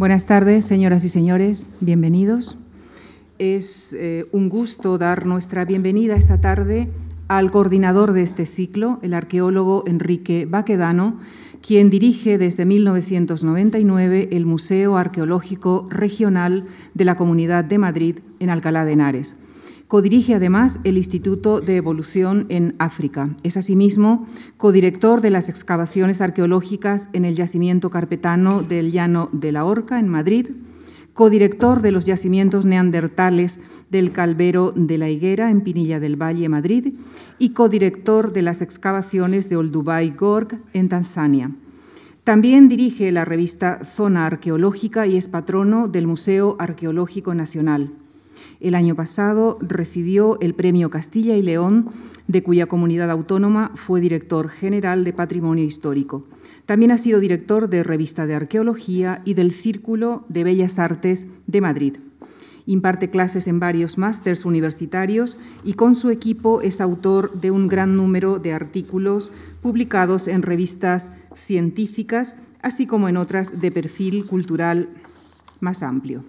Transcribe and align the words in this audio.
Buenas 0.00 0.24
tardes, 0.24 0.64
señoras 0.64 1.04
y 1.04 1.10
señores, 1.10 1.68
bienvenidos. 1.80 2.56
Es 3.38 3.92
eh, 3.92 4.24
un 4.32 4.48
gusto 4.48 4.96
dar 4.96 5.26
nuestra 5.26 5.66
bienvenida 5.66 6.16
esta 6.16 6.40
tarde 6.40 6.88
al 7.28 7.50
coordinador 7.50 8.14
de 8.14 8.22
este 8.22 8.46
ciclo, 8.46 8.98
el 9.02 9.12
arqueólogo 9.12 9.84
Enrique 9.86 10.46
Baquedano, 10.48 11.18
quien 11.60 11.90
dirige 11.90 12.38
desde 12.38 12.64
1999 12.64 14.30
el 14.32 14.46
Museo 14.46 14.96
Arqueológico 14.96 15.86
Regional 15.90 16.64
de 16.94 17.04
la 17.04 17.14
Comunidad 17.14 17.64
de 17.64 17.76
Madrid 17.76 18.18
en 18.38 18.48
Alcalá 18.48 18.86
de 18.86 18.92
Henares. 18.94 19.36
Codirige 19.90 20.36
además 20.36 20.78
el 20.84 20.96
Instituto 20.96 21.60
de 21.60 21.74
Evolución 21.74 22.46
en 22.48 22.76
África. 22.78 23.34
Es 23.42 23.56
asimismo 23.56 24.24
codirector 24.56 25.20
de 25.20 25.30
las 25.30 25.48
excavaciones 25.48 26.20
arqueológicas 26.20 27.08
en 27.12 27.24
el 27.24 27.34
yacimiento 27.34 27.90
carpetano 27.90 28.62
del 28.62 28.92
Llano 28.92 29.30
de 29.32 29.50
la 29.50 29.64
Horca, 29.64 29.98
en 29.98 30.06
Madrid, 30.06 30.46
codirector 31.12 31.82
de 31.82 31.90
los 31.90 32.04
yacimientos 32.04 32.66
neandertales 32.66 33.58
del 33.90 34.12
Calvero 34.12 34.72
de 34.76 34.96
la 34.96 35.10
Higuera, 35.10 35.50
en 35.50 35.62
Pinilla 35.62 35.98
del 35.98 36.14
Valle, 36.14 36.48
Madrid, 36.48 36.94
y 37.40 37.48
codirector 37.48 38.32
de 38.32 38.42
las 38.42 38.62
excavaciones 38.62 39.48
de 39.48 39.56
Olduvai 39.56 40.10
Gorg, 40.10 40.60
en 40.72 40.88
Tanzania. 40.88 41.50
También 42.22 42.68
dirige 42.68 43.10
la 43.10 43.24
revista 43.24 43.82
Zona 43.82 44.26
Arqueológica 44.26 45.08
y 45.08 45.16
es 45.16 45.26
patrono 45.26 45.88
del 45.88 46.06
Museo 46.06 46.54
Arqueológico 46.60 47.34
Nacional. 47.34 47.90
El 48.60 48.74
año 48.74 48.94
pasado 48.94 49.58
recibió 49.62 50.38
el 50.40 50.54
Premio 50.54 50.90
Castilla 50.90 51.34
y 51.34 51.42
León, 51.42 51.88
de 52.28 52.42
cuya 52.42 52.66
comunidad 52.66 53.10
autónoma 53.10 53.72
fue 53.74 54.02
director 54.02 54.50
general 54.50 55.02
de 55.02 55.14
Patrimonio 55.14 55.64
Histórico. 55.64 56.26
También 56.66 56.90
ha 56.90 56.98
sido 56.98 57.20
director 57.20 57.70
de 57.70 57.82
Revista 57.82 58.26
de 58.26 58.34
Arqueología 58.34 59.22
y 59.24 59.32
del 59.32 59.50
Círculo 59.50 60.26
de 60.28 60.44
Bellas 60.44 60.78
Artes 60.78 61.26
de 61.46 61.60
Madrid. 61.62 61.96
Imparte 62.66 63.08
clases 63.08 63.46
en 63.46 63.60
varios 63.60 63.96
másters 63.96 64.44
universitarios 64.44 65.38
y 65.64 65.72
con 65.72 65.94
su 65.94 66.10
equipo 66.10 66.60
es 66.60 66.82
autor 66.82 67.40
de 67.40 67.50
un 67.50 67.66
gran 67.66 67.96
número 67.96 68.38
de 68.38 68.52
artículos 68.52 69.32
publicados 69.62 70.28
en 70.28 70.42
revistas 70.42 71.10
científicas, 71.34 72.36
así 72.60 72.86
como 72.86 73.08
en 73.08 73.16
otras 73.16 73.60
de 73.62 73.72
perfil 73.72 74.26
cultural 74.26 74.90
más 75.60 75.82
amplio. 75.82 76.22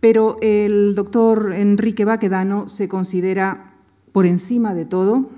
Pero 0.00 0.38
el 0.42 0.94
doctor 0.94 1.52
Enrique 1.52 2.04
Baquedano 2.04 2.68
se 2.68 2.88
considera, 2.88 3.74
por 4.12 4.26
encima 4.26 4.74
de 4.74 4.84
todo, 4.84 5.30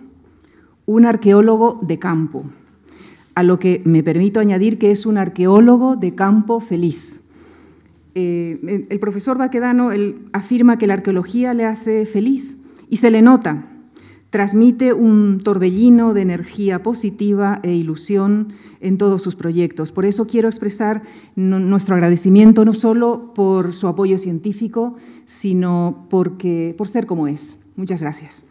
un 0.86 1.06
arqueólogo 1.06 1.78
de 1.82 1.98
campo, 1.98 2.44
a 3.34 3.42
lo 3.42 3.58
que 3.58 3.80
me 3.84 4.02
permito 4.02 4.40
añadir 4.40 4.78
que 4.78 4.90
es 4.90 5.06
un 5.06 5.18
arqueólogo 5.18 5.96
de 5.96 6.14
campo 6.14 6.60
feliz. 6.60 7.22
Eh, 8.14 8.86
el 8.90 8.98
profesor 8.98 9.38
Baquedano 9.38 9.90
afirma 10.32 10.78
que 10.78 10.86
la 10.86 10.94
arqueología 10.94 11.54
le 11.54 11.64
hace 11.64 12.06
feliz 12.06 12.58
y 12.88 12.96
se 12.96 13.10
le 13.10 13.22
nota. 13.22 13.69
Transmite 14.30 14.92
un 14.92 15.40
torbellino 15.42 16.14
de 16.14 16.22
energía 16.22 16.84
positiva 16.84 17.58
e 17.64 17.74
ilusión 17.74 18.52
en 18.80 18.96
todos 18.96 19.22
sus 19.22 19.34
proyectos. 19.34 19.90
Por 19.90 20.04
eso 20.04 20.28
quiero 20.28 20.48
expresar 20.48 21.02
nuestro 21.34 21.96
agradecimiento 21.96 22.64
no 22.64 22.72
solo 22.72 23.34
por 23.34 23.74
su 23.74 23.88
apoyo 23.88 24.18
científico, 24.18 24.94
sino 25.26 26.06
porque, 26.10 26.76
por 26.78 26.86
ser 26.86 27.06
como 27.06 27.26
es. 27.26 27.58
Muchas 27.74 28.02
gracias. 28.02 28.44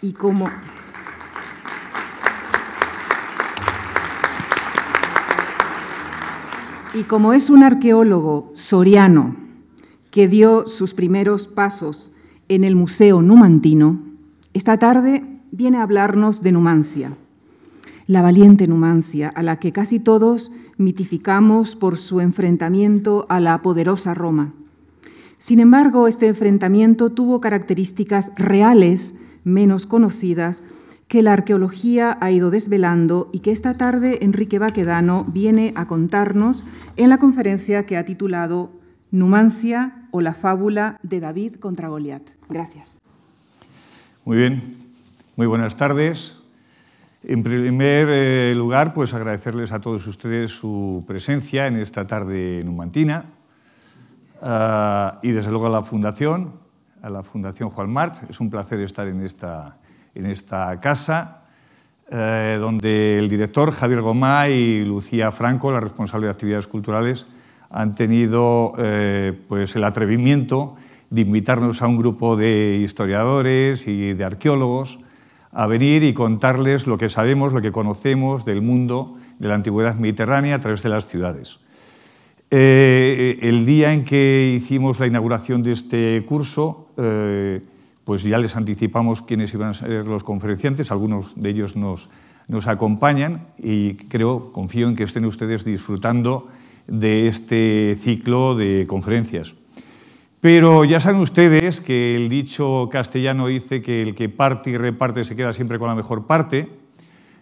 Y 0.00 0.12
como... 0.12 0.48
Y 6.92 7.04
como 7.04 7.34
es 7.34 7.50
un 7.50 7.62
arqueólogo 7.62 8.50
soriano 8.52 9.36
que 10.10 10.26
dio 10.26 10.66
sus 10.66 10.94
primeros 10.94 11.46
pasos 11.46 12.12
en 12.48 12.64
el 12.64 12.74
Museo 12.74 13.22
Numantino, 13.22 14.09
esta 14.52 14.78
tarde 14.78 15.24
viene 15.52 15.78
a 15.78 15.82
hablarnos 15.82 16.42
de 16.42 16.52
Numancia 16.52 17.16
la 18.10 18.22
valiente 18.22 18.66
Numancia, 18.66 19.28
a 19.28 19.40
la 19.44 19.60
que 19.60 19.70
casi 19.70 20.00
todos 20.00 20.50
mitificamos 20.78 21.76
por 21.76 21.96
su 21.96 22.20
enfrentamiento 22.20 23.24
a 23.28 23.38
la 23.38 23.62
poderosa 23.62 24.14
Roma. 24.14 24.52
Sin 25.38 25.60
embargo, 25.60 26.08
este 26.08 26.26
enfrentamiento 26.26 27.10
tuvo 27.10 27.40
características 27.40 28.32
reales 28.34 29.14
menos 29.44 29.86
conocidas 29.86 30.64
que 31.06 31.22
la 31.22 31.34
arqueología 31.34 32.18
ha 32.20 32.32
ido 32.32 32.50
desvelando 32.50 33.30
y 33.32 33.38
que 33.38 33.52
esta 33.52 33.74
tarde 33.74 34.18
Enrique 34.22 34.58
Baquedano 34.58 35.24
viene 35.32 35.72
a 35.76 35.86
contarnos 35.86 36.64
en 36.96 37.10
la 37.10 37.18
conferencia 37.18 37.86
que 37.86 37.96
ha 37.96 38.04
titulado 38.04 38.72
Numancia 39.12 40.08
o 40.10 40.20
la 40.20 40.34
fábula 40.34 40.98
de 41.04 41.20
David 41.20 41.54
contra 41.60 41.86
Goliat. 41.86 42.28
Gracias. 42.48 42.99
Muy 44.26 44.36
bien, 44.36 44.76
muy 45.34 45.46
buenas 45.46 45.76
tardes. 45.76 46.36
En 47.24 47.42
primer 47.42 48.06
eh, 48.10 48.52
lugar, 48.54 48.92
pues 48.92 49.14
agradecerles 49.14 49.72
a 49.72 49.80
todos 49.80 50.06
ustedes 50.06 50.50
su 50.50 51.04
presencia 51.06 51.66
en 51.66 51.76
esta 51.78 52.06
tarde 52.06 52.62
numantina 52.62 53.24
uh, 54.42 55.16
y 55.22 55.32
desde 55.32 55.50
luego 55.50 55.68
a 55.68 55.70
la 55.70 55.82
Fundación, 55.82 56.52
a 57.00 57.08
la 57.08 57.22
Fundación 57.22 57.70
Juan 57.70 57.90
March. 57.90 58.20
Es 58.28 58.40
un 58.40 58.50
placer 58.50 58.80
estar 58.80 59.08
en 59.08 59.24
esta, 59.24 59.78
en 60.14 60.26
esta 60.26 60.78
casa, 60.80 61.44
eh, 62.10 62.58
donde 62.60 63.18
el 63.18 63.30
director 63.30 63.72
Javier 63.72 64.02
Gomá 64.02 64.50
y 64.50 64.84
Lucía 64.84 65.32
Franco, 65.32 65.72
la 65.72 65.80
responsable 65.80 66.26
de 66.26 66.32
actividades 66.32 66.66
culturales, 66.66 67.26
han 67.70 67.94
tenido 67.94 68.74
eh, 68.76 69.32
pues 69.48 69.74
el 69.76 69.84
atrevimiento 69.84 70.76
de 71.10 71.20
invitarnos 71.20 71.82
a 71.82 71.88
un 71.88 71.98
grupo 71.98 72.36
de 72.36 72.80
historiadores 72.82 73.86
y 73.86 74.14
de 74.14 74.24
arqueólogos 74.24 74.98
a 75.52 75.66
venir 75.66 76.04
y 76.04 76.14
contarles 76.14 76.86
lo 76.86 76.98
que 76.98 77.08
sabemos, 77.08 77.52
lo 77.52 77.60
que 77.60 77.72
conocemos 77.72 78.44
del 78.44 78.62
mundo 78.62 79.16
de 79.38 79.48
la 79.48 79.56
antigüedad 79.56 79.96
mediterránea 79.96 80.54
a 80.54 80.60
través 80.60 80.82
de 80.82 80.88
las 80.88 81.06
ciudades. 81.06 81.58
Eh, 82.52 83.38
el 83.42 83.66
día 83.66 83.92
en 83.92 84.04
que 84.04 84.54
hicimos 84.56 84.98
la 85.00 85.06
inauguración 85.06 85.62
de 85.62 85.72
este 85.72 86.24
curso, 86.26 86.88
eh, 86.96 87.60
pues 88.04 88.22
ya 88.22 88.38
les 88.38 88.56
anticipamos 88.56 89.22
quiénes 89.22 89.54
iban 89.54 89.70
a 89.70 89.74
ser 89.74 90.06
los 90.06 90.24
conferenciantes, 90.24 90.90
algunos 90.90 91.40
de 91.40 91.50
ellos 91.50 91.76
nos, 91.76 92.08
nos 92.48 92.66
acompañan 92.66 93.48
y 93.58 93.94
creo, 93.94 94.52
confío 94.52 94.88
en 94.88 94.96
que 94.96 95.04
estén 95.04 95.24
ustedes 95.24 95.64
disfrutando 95.64 96.48
de 96.86 97.28
este 97.28 97.96
ciclo 98.00 98.56
de 98.56 98.86
conferencias. 98.88 99.54
Pero 100.40 100.86
ya 100.86 101.00
saben 101.00 101.20
ustedes 101.20 101.82
que 101.82 102.16
el 102.16 102.30
dicho 102.30 102.88
castellano 102.90 103.48
dice 103.48 103.82
que 103.82 104.00
el 104.00 104.14
que 104.14 104.30
parte 104.30 104.70
y 104.70 104.78
reparte 104.78 105.24
se 105.24 105.36
queda 105.36 105.52
siempre 105.52 105.78
con 105.78 105.88
la 105.88 105.94
mejor 105.94 106.26
parte, 106.26 106.70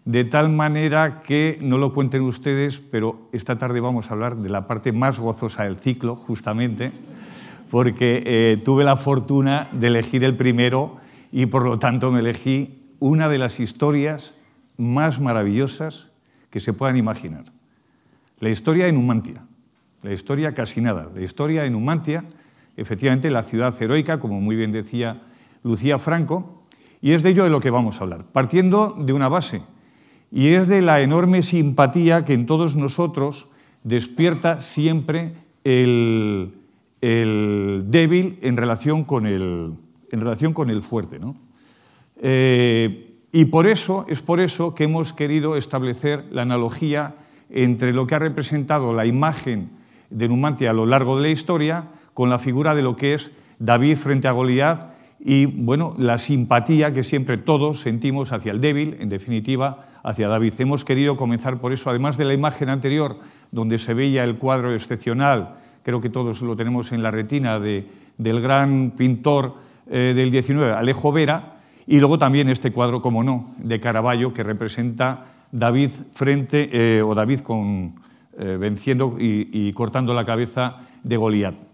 de 0.05 0.25
tal 0.25 0.51
manera 0.51 1.21
que 1.21 1.59
no 1.61 1.79
lo 1.79 1.93
cuenten 1.93 2.23
ustedes, 2.23 2.81
pero 2.81 3.29
esta 3.33 3.57
tarde 3.57 3.79
vamos 3.79 4.11
a 4.11 4.15
hablar 4.15 4.39
de 4.39 4.49
la 4.49 4.67
parte 4.67 4.91
más 4.91 5.21
gozosa 5.21 5.63
del 5.63 5.77
ciclo, 5.77 6.17
justamente, 6.17 6.91
porque 7.71 8.25
eh, 8.27 8.57
tuve 8.65 8.83
la 8.83 8.97
fortuna 8.97 9.69
de 9.71 9.87
elegir 9.87 10.25
el 10.25 10.35
primero 10.35 10.97
y 11.31 11.47
por 11.47 11.65
lo 11.65 11.79
tanto 11.79 12.11
me 12.11 12.19
elegí 12.19 12.83
una 12.99 13.29
de 13.29 13.39
las 13.39 13.61
historias 13.61 14.35
más 14.77 15.21
maravillosas 15.21 16.09
que 16.51 16.59
se 16.59 16.73
puedan 16.73 16.97
imaginar. 16.97 17.45
La 18.41 18.49
historia 18.49 18.87
de 18.87 18.93
Numantia, 18.93 19.45
la 20.03 20.13
historia 20.13 20.53
casi 20.53 20.81
nada, 20.81 21.09
la 21.15 21.21
historia 21.21 21.63
de 21.63 21.71
Numantia, 21.71 22.25
efectivamente 22.79 23.31
la 23.31 23.43
ciudad 23.43 23.75
heroica, 23.81 24.19
como 24.21 24.41
muy 24.41 24.57
bien 24.57 24.73
decía 24.73 25.23
Lucía 25.63 25.99
Franco, 25.99 26.63
y 27.01 27.13
es 27.13 27.23
de 27.23 27.31
ello 27.31 27.45
de 27.45 27.51
lo 27.51 27.61
que 27.61 27.71
vamos 27.71 27.99
a 27.99 28.05
hablar, 28.05 28.25
partiendo 28.33 28.95
de 28.99 29.13
una 29.13 29.29
base, 29.29 29.63
y 30.31 30.49
es 30.49 30.69
de 30.69 30.81
la 30.83 31.01
enorme 31.01 31.43
simpatía 31.43 32.25
que 32.25 32.35
en 32.35 32.47
todos 32.47 32.77
nosotros 32.77 33.49
despierta 33.83 34.61
siempre 34.61 35.33
el, 35.65 36.55
débil 37.01 38.39
en 38.43 38.57
relación 38.57 39.05
con 39.05 39.27
el, 39.27 40.83
fuerte. 40.83 41.21
Eh, 42.21 43.21
y 43.33 43.45
por 43.47 43.67
eso, 43.67 44.07
es 44.09 44.23
por 44.23 44.41
eso 44.41 44.75
que 44.75 44.85
hemos 44.85 45.13
querido 45.13 45.57
establecer 45.57 46.25
la 46.31 46.43
analogía 46.43 47.17
entre 47.51 47.93
lo 47.93 48.07
que 48.07 48.15
ha 48.15 48.19
representado 48.19 48.93
la 48.93 49.07
imagen 49.07 49.71
de 50.11 50.29
Numantia 50.29 50.71
a 50.71 50.75
lo 50.75 50.87
largo 50.87 51.17
de 51.17 51.23
la 51.23 51.29
historia 51.29 51.89
con 52.19 52.31
la 52.31 52.41
figura 52.41 52.75
de 52.75 52.83
lo 52.83 52.97
que 52.97 53.15
es 53.15 53.31
David 53.61 53.97
frente 53.97 54.27
a 54.27 54.33
Goliat 54.33 54.91
y 55.21 55.47
bueno, 55.47 55.95
la 55.99 56.19
simpatía 56.19 56.93
que 56.93 57.05
siempre 57.05 57.39
todos 57.39 57.83
sentimos 57.83 58.33
hacia 58.33 58.51
el 58.51 58.61
débil, 58.61 58.97
en 58.99 59.09
definitiva, 59.09 59.87
hacia 60.03 60.27
David. 60.27 60.55
Hemos 60.59 60.85
querido 60.85 61.17
comenzar 61.17 61.61
por 61.61 61.73
eso, 61.73 61.91
además 61.91 62.17
de 62.17 62.25
la 62.25 62.35
imagen 62.35 62.71
anterior, 62.71 63.19
donde 63.53 63.79
se 63.79 63.95
veía 63.95 64.25
el 64.25 64.37
cuadro 64.37 64.75
excepcional, 64.75 65.55
creo 65.85 66.01
que 66.01 66.11
todos 66.11 66.43
lo 66.43 66.57
tenemos 66.57 66.91
en 66.91 67.05
la 67.05 67.13
retina, 67.13 67.61
de, 67.61 67.87
del 68.17 68.41
gran 68.41 68.95
pintor 68.97 69.55
eh, 69.89 70.13
del 70.17 70.33
19, 70.33 70.73
Alejo 70.73 71.13
Vera, 71.13 71.59
y 71.87 72.01
luego 72.01 72.19
también 72.19 72.49
este 72.49 72.73
cuadro, 72.73 73.01
como 73.01 73.23
no, 73.23 73.55
de 73.59 73.79
Caravaggio, 73.79 74.35
que 74.35 74.43
representa 74.43 75.25
David 75.53 75.91
frente, 76.11 76.69
eh, 76.73 77.01
o 77.01 77.15
David 77.15 77.43
con, 77.43 77.95
eh, 78.37 78.57
venciendo 78.59 79.15
y, 79.21 79.73
cortando 79.73 80.13
la 80.15 80.25
cabeza 80.25 80.79
de 81.05 81.17
Goliat. 81.17 81.68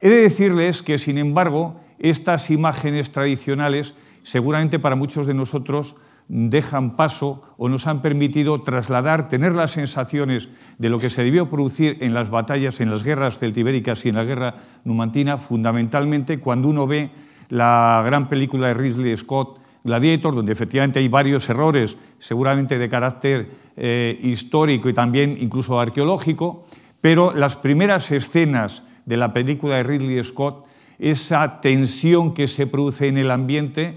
He 0.00 0.08
de 0.08 0.22
decirles 0.22 0.82
que, 0.82 0.98
sin 0.98 1.18
embargo, 1.18 1.80
estas 1.98 2.50
imágenes 2.50 3.10
tradicionales 3.10 3.94
seguramente 4.28 4.78
para 4.78 4.96
muchos 4.96 5.26
de 5.26 5.34
nosotros 5.34 5.96
dejan 6.28 6.96
paso 6.96 7.42
o 7.56 7.70
nos 7.70 7.86
han 7.86 8.02
permitido 8.02 8.62
trasladar, 8.62 9.28
tener 9.28 9.54
las 9.54 9.70
sensaciones 9.72 10.50
de 10.76 10.90
lo 10.90 10.98
que 10.98 11.08
se 11.08 11.24
debió 11.24 11.48
producir 11.48 11.96
en 12.00 12.12
las 12.12 12.28
batallas, 12.28 12.80
en 12.80 12.90
las 12.90 13.02
guerras 13.02 13.38
celtibéricas 13.38 14.04
y 14.04 14.10
en 14.10 14.16
la 14.16 14.24
guerra 14.24 14.54
numantina, 14.84 15.38
fundamentalmente 15.38 16.38
cuando 16.38 16.68
uno 16.68 16.86
ve 16.86 17.10
la 17.48 18.02
gran 18.04 18.28
película 18.28 18.66
de 18.68 18.74
Ridley 18.74 19.16
Scott, 19.16 19.60
Gladiator, 19.84 20.34
donde 20.34 20.52
efectivamente 20.52 20.98
hay 20.98 21.08
varios 21.08 21.48
errores, 21.48 21.96
seguramente 22.18 22.78
de 22.78 22.88
carácter 22.90 23.48
eh, 23.76 24.18
histórico 24.22 24.90
y 24.90 24.92
también 24.92 25.38
incluso 25.40 25.80
arqueológico, 25.80 26.66
pero 27.00 27.32
las 27.32 27.56
primeras 27.56 28.10
escenas 28.10 28.82
de 29.08 29.16
la 29.16 29.32
película 29.32 29.76
de 29.76 29.84
Ridley 29.84 30.22
Scott, 30.22 30.66
esa 30.98 31.62
tensión 31.62 32.34
que 32.34 32.46
se 32.46 32.66
produce 32.66 33.08
en 33.08 33.16
el 33.16 33.30
ambiente 33.30 33.96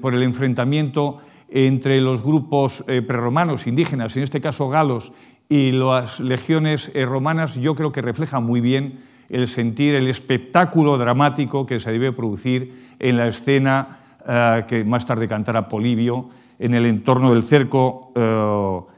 por 0.00 0.14
el 0.14 0.22
enfrentamiento 0.22 1.18
entre 1.50 2.00
los 2.00 2.22
grupos 2.22 2.82
eh, 2.86 3.02
prerromanos 3.02 3.66
indígenas, 3.66 4.16
en 4.16 4.22
este 4.22 4.40
caso 4.40 4.70
galos, 4.70 5.12
y 5.50 5.72
las 5.72 6.20
legiones 6.20 6.90
eh, 6.94 7.04
romanas, 7.04 7.56
yo 7.56 7.74
creo 7.74 7.92
que 7.92 8.00
refleja 8.00 8.40
muy 8.40 8.62
bien 8.62 9.00
el 9.28 9.46
sentir, 9.46 9.94
el 9.94 10.08
espectáculo 10.08 10.96
dramático 10.96 11.66
que 11.66 11.78
se 11.78 11.92
debe 11.92 12.12
producir 12.12 12.94
en 12.98 13.18
la 13.18 13.28
escena 13.28 14.00
eh, 14.26 14.64
que 14.66 14.84
más 14.84 15.04
tarde 15.04 15.28
cantará 15.28 15.68
Polibio 15.68 16.30
en 16.58 16.72
el 16.72 16.86
entorno 16.86 17.34
del 17.34 17.44
cerco 17.44 18.12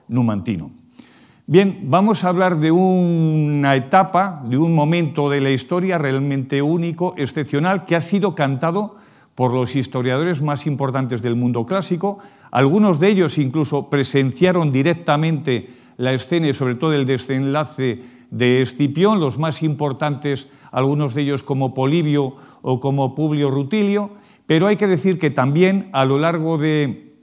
numantino. 0.09 0.82
Bien, 1.47 1.81
vamos 1.91 2.23
a 2.23 2.29
hablar 2.29 2.61
de 2.61 2.71
una 2.71 3.75
etapa, 3.75 4.45
de 4.47 4.59
un 4.59 4.77
momento 4.77 5.29
de 5.29 5.41
la 5.41 5.51
historia 5.51 5.99
realmente 5.99 6.63
único, 6.63 7.15
excepcional, 7.19 7.85
que 7.85 7.97
ha 7.97 8.01
sido 8.01 8.37
cantado 8.37 8.95
por 9.35 9.53
los 9.53 9.75
historiadores 9.75 10.41
más 10.41 10.69
importantes 10.69 11.21
del 11.21 11.35
mundo 11.35 11.67
clásico. 11.67 12.19
Algunos 12.53 13.01
de 13.01 13.09
ellos 13.09 13.39
incluso 13.39 13.91
presenciaron 13.91 14.71
directamente 14.71 15.69
la 15.97 16.13
escena 16.13 16.47
y 16.47 16.55
sobre 16.55 16.77
todo 16.77 16.93
el 16.93 17.07
desenlace 17.07 18.05
de 18.31 18.63
Escipión, 18.63 19.19
los 19.19 19.37
más 19.37 19.65
importantes, 19.65 20.47
algunos 20.71 21.13
de 21.13 21.23
ellos 21.23 21.43
como 21.43 21.75
Polibio 21.75 22.37
o 22.63 22.79
como 22.79 23.17
Publio 23.17 23.51
Rutilio, 23.51 24.11
pero 24.47 24.69
hay 24.69 24.77
que 24.77 24.87
decir 24.87 25.19
que 25.19 25.31
también 25.31 25.91
a 25.93 26.05
lo 26.05 26.21
largo 26.21 26.57
de, 26.57 27.17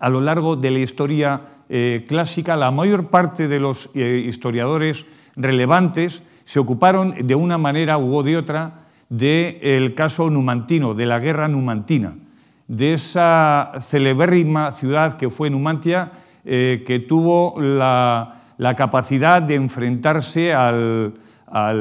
a 0.00 0.08
lo 0.08 0.22
largo 0.22 0.56
de 0.56 0.70
la 0.70 0.78
historia 0.78 1.42
eh, 1.72 2.04
clásica, 2.08 2.56
la 2.56 2.72
mayor 2.72 3.10
parte 3.10 3.46
de 3.46 3.60
los 3.60 3.90
eh, 3.94 4.24
historiadores 4.26 5.06
relevantes 5.36 6.24
se 6.44 6.58
ocuparon 6.58 7.14
de 7.24 7.36
una 7.36 7.58
manera 7.58 7.96
u 7.96 8.24
de 8.24 8.36
otra 8.36 8.88
del 9.08 9.94
caso 9.94 10.30
numantino, 10.30 10.94
de 10.94 11.06
la 11.06 11.20
guerra 11.20 11.46
numantina, 11.46 12.16
de 12.66 12.94
esa 12.94 13.70
celebérrima 13.80 14.72
ciudad 14.72 15.16
que 15.16 15.30
fue 15.30 15.48
Numantia, 15.48 16.10
eh, 16.44 16.82
que 16.84 16.98
tuvo 16.98 17.54
la, 17.60 18.42
capacidad 18.76 19.40
de 19.40 19.54
enfrentarse 19.54 20.52
al, 20.52 21.14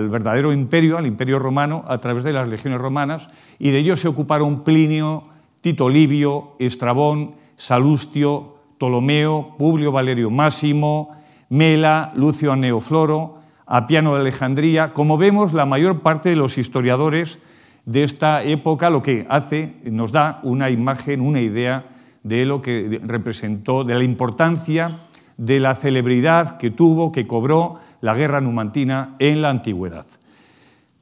verdadero 0.10 0.54
imperio, 0.54 1.00
al 1.00 1.08
imperio 1.08 1.40
romano, 1.40 1.84
a 1.88 1.98
través 1.98 2.24
de 2.24 2.34
las 2.34 2.48
legiones 2.48 2.80
romanas, 2.80 3.30
y 3.58 3.72
de 3.72 3.80
ello 3.80 3.98
se 3.98 4.08
ocuparon 4.08 4.64
Plinio, 4.64 5.24
Tito 5.62 5.90
Livio, 5.90 6.56
Estrabón, 6.60 7.34
Salustio, 7.58 8.59
Ptolomeo, 8.80 9.56
Publio 9.58 9.92
Valerio 9.92 10.32
Máximo, 10.32 11.12
Mela, 11.50 12.14
Lucio 12.16 12.54
Aneofloro, 12.54 13.36
a 13.66 13.86
Piano 13.86 14.16
de 14.16 14.22
Alejandría. 14.22 14.94
Como 14.94 15.18
vemos, 15.18 15.52
la 15.52 15.66
mayor 15.66 16.00
parte 16.00 16.30
de 16.30 16.38
los 16.38 16.58
historiadores 16.58 17.40
de 17.86 18.04
esta 18.04 18.42
época 18.42 18.90
lo 18.90 19.04
que 19.04 19.28
hace, 19.30 19.76
nos 19.84 20.14
da 20.14 20.40
una 20.44 20.70
imagen, 20.70 21.20
una 21.20 21.42
idea 21.42 21.90
de 22.24 22.46
lo 22.46 22.62
que 22.62 23.02
representó, 23.04 23.84
de 23.84 23.96
la 23.96 24.04
importancia, 24.04 24.92
de 25.38 25.60
la 25.60 25.76
celebridad 25.76 26.58
que 26.58 26.72
tuvo, 26.72 27.12
que 27.12 27.28
cobró 27.28 27.80
la 28.00 28.14
guerra 28.14 28.40
numantina 28.40 29.16
en 29.20 29.42
la 29.42 29.50
antigüedad. 29.50 30.06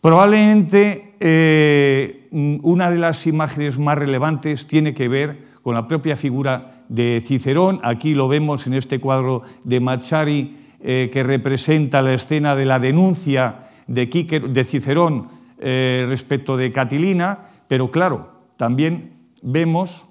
Probablemente 0.01 1.15
eh, 1.19 2.27
una 2.31 2.89
de 2.89 2.97
las 2.97 3.27
imágenes 3.27 3.77
más 3.77 3.97
relevantes 3.97 4.65
tiene 4.65 4.94
que 4.94 5.07
ver 5.07 5.45
con 5.62 5.75
la 5.75 5.88
propia 5.88 6.15
figura 6.15 6.76
de 6.89 7.24
Cicerón. 7.25 7.80
Aquí 7.84 8.13
lo 8.13 8.28
vemos 8.28 8.68
en 8.68 8.74
este 8.74 9.00
cuadro 9.00 9.42
de 9.63 9.80
Machari 9.80 10.57
eh, 10.80 11.10
que 11.12 11.24
representa 11.24 12.01
la 12.01 12.13
escena 12.13 12.56
de 12.56 12.66
la 12.66 12.80
denuncia 12.80 13.69
de, 13.88 14.06
de 14.06 14.63
Cicerón 14.63 15.28
eh, 15.60 16.06
respecto 16.07 16.56
de 16.56 16.72
Catilina, 16.72 17.39
pero 17.68 17.89
claro, 17.89 18.31
también 18.57 19.13
vemos 19.42 20.06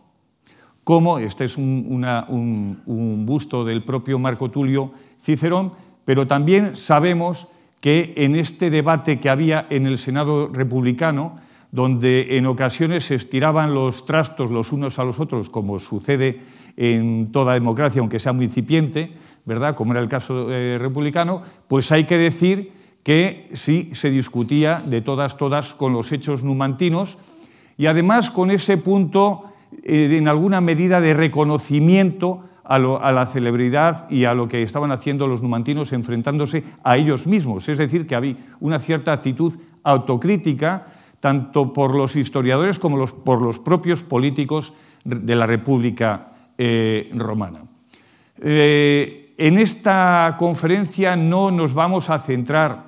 cómo, 0.82 1.19
este 1.19 1.44
es 1.44 1.56
un, 1.56 2.05
un 2.87 3.26
busto 3.26 3.64
del 3.64 3.84
propio 3.84 4.19
Marco 4.19 4.50
Tulio 4.50 4.93
Cicerón, 5.20 5.73
pero 6.05 6.26
también 6.26 6.76
sabemos 6.76 7.49
que 7.81 8.14
en 8.17 8.34
este 8.34 8.70
debate 8.70 9.20
que 9.20 9.31
había 9.31 9.67
en 9.70 9.87
el 9.87 9.99
Senado 9.99 10.49
republicano, 10.49 11.37
donde 11.70 12.38
en 12.38 12.46
ocasiones 12.46 13.05
se 13.05 13.14
estiraban 13.14 13.75
los 13.75 14.06
trastos 14.06 14.50
los 14.50 14.73
unos 14.73 14.99
a 14.99 15.05
los 15.05 15.20
otros, 15.20 15.50
como 15.50 15.78
sucede 15.78 16.40
en 16.76 17.32
toda 17.32 17.55
democracia, 17.55 18.00
aunque 18.00 18.20
sea 18.20 18.32
muy 18.32 18.46
incipiente, 18.46 19.12
¿verdad? 19.44 19.75
como 19.75 19.93
era 19.93 20.00
el 20.00 20.08
caso 20.08 20.52
eh, 20.52 20.78
republicano, 20.78 21.43
pues 21.69 21.90
hay 21.93 22.05
que 22.05 22.19
decir 22.19 22.73
que 23.02 23.49
sí 23.52 23.90
se 23.93 24.11
discutía 24.11 24.82
de 24.84 25.00
todas, 25.00 25.37
todas 25.37 25.75
con 25.75 25.93
los 25.93 26.12
hechos 26.12 26.43
numantinos 26.43 27.19
y 27.78 27.87
además 27.87 28.31
con 28.31 28.50
ese 28.50 28.78
punto, 28.78 29.44
eh, 29.84 30.17
en 30.19 30.28
alguna 30.28 30.61
medida, 30.61 31.00
de 31.00 31.14
reconocimiento 31.14 32.43
a, 32.64 32.78
la 32.78 33.26
celebridad 33.26 34.11
y 34.11 34.25
a 34.25 34.34
lo 34.34 34.49
que 34.49 34.62
estaban 34.62 34.90
haciendo 34.90 35.28
los 35.28 35.40
numantinos 35.40 35.93
enfrentándose 35.93 36.64
a 36.82 36.96
ellos 36.96 37.26
mismos. 37.26 37.69
Es 37.69 37.78
decir, 37.78 38.06
que 38.06 38.17
había 38.17 38.34
una 38.58 38.81
cierta 38.81 39.12
actitud 39.12 39.56
autocrítica, 39.84 40.84
tanto 41.20 41.73
por 41.73 41.94
los 41.94 42.17
historiadores 42.17 42.81
como 42.81 43.06
por 43.06 43.40
los 43.40 43.61
propios 43.61 44.02
políticos 44.02 44.73
de 45.05 45.37
la 45.37 45.46
República 45.46 46.35
eh, 46.58 47.10
Romana. 47.14 47.62
En 49.38 49.58
esta 49.58 50.36
conferencia 50.38 51.14
no 51.14 51.50
nos 51.50 51.74
vamos 51.74 52.08
a 52.08 52.18
centrar 52.18 52.86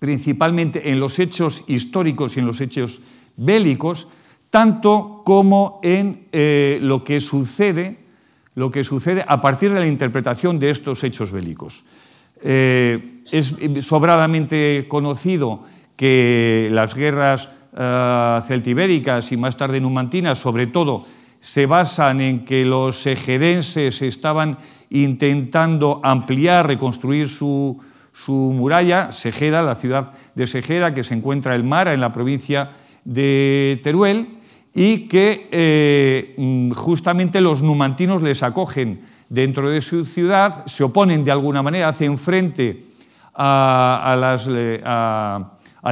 principalmente 0.00 0.90
en 0.90 0.98
los 0.98 1.18
hechos 1.20 1.62
históricos 1.68 2.36
y 2.36 2.40
en 2.40 2.46
los 2.46 2.60
hechos 2.60 3.02
bélicos, 3.36 4.08
tanto 4.50 5.22
como 5.24 5.78
en 5.84 6.26
eh, 6.32 6.78
lo, 6.82 7.04
que 7.04 7.20
sucede, 7.20 7.98
lo 8.56 8.72
que 8.72 8.82
sucede 8.82 9.24
a 9.28 9.40
partir 9.40 9.72
de 9.72 9.78
la 9.78 9.86
interpretación 9.86 10.58
de 10.58 10.70
estos 10.70 11.04
hechos 11.04 11.30
bélicos. 11.30 11.84
Eh, 12.42 13.22
es 13.30 13.54
sobradamente 13.86 14.86
conocido 14.88 15.60
que 15.94 16.68
las 16.72 16.96
guerras 16.96 17.50
celtibéricas 18.48 19.30
y 19.30 19.36
más 19.36 19.56
tarde 19.56 19.78
numantinas, 19.80 20.38
sobre 20.38 20.66
todo, 20.66 21.06
se 21.40 21.66
basan 21.66 22.20
en 22.20 22.44
que 22.44 22.64
los 22.64 23.06
egedenses 23.06 24.02
estaban 24.02 24.58
intentando 24.90 26.00
ampliar, 26.04 26.66
reconstruir 26.66 27.28
su, 27.28 27.80
muralla, 28.28 29.10
Segeda, 29.12 29.62
la 29.62 29.74
ciudad 29.74 30.12
de 30.34 30.46
Segeda, 30.46 30.92
que 30.92 31.02
se 31.02 31.14
encuentra 31.14 31.54
el 31.54 31.64
mar 31.64 31.88
en 31.88 32.00
la 32.00 32.12
provincia 32.12 32.70
de 33.04 33.80
Teruel, 33.82 34.36
y 34.74 35.08
que 35.08 35.48
eh, 35.50 36.34
mm, 36.36 36.72
justamente 36.72 37.40
los 37.40 37.62
numantinos 37.62 38.22
les 38.22 38.42
acogen. 38.42 39.00
Dentro 39.28 39.70
de 39.70 39.80
su 39.80 40.04
ciudad, 40.04 40.66
se 40.66 40.84
oponen 40.84 41.24
de 41.24 41.30
alguna 41.30 41.62
manera, 41.62 41.88
hacen 41.88 42.18
frente 42.18 42.84
al 43.32 44.18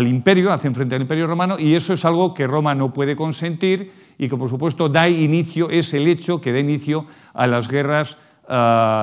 imperio, 0.06 0.52
hacen 0.52 0.74
frente 0.74 0.96
al 0.96 1.02
imperio 1.02 1.26
romano, 1.26 1.56
y 1.58 1.74
eso 1.74 1.94
es 1.94 2.04
algo 2.04 2.34
que 2.34 2.46
Roma 2.46 2.74
no 2.74 2.92
puede 2.92 3.16
consentir 3.16 4.07
y 4.18 4.28
que 4.28 4.36
por 4.36 4.50
supuesto 4.50 4.88
da 4.88 5.08
inicio, 5.08 5.70
es 5.70 5.94
el 5.94 6.06
hecho 6.08 6.40
que 6.40 6.52
da 6.52 6.58
inicio 6.58 7.06
a 7.32 7.46
las 7.46 7.68
guerras 7.68 8.18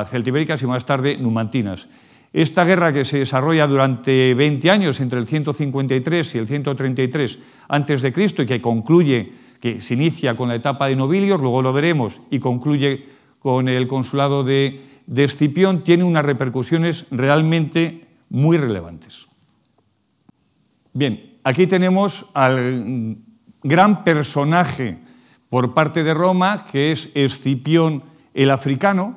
celtibéricas 0.10 0.62
y 0.62 0.68
más 0.68 0.86
tarde 0.86 1.18
numantinas. 1.18 1.88
Esta 2.34 2.66
guerra 2.66 2.92
que 2.92 3.06
se 3.06 3.20
desarrolla 3.20 3.66
durante 3.66 4.34
20 4.34 4.70
años, 4.70 5.00
entre 5.00 5.20
el 5.20 5.28
153 5.28 6.36
y 6.36 6.38
el 6.38 6.48
133 6.48 7.40
a.C., 7.70 8.14
y 8.40 8.46
que 8.46 8.60
concluye, 8.60 9.32
que 9.62 9.80
se 9.80 9.94
inicia 9.94 10.36
con 10.36 10.50
la 10.50 10.56
etapa 10.56 10.88
de 10.88 10.98
nobilios, 10.98 11.40
luego 11.40 11.62
lo 11.62 11.72
veremos, 11.72 12.20
y 12.30 12.40
concluye 12.40 13.06
con 13.40 13.70
el 13.70 13.88
consulado 13.88 14.44
de 14.44 14.82
Escipión, 15.16 15.86
tiene 15.86 16.04
unas 16.04 16.26
repercusiones 16.26 17.06
realmente 17.10 18.06
muy 18.30 18.58
relevantes. 18.58 19.28
Bien, 20.92 21.38
aquí 21.44 21.68
tenemos 21.68 22.26
al 22.34 23.16
gran 23.64 24.04
personaje 24.04 25.00
por 25.56 25.74
parte 25.74 26.04
de 26.04 26.14
Roma, 26.14 26.66
que 26.70 26.92
es 26.92 27.12
Escipión 27.14 28.04
el 28.34 28.52
africano, 28.52 29.16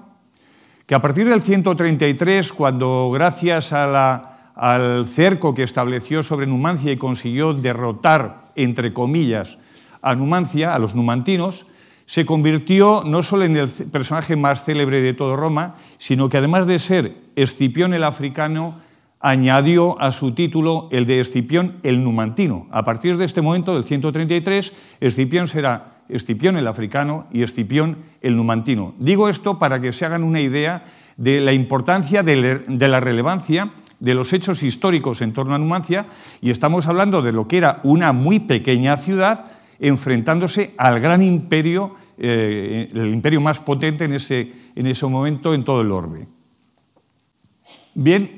que 0.86 0.94
a 0.94 1.02
partir 1.02 1.28
del 1.28 1.42
133, 1.42 2.52
cuando 2.52 3.10
gracias 3.12 3.72
al 3.72 5.04
cerco 5.08 5.52
que 5.52 5.64
estableció 5.64 6.22
sobre 6.22 6.46
Numancia 6.46 6.92
y 6.92 6.96
consiguió 6.96 7.54
derrotar, 7.54 8.42
entre 8.54 8.92
comillas, 8.92 9.58
a 10.00 10.14
Numancia, 10.14 10.76
a 10.76 10.78
los 10.78 10.94
numantinos, 10.94 11.66
se 12.06 12.24
convirtió 12.24 13.02
no 13.04 13.24
solo 13.24 13.42
en 13.42 13.56
el 13.56 13.68
personaje 13.68 14.36
más 14.36 14.62
célebre 14.62 15.00
de 15.00 15.14
todo 15.14 15.36
Roma, 15.36 15.74
sino 15.96 16.28
que 16.28 16.36
además 16.36 16.68
de 16.68 16.78
ser 16.78 17.16
Escipión 17.34 17.94
el 17.94 18.04
africano, 18.04 18.76
añadió 19.18 20.00
a 20.00 20.12
su 20.12 20.30
título 20.34 20.88
el 20.92 21.04
de 21.04 21.18
Escipión 21.18 21.80
el 21.82 22.04
numantino. 22.04 22.68
A 22.70 22.84
partir 22.84 23.16
de 23.16 23.24
este 23.24 23.42
momento, 23.42 23.74
del 23.74 23.82
133, 23.82 24.72
Escipión 25.00 25.48
será 25.48 25.97
Escipión 26.08 26.56
el 26.56 26.66
africano 26.66 27.26
y 27.32 27.42
Escipión 27.42 27.98
el 28.20 28.36
numantino. 28.36 28.94
Digo 28.98 29.28
esto 29.28 29.58
para 29.58 29.80
que 29.80 29.92
se 29.92 30.04
hagan 30.04 30.22
una 30.22 30.40
idea 30.40 30.84
de 31.16 31.40
la 31.40 31.52
importancia 31.52 32.22
de 32.22 32.88
la 32.88 33.00
relevancia 33.00 33.72
de 34.00 34.14
los 34.14 34.32
hechos 34.32 34.62
históricos 34.62 35.22
en 35.22 35.32
torno 35.32 35.54
a 35.54 35.58
Numancia 35.58 36.06
y 36.40 36.50
estamos 36.50 36.86
hablando 36.86 37.22
de 37.22 37.32
lo 37.32 37.48
que 37.48 37.58
era 37.58 37.80
una 37.82 38.12
muy 38.12 38.38
pequeña 38.40 38.96
ciudad 38.96 39.50
enfrentándose 39.80 40.74
al 40.76 41.00
gran 41.00 41.22
imperio, 41.22 41.94
eh, 42.18 42.88
el 42.92 43.12
imperio 43.12 43.40
más 43.40 43.60
potente 43.60 44.04
en 44.04 44.12
ese, 44.12 44.52
en 44.74 44.86
ese 44.86 45.06
momento 45.06 45.54
en 45.54 45.64
todo 45.64 45.82
el 45.82 45.92
orbe. 45.92 46.26
Bien, 47.94 48.37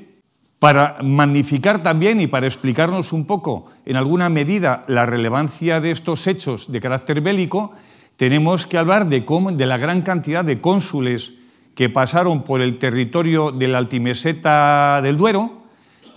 para 0.61 0.97
magnificar 1.01 1.81
también 1.81 2.21
y 2.21 2.27
para 2.27 2.45
explicarnos 2.45 3.13
un 3.13 3.25
poco, 3.25 3.65
en 3.83 3.95
alguna 3.95 4.29
medida, 4.29 4.83
la 4.87 5.07
relevancia 5.07 5.81
de 5.81 5.89
estos 5.89 6.27
hechos 6.27 6.71
de 6.71 6.79
carácter 6.79 7.19
bélico, 7.19 7.71
tenemos 8.15 8.67
que 8.67 8.77
hablar 8.77 9.09
de, 9.09 9.25
la 9.65 9.77
gran 9.79 10.03
cantidad 10.03 10.45
de 10.45 10.61
cónsules 10.61 11.33
que 11.73 11.89
pasaron 11.89 12.43
por 12.43 12.61
el 12.61 12.77
territorio 12.77 13.51
de 13.51 13.69
la 13.69 13.79
altimeseta 13.79 15.01
del 15.01 15.17
Duero, 15.17 15.63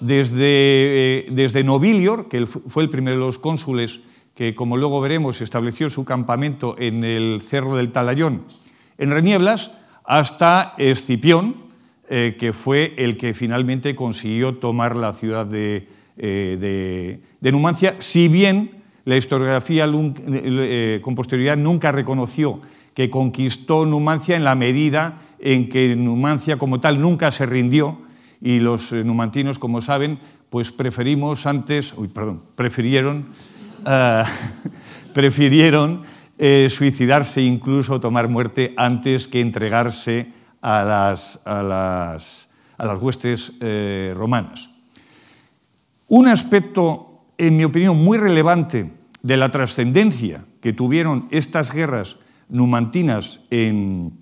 desde, 0.01 0.37
eh, 0.41 1.27
desde 1.31 1.65
Nobilior, 1.65 2.29
que 2.29 2.45
fue 2.45 2.83
el 2.83 2.91
primero 2.91 3.17
de 3.17 3.25
los 3.25 3.39
cónsules 3.39 4.01
que, 4.35 4.55
como 4.55 4.77
luego 4.77 5.01
veremos, 5.01 5.41
estableció 5.41 5.89
su 5.89 6.05
campamento 6.05 6.77
en 6.79 7.03
el 7.03 7.41
Cerro 7.41 7.77
del 7.77 7.93
Talayón, 7.93 8.45
en 8.99 9.11
Renieblas, 9.11 9.71
hasta 10.05 10.75
Escipión, 10.77 11.64
eh, 12.11 12.37
que 12.39 12.53
fue 12.53 12.93
el 12.99 13.17
que 13.17 13.33
finalmente 13.33 13.97
consiguió 13.97 14.57
tomar 14.57 14.95
la 14.95 15.15
ciudad 15.15 15.47
de, 15.47 15.89
eh, 16.19 17.21
Numancia, 17.41 17.95
si 17.99 18.29
bien 18.29 18.83
la 19.07 19.17
historiografía 19.17 19.87
eh, 19.89 21.01
con 21.03 21.15
posterioridad 21.15 21.57
nunca 21.57 21.93
reconoció 21.93 22.61
que 22.93 23.09
conquistó 23.09 23.87
Numancia 23.87 24.37
en 24.37 24.45
la 24.45 24.55
medida 24.55 25.17
en 25.39 25.71
que 25.71 25.97
Numancia 25.97 26.59
como 26.59 26.79
tal 26.79 27.01
nunca 27.01 27.31
se 27.33 27.47
rindió 27.47 27.99
y 28.43 28.61
los 28.61 28.93
numantinos, 28.93 29.59
como 29.59 29.81
saben, 29.81 30.19
pues 30.51 30.73
preferimos 30.73 31.47
antes, 31.47 31.95
uy, 31.97 32.09
perdón, 32.09 32.43
prefirieron, 32.55 33.29
prefirieron 35.15 36.03
suicidarse 36.69 37.41
incluso 37.41 37.99
tomar 37.99 38.29
muerte 38.29 38.75
antes 38.77 39.27
que 39.27 39.41
entregarse 39.41 40.44
a 40.65 40.83
las, 40.83 41.41
a 41.45 41.63
las, 41.63 42.49
a 42.79 42.87
las 42.87 42.99
huestes 42.99 43.53
eh, 43.61 44.15
romanas. 44.17 44.71
Un 46.09 46.27
aspecto, 46.27 47.21
en 47.37 47.59
mi 47.59 47.65
opinión, 47.65 48.03
muy 48.03 48.17
relevante 48.17 48.91
de 49.23 49.37
la 49.37 49.51
trascendencia 49.51 50.47
que 50.63 50.73
tuvieron 50.73 51.29
estas 51.31 51.71
guerras 51.71 52.17
numantinas 52.49 53.41
en, 53.51 54.17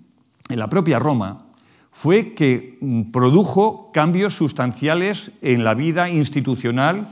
en 0.49 0.59
la 0.59 0.67
propia 0.67 0.99
Roma 0.99 1.45
fue 1.93 2.33
que 2.33 2.77
produjo 3.13 3.91
cambios 3.93 4.35
sustanciales 4.35 5.31
en 5.41 5.63
la 5.63 5.75
vida 5.75 6.09
institucional 6.09 7.07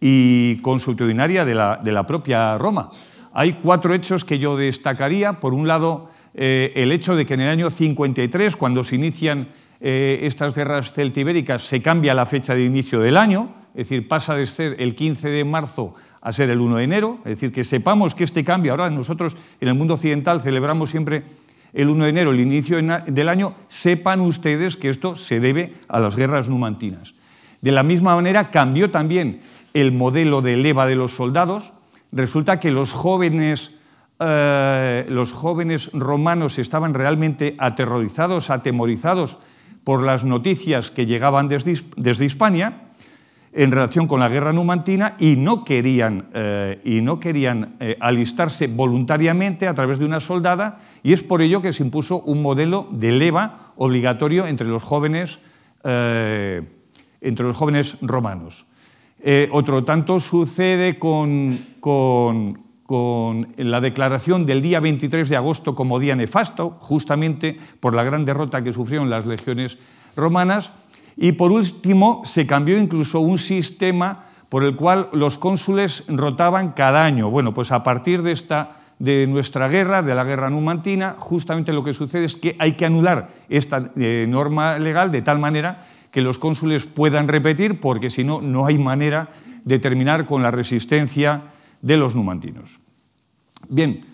y 0.00 0.58
consuetudinaria 0.58 1.44
de 1.44 1.54
la, 1.56 1.80
de 1.82 1.90
la 1.90 2.06
propia 2.06 2.56
Roma. 2.58 2.90
Hay 3.32 3.54
cuatro 3.54 3.94
hechos 3.94 4.24
que 4.24 4.38
yo 4.38 4.56
destacaría. 4.56 5.40
Por 5.40 5.54
un 5.54 5.66
lado, 5.66 6.10
eh, 6.38 6.72
el 6.76 6.92
hecho 6.92 7.16
de 7.16 7.24
que 7.24 7.32
en 7.32 7.40
el 7.40 7.48
año 7.48 7.70
53, 7.70 8.56
cuando 8.56 8.84
se 8.84 8.96
inician 8.96 9.48
eh, 9.80 10.20
estas 10.22 10.54
guerras 10.54 10.92
celtibéricas, 10.92 11.62
se 11.62 11.80
cambia 11.80 12.12
la 12.12 12.26
fecha 12.26 12.54
de 12.54 12.62
inicio 12.62 13.00
del 13.00 13.16
año, 13.16 13.54
es 13.74 13.88
decir, 13.88 14.06
pasa 14.06 14.36
de 14.36 14.46
ser 14.46 14.76
el 14.78 14.94
15 14.94 15.30
de 15.30 15.44
marzo 15.46 15.94
a 16.20 16.32
ser 16.32 16.50
el 16.50 16.60
1 16.60 16.76
de 16.76 16.84
enero, 16.84 17.18
es 17.24 17.30
decir, 17.30 17.52
que 17.52 17.64
sepamos 17.64 18.14
que 18.14 18.24
este 18.24 18.44
cambio, 18.44 18.72
ahora 18.72 18.90
nosotros 18.90 19.34
en 19.62 19.68
el 19.68 19.74
mundo 19.74 19.94
occidental 19.94 20.42
celebramos 20.42 20.90
siempre 20.90 21.24
el 21.72 21.88
1 21.88 22.04
de 22.04 22.10
enero, 22.10 22.32
el 22.32 22.40
inicio 22.40 22.76
del 22.82 23.28
año, 23.30 23.54
sepan 23.68 24.20
ustedes 24.20 24.76
que 24.76 24.90
esto 24.90 25.16
se 25.16 25.40
debe 25.40 25.72
a 25.88 26.00
las 26.00 26.16
guerras 26.16 26.50
numantinas. 26.50 27.14
De 27.62 27.72
la 27.72 27.82
misma 27.82 28.14
manera 28.14 28.50
cambió 28.50 28.90
también 28.90 29.40
el 29.72 29.92
modelo 29.92 30.42
de 30.42 30.56
leva 30.58 30.86
de 30.86 30.96
los 30.96 31.12
soldados. 31.12 31.72
Resulta 32.12 32.60
que 32.60 32.70
los 32.70 32.92
jóvenes 32.92 33.72
eh, 34.18 35.04
los 35.10 35.32
jóvenes 35.32 35.90
romanos 35.92 36.58
estaban 36.58 36.94
realmente 36.94 37.54
aterrorizados, 37.58 38.48
atemorizados 38.48 39.36
por 39.84 40.02
las 40.02 40.24
noticias 40.24 40.90
que 40.90 41.04
llegaban 41.04 41.48
desde, 41.48 42.24
Hispania 42.24 42.88
en 43.52 43.72
relación 43.72 44.06
con 44.06 44.20
la 44.20 44.30
guerra 44.30 44.54
numantina 44.54 45.16
y 45.18 45.36
no 45.36 45.64
querían, 45.64 46.28
eh, 46.32 46.80
y 46.82 47.02
no 47.02 47.20
querían 47.20 47.76
eh, 47.80 47.98
alistarse 48.00 48.68
voluntariamente 48.68 49.68
a 49.68 49.74
través 49.74 49.98
de 49.98 50.06
una 50.06 50.20
soldada 50.20 50.80
y 51.02 51.12
es 51.12 51.22
por 51.22 51.42
ello 51.42 51.60
que 51.60 51.74
se 51.74 51.82
impuso 51.82 52.20
un 52.20 52.40
modelo 52.40 52.88
de 52.90 53.12
leva 53.12 53.72
obligatorio 53.76 54.46
entre 54.46 54.66
los 54.66 54.82
jóvenes, 54.82 55.40
entre 55.84 57.44
los 57.46 57.56
jóvenes 57.56 57.98
romanos. 58.00 58.66
otro 59.52 59.84
tanto 59.84 60.18
sucede 60.18 60.98
con, 60.98 61.76
con, 61.80 62.65
con 62.86 63.48
la 63.56 63.80
declaración 63.80 64.46
del 64.46 64.62
día 64.62 64.78
23 64.78 65.28
de 65.28 65.36
agosto 65.36 65.74
como 65.74 65.98
día 65.98 66.14
nefasto, 66.14 66.76
justamente 66.80 67.58
por 67.80 67.94
la 67.94 68.04
gran 68.04 68.24
derrota 68.24 68.62
que 68.62 68.72
sufrieron 68.72 69.10
las 69.10 69.26
legiones 69.26 69.78
romanas. 70.14 70.72
Y 71.16 71.32
por 71.32 71.50
último, 71.50 72.22
se 72.24 72.46
cambió 72.46 72.78
incluso 72.78 73.20
un 73.20 73.38
sistema 73.38 74.26
por 74.48 74.62
el 74.62 74.76
cual 74.76 75.08
los 75.12 75.38
cónsules 75.38 76.04
rotaban 76.06 76.72
cada 76.72 77.04
año. 77.04 77.28
Bueno, 77.28 77.52
pues 77.52 77.72
a 77.72 77.82
partir 77.82 78.22
de, 78.22 78.30
esta, 78.30 78.76
de 79.00 79.26
nuestra 79.26 79.66
guerra, 79.68 80.02
de 80.02 80.14
la 80.14 80.22
guerra 80.22 80.48
numantina, 80.48 81.16
justamente 81.18 81.72
lo 81.72 81.82
que 81.82 81.92
sucede 81.92 82.24
es 82.24 82.36
que 82.36 82.54
hay 82.60 82.72
que 82.72 82.86
anular 82.86 83.30
esta 83.48 83.90
eh, 83.96 84.26
norma 84.28 84.78
legal 84.78 85.10
de 85.10 85.22
tal 85.22 85.40
manera 85.40 85.84
que 86.12 86.22
los 86.22 86.38
cónsules 86.38 86.86
puedan 86.86 87.26
repetir, 87.26 87.80
porque 87.80 88.10
si 88.10 88.22
no, 88.22 88.40
no 88.40 88.64
hay 88.64 88.78
manera 88.78 89.28
de 89.64 89.80
terminar 89.80 90.26
con 90.26 90.44
la 90.44 90.52
resistencia 90.52 91.42
de 91.82 91.96
los 91.96 92.14
numantinos. 92.14 92.78
Bien, 93.68 94.04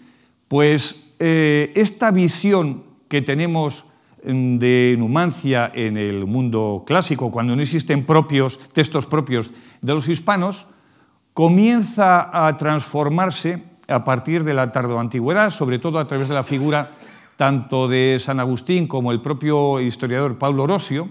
pues 0.49 0.97
eh, 1.19 1.73
esta 1.75 2.11
visión 2.11 2.85
que 3.09 3.23
tenemos 3.23 3.87
mm, 4.25 4.59
de 4.59 4.97
Numancia 4.99 5.71
en 5.75 5.97
el 5.97 6.27
mundo 6.27 6.85
clásico, 6.87 7.31
cuando 7.31 7.55
no 7.55 7.63
existen 7.63 8.07
propios, 8.07 8.59
textos 8.73 9.07
propios 9.07 9.51
de 9.81 9.95
los 9.95 10.09
hispanos, 10.09 10.67
comienza 11.35 12.47
a 12.47 12.57
transformarse 12.57 13.63
a 13.89 14.05
partir 14.05 14.45
de 14.45 14.55
la 14.55 14.73
tardoantigüedad, 14.73 15.51
sobre 15.51 15.79
todo 15.79 15.99
a 15.99 16.07
través 16.07 16.29
de 16.29 16.35
la 16.35 16.45
figura 16.45 16.91
tanto 17.37 17.89
de 17.89 18.19
San 18.21 18.41
Agustín 18.41 18.87
como 18.87 19.13
el 19.13 19.21
propio 19.21 19.81
historiador 19.81 20.39
Pablo 20.39 20.65
Orosio, 20.65 21.11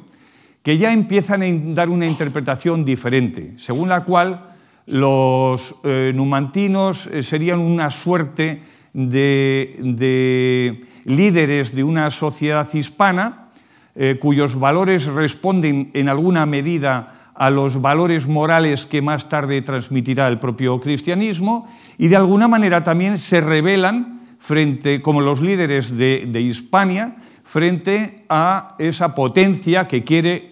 que 0.63 0.77
ya 0.77 0.93
empiezan 0.93 1.41
a 1.41 1.74
dar 1.74 1.89
una 1.89 2.05
interpretación 2.05 2.86
diferente, 2.86 3.53
según 3.58 3.89
la 3.89 4.03
cual 4.03 4.50
los 4.85 5.75
eh, 5.83 6.11
numantinos 6.15 7.07
eh, 7.07 7.23
serían 7.23 7.59
una 7.59 7.91
suerte 7.91 8.61
de, 8.93 10.83
líderes 11.05 11.73
de 11.75 11.83
una 11.83 12.11
sociedad 12.11 12.67
hispana 12.73 13.50
eh, 13.95 14.17
cuyos 14.19 14.59
valores 14.59 15.05
responden 15.05 15.91
en 15.93 16.09
alguna 16.09 16.45
medida 16.45 17.15
a 17.35 17.50
los 17.50 17.81
valores 17.81 18.27
morales 18.27 18.85
que 18.85 19.01
más 19.01 19.29
tarde 19.29 19.61
transmitirá 19.61 20.27
el 20.27 20.39
propio 20.39 20.79
cristianismo 20.81 21.69
y 21.97 22.07
de 22.07 22.17
alguna 22.17 22.47
manera 22.47 22.83
también 22.83 23.17
se 23.17 23.41
revelan 23.41 24.21
frente, 24.39 25.01
como 25.01 25.21
los 25.21 25.41
líderes 25.41 25.95
de, 25.97 26.41
Hispania 26.41 27.15
frente 27.43 28.25
a 28.29 28.75
esa 28.79 29.15
potencia 29.15 29.88
que 29.88 30.03
quiere, 30.03 30.50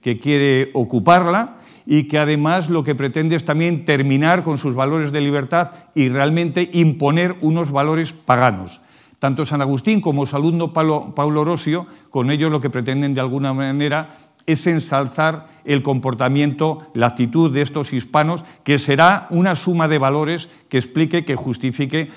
que 0.00 0.18
quiere 0.20 0.70
ocuparla 0.74 1.59
y 1.92 2.04
que 2.04 2.20
además 2.20 2.70
lo 2.70 2.84
que 2.84 2.94
pretende 2.94 3.34
es 3.34 3.44
también 3.44 3.84
terminar 3.84 4.44
con 4.44 4.58
sus 4.58 4.76
valores 4.76 5.10
de 5.10 5.20
libertad 5.20 5.72
y 5.92 6.08
realmente 6.08 6.70
imponer 6.72 7.34
unos 7.40 7.72
valores 7.72 8.12
paganos. 8.12 8.80
Tanto 9.18 9.44
San 9.44 9.60
Agustín 9.60 10.00
como 10.00 10.24
su 10.24 10.36
alumno 10.36 10.72
Paulo, 10.72 11.12
Paulo 11.16 11.40
Orosio, 11.40 11.88
con 12.10 12.30
ellos 12.30 12.52
lo 12.52 12.60
que 12.60 12.70
pretenden 12.70 13.12
de 13.12 13.20
alguna 13.20 13.52
manera 13.52 14.14
es 14.46 14.68
ensalzar 14.68 15.48
el 15.64 15.82
comportamiento, 15.82 16.78
la 16.94 17.08
actitud 17.08 17.50
de 17.50 17.62
estos 17.62 17.92
hispanos, 17.92 18.44
que 18.62 18.78
será 18.78 19.26
una 19.30 19.56
suma 19.56 19.88
de 19.88 19.98
valores 19.98 20.48
que 20.68 20.78
explique, 20.78 21.24
que 21.24 21.34
justifique 21.34 22.08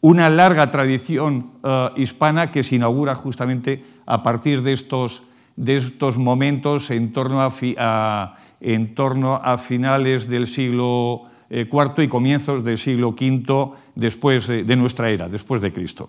una 0.00 0.30
larga 0.30 0.70
tradición 0.70 1.50
eh, 1.62 1.90
hispana 1.96 2.50
que 2.50 2.62
se 2.62 2.76
inaugura 2.76 3.14
justamente 3.14 3.84
a 4.06 4.22
partir 4.22 4.62
de 4.62 4.72
estos 4.72 5.24
de 5.58 5.76
estos 5.76 6.16
momentos 6.16 6.88
en 6.92 7.12
torno 7.12 7.42
a, 7.42 8.34
en 8.60 8.94
torno 8.94 9.34
a 9.36 9.58
finales 9.58 10.28
del 10.28 10.46
siglo 10.46 11.22
IV 11.50 11.92
eh, 11.98 12.04
y 12.04 12.08
comienzos 12.08 12.64
del 12.64 12.78
siglo 12.78 13.10
V 13.10 13.72
después 13.94 14.46
de 14.48 14.76
nuestra 14.76 15.10
era, 15.10 15.28
después 15.28 15.60
de 15.60 15.72
Cristo. 15.72 16.08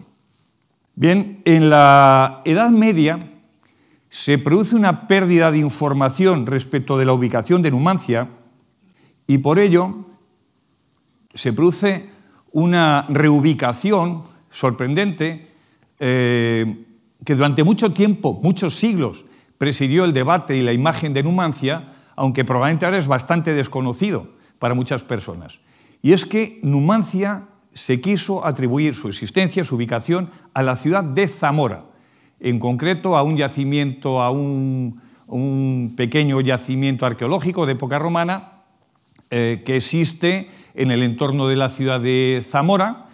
Bien, 0.95 1.41
en 1.45 1.69
la 1.69 2.41
Edad 2.45 2.71
Media 2.71 3.19
se 4.09 4.37
produce 4.37 4.75
una 4.75 5.07
pérdida 5.07 5.51
de 5.51 5.59
información 5.59 6.45
respecto 6.45 6.97
de 6.97 7.05
la 7.05 7.13
ubicación 7.13 7.61
de 7.61 7.71
Numancia 7.71 8.29
y 9.27 9.37
por 9.37 9.59
ello 9.59 10.03
se 11.33 11.53
produce 11.53 12.09
una 12.51 13.05
reubicación 13.07 14.23
sorprendente 14.49 15.47
eh, 15.99 16.85
que 17.23 17.35
durante 17.35 17.63
mucho 17.63 17.93
tiempo, 17.93 18.39
muchos 18.41 18.75
siglos, 18.75 19.25
presidió 19.57 20.05
el 20.05 20.13
debate 20.13 20.57
y 20.57 20.63
la 20.63 20.73
imagen 20.73 21.13
de 21.13 21.23
Numancia, 21.23 21.85
aunque 22.19 22.43
probablemente 22.43 22.85
ahora 22.85 22.97
es 22.97 23.07
bastante 23.07 23.53
desconocido 23.53 24.27
para 24.59 24.73
muchas 24.73 25.05
personas. 25.05 25.59
Y 26.01 26.11
es 26.11 26.25
que 26.25 26.59
Numancia 26.63 27.47
se 27.73 28.01
quiso 28.01 28.45
atribuir 28.45 28.93
su 28.93 29.07
existencia, 29.07 29.63
su 29.63 29.75
ubicación, 29.75 30.29
a 30.53 30.61
la 30.61 30.75
ciudad 30.75 31.01
de 31.01 31.29
Zamora, 31.29 31.85
en 32.41 32.59
concreto 32.59 33.15
a 33.15 33.23
un 33.23 33.37
yacimiento, 33.37 34.21
a 34.21 34.31
un, 34.31 35.01
pequeño 35.95 36.41
yacimiento 36.41 37.05
arqueológico 37.05 37.65
de 37.65 37.73
época 37.73 37.99
romana 37.99 38.63
eh, 39.29 39.63
que 39.65 39.77
existe 39.77 40.49
en 40.73 40.91
el 40.91 41.03
entorno 41.03 41.47
de 41.47 41.55
la 41.55 41.69
ciudad 41.69 42.01
de 42.01 42.43
Zamora, 42.45 43.05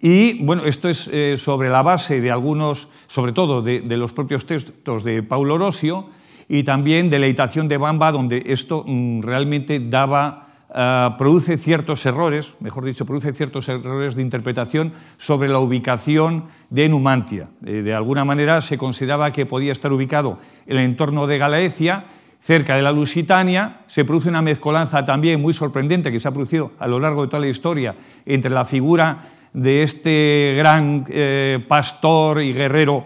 y 0.00 0.44
bueno, 0.44 0.64
esto 0.64 0.88
es 0.88 1.08
eh, 1.08 1.36
sobre 1.36 1.68
la 1.68 1.82
base 1.82 2.22
de 2.22 2.30
algunos, 2.30 2.88
sobre 3.06 3.32
todo 3.32 3.60
de, 3.60 3.82
los 3.96 4.12
propios 4.14 4.46
textos 4.46 5.04
de 5.04 5.22
Paulo 5.22 5.54
Orosio 5.54 6.08
y 6.48 6.62
también 6.62 7.10
de 7.10 7.18
la 7.18 7.26
Itación 7.26 7.68
de 7.68 7.76
Bamba, 7.76 8.12
donde 8.12 8.42
esto 8.46 8.84
mm, 8.86 9.22
realmente 9.22 9.80
daba, 9.80 10.46
ah, 10.70 11.16
produce 11.18 11.58
ciertos 11.58 12.06
errores, 12.06 12.54
mejor 12.60 12.84
dicho, 12.84 13.06
produce 13.06 13.32
ciertos 13.32 13.68
errores 13.68 14.14
de 14.14 14.22
interpretación 14.22 14.92
sobre 15.18 15.48
la 15.48 15.58
ubicación 15.58 16.44
de 16.70 16.88
Numantia. 16.88 17.48
Eh, 17.64 17.82
de 17.82 17.94
alguna 17.94 18.24
manera 18.24 18.60
se 18.60 18.78
consideraba 18.78 19.32
que 19.32 19.46
podía 19.46 19.72
estar 19.72 19.92
ubicado 19.92 20.38
en 20.66 20.78
el 20.78 20.84
entorno 20.84 21.26
de 21.26 21.38
Galaecia, 21.38 22.04
cerca 22.38 22.76
de 22.76 22.82
la 22.82 22.92
Lusitania, 22.92 23.80
se 23.86 24.04
produce 24.04 24.28
una 24.28 24.42
mezcolanza 24.42 25.04
también 25.04 25.40
muy 25.40 25.52
sorprendente 25.52 26.12
que 26.12 26.20
se 26.20 26.28
ha 26.28 26.32
producido 26.32 26.72
a 26.78 26.86
lo 26.86 27.00
largo 27.00 27.22
de 27.22 27.28
toda 27.28 27.40
la 27.40 27.48
historia 27.48 27.94
entre 28.24 28.50
la 28.50 28.64
figura 28.64 29.18
de 29.52 29.82
este 29.82 30.54
gran 30.56 31.06
eh, 31.08 31.64
pastor 31.66 32.42
y 32.42 32.52
guerrero 32.52 33.04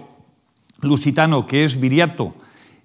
lusitano 0.83 1.47
que 1.47 1.65
es 1.65 1.79
Viriato, 1.79 2.35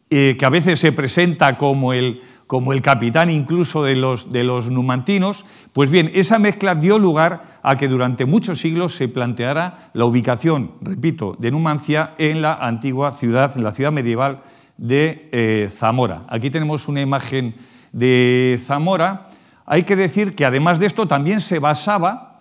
eh, 0.09 0.35
que 0.37 0.45
a 0.45 0.49
veces 0.49 0.79
se 0.79 0.91
presenta 0.91 1.57
como 1.57 1.93
el, 1.93 2.21
como 2.47 2.73
el 2.73 2.81
capitán 2.81 3.29
incluso 3.29 3.83
de 3.83 3.95
los, 3.95 4.31
de 4.31 4.43
los 4.43 4.69
numantinos, 4.69 5.45
pues 5.73 5.89
bien, 5.89 6.11
esa 6.13 6.39
mezcla 6.39 6.75
dio 6.75 6.99
lugar 6.99 7.41
a 7.63 7.77
que 7.77 7.87
durante 7.87 8.25
muchos 8.25 8.59
siglos 8.59 8.95
se 8.95 9.07
planteara 9.07 9.89
la 9.93 10.05
ubicación, 10.05 10.71
repito, 10.81 11.35
de 11.39 11.51
Numancia 11.51 12.13
en 12.17 12.41
la 12.41 12.53
antigua 12.53 13.11
ciudad, 13.11 13.51
en 13.55 13.63
la 13.63 13.71
ciudad 13.71 13.91
medieval 13.91 14.41
de 14.77 15.29
eh, 15.31 15.69
Zamora. 15.71 16.23
Aquí 16.27 16.49
tenemos 16.49 16.87
una 16.87 17.01
imagen 17.01 17.55
de 17.91 18.59
Zamora. 18.63 19.27
Hay 19.65 19.83
que 19.83 19.95
decir 19.95 20.35
que 20.35 20.45
además 20.45 20.79
de 20.79 20.85
esto 20.85 21.07
también 21.07 21.39
se 21.39 21.59
basaba 21.59 22.39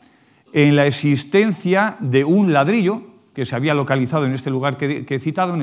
en 0.52 0.76
la 0.76 0.86
existencia 0.86 1.96
de 2.00 2.24
un 2.24 2.52
ladrillo 2.52 3.02
que 3.34 3.44
se 3.44 3.56
había 3.56 3.74
localizado 3.74 4.26
en 4.26 4.32
este 4.32 4.50
lugar 4.50 4.76
que, 4.76 5.04
he 5.08 5.18
citado 5.18 5.56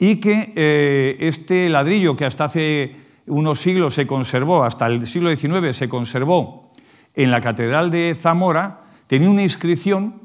y 0.00 0.16
que 0.16 0.54
eh, 0.56 1.18
este 1.20 1.68
ladrillo 1.68 2.16
que 2.16 2.24
hasta 2.24 2.46
hace 2.46 2.96
unos 3.26 3.60
siglos 3.60 3.94
se 3.94 4.06
conservó, 4.06 4.64
hasta 4.64 4.86
el 4.86 5.06
siglo 5.06 5.34
XIX 5.34 5.76
se 5.76 5.90
conservó 5.90 6.70
en 7.14 7.30
la 7.30 7.42
Catedral 7.42 7.90
de 7.90 8.16
Zamora, 8.18 8.80
tenía 9.06 9.28
una 9.28 9.42
inscripción 9.42 10.22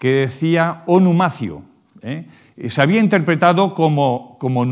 que 0.00 0.08
decía 0.08 0.82
Onumacio. 0.86 1.62
¿eh? 2.02 2.26
Se 2.68 2.82
había 2.82 3.00
interpretado 3.00 3.74
como, 3.74 4.36
como. 4.40 4.64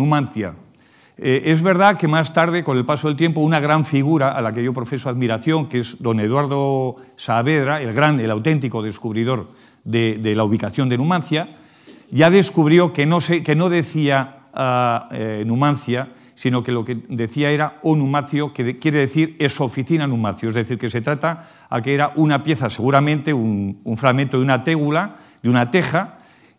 Eh, 1.16 1.42
es 1.44 1.62
verdad 1.62 1.96
que 1.96 2.08
más 2.08 2.34
tarde, 2.34 2.64
con 2.64 2.76
el 2.76 2.84
paso 2.84 3.06
del 3.06 3.16
tiempo, 3.16 3.42
una 3.42 3.60
gran 3.60 3.84
figura 3.84 4.32
a 4.32 4.40
la 4.40 4.52
que 4.52 4.64
yo 4.64 4.74
profeso 4.74 5.08
admiración, 5.08 5.68
que 5.68 5.78
es 5.78 6.02
don 6.02 6.18
Eduardo 6.18 6.96
Saavedra, 7.14 7.80
el 7.80 7.92
gran, 7.92 8.18
el 8.18 8.32
auténtico 8.32 8.82
descubridor 8.82 9.48
de, 9.84 10.34
la 10.34 10.42
ubicación 10.42 10.88
de 10.88 10.98
Numancia, 10.98 11.56
ya 12.10 12.30
descubrió 12.30 12.92
que 12.92 13.06
no, 13.06 13.18
que 13.20 13.54
no 13.54 13.68
decía 13.68 14.39
eh, 14.54 15.44
Numancia, 15.46 16.12
sino 16.34 16.62
que 16.62 16.72
lo 16.72 16.84
que 16.84 16.94
decía 17.08 17.50
era 17.50 17.78
o 17.82 17.96
Numacio, 17.96 18.52
que 18.52 18.78
quiere 18.78 18.98
decir 18.98 19.36
es 19.38 19.60
oficina 19.60 20.06
Numacio, 20.06 20.48
es 20.48 20.54
decir, 20.54 20.78
que 20.78 20.88
se 20.88 21.00
trata 21.00 21.48
a 21.68 21.82
que 21.82 21.94
era 21.94 22.12
una 22.16 22.42
pieza, 22.42 22.70
seguramente 22.70 23.32
un, 23.32 23.80
un 23.84 23.96
fragmento 23.96 24.38
de 24.38 24.44
una 24.44 24.64
tégula, 24.64 25.16
de 25.42 25.50
una 25.50 25.70
teja, 25.70 26.18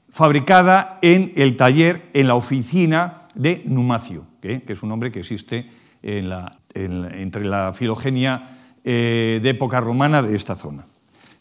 fabricada 0.10 1.00
en 1.02 1.34
el 1.36 1.56
taller, 1.56 2.10
en 2.14 2.28
la 2.28 2.36
oficina 2.36 3.24
de 3.34 3.64
Numacio 3.66 4.32
que 4.42 4.64
es 4.68 4.84
un 4.84 4.90
nombre 4.90 5.12
que 5.12 5.20
existe 5.20 5.70
entre 6.02 7.46
la 7.46 7.74
filogenia 7.74 8.58
eh, 8.84 9.40
de 9.42 9.50
época 9.50 9.80
romana 9.80 10.24
de 10.24 10.36
esta 10.36 10.56
zona. 10.56 10.84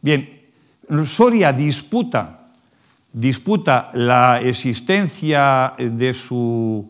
Bien, 0.02 0.28
Soria 1.06 1.52
disputa, 1.52 2.39
disputa 3.12 3.90
la 3.94 4.40
existencia 4.40 5.73
de 5.79 6.12
su, 6.12 6.88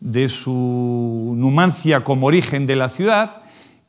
de 0.00 0.28
su 0.28 1.34
numancia 1.36 2.02
como 2.02 2.26
origen 2.26 2.66
de 2.66 2.76
la 2.76 2.88
ciudad 2.88 3.42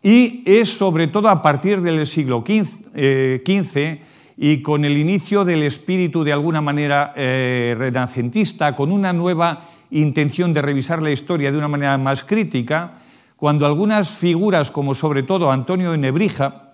y 0.03 0.41
es 0.45 0.69
sobre 0.69 1.07
todo 1.07 1.29
a 1.29 1.41
partir 1.41 1.81
del 1.81 2.05
siglo 2.07 2.43
XV, 2.45 2.67
eh, 2.95 4.01
y 4.37 4.61
con 4.63 4.85
el 4.85 4.97
inicio 4.97 5.45
del 5.45 5.61
espíritu 5.61 6.23
de 6.23 6.33
alguna 6.33 6.61
manera 6.61 7.13
eh, 7.15 7.75
renacentista, 7.77 8.75
con 8.75 8.91
una 8.91 9.13
nueva 9.13 9.65
intención 9.91 10.53
de 10.53 10.63
revisar 10.63 11.01
la 11.01 11.11
historia 11.11 11.51
de 11.51 11.57
una 11.57 11.67
manera 11.67 11.97
más 11.99 12.23
crítica, 12.23 12.93
cuando 13.35 13.67
algunas 13.67 14.09
figuras, 14.09 14.71
como 14.71 14.95
sobre 14.95 15.21
todo 15.21 15.51
Antonio 15.51 15.91
de 15.91 15.99
Nebrija, 15.99 16.73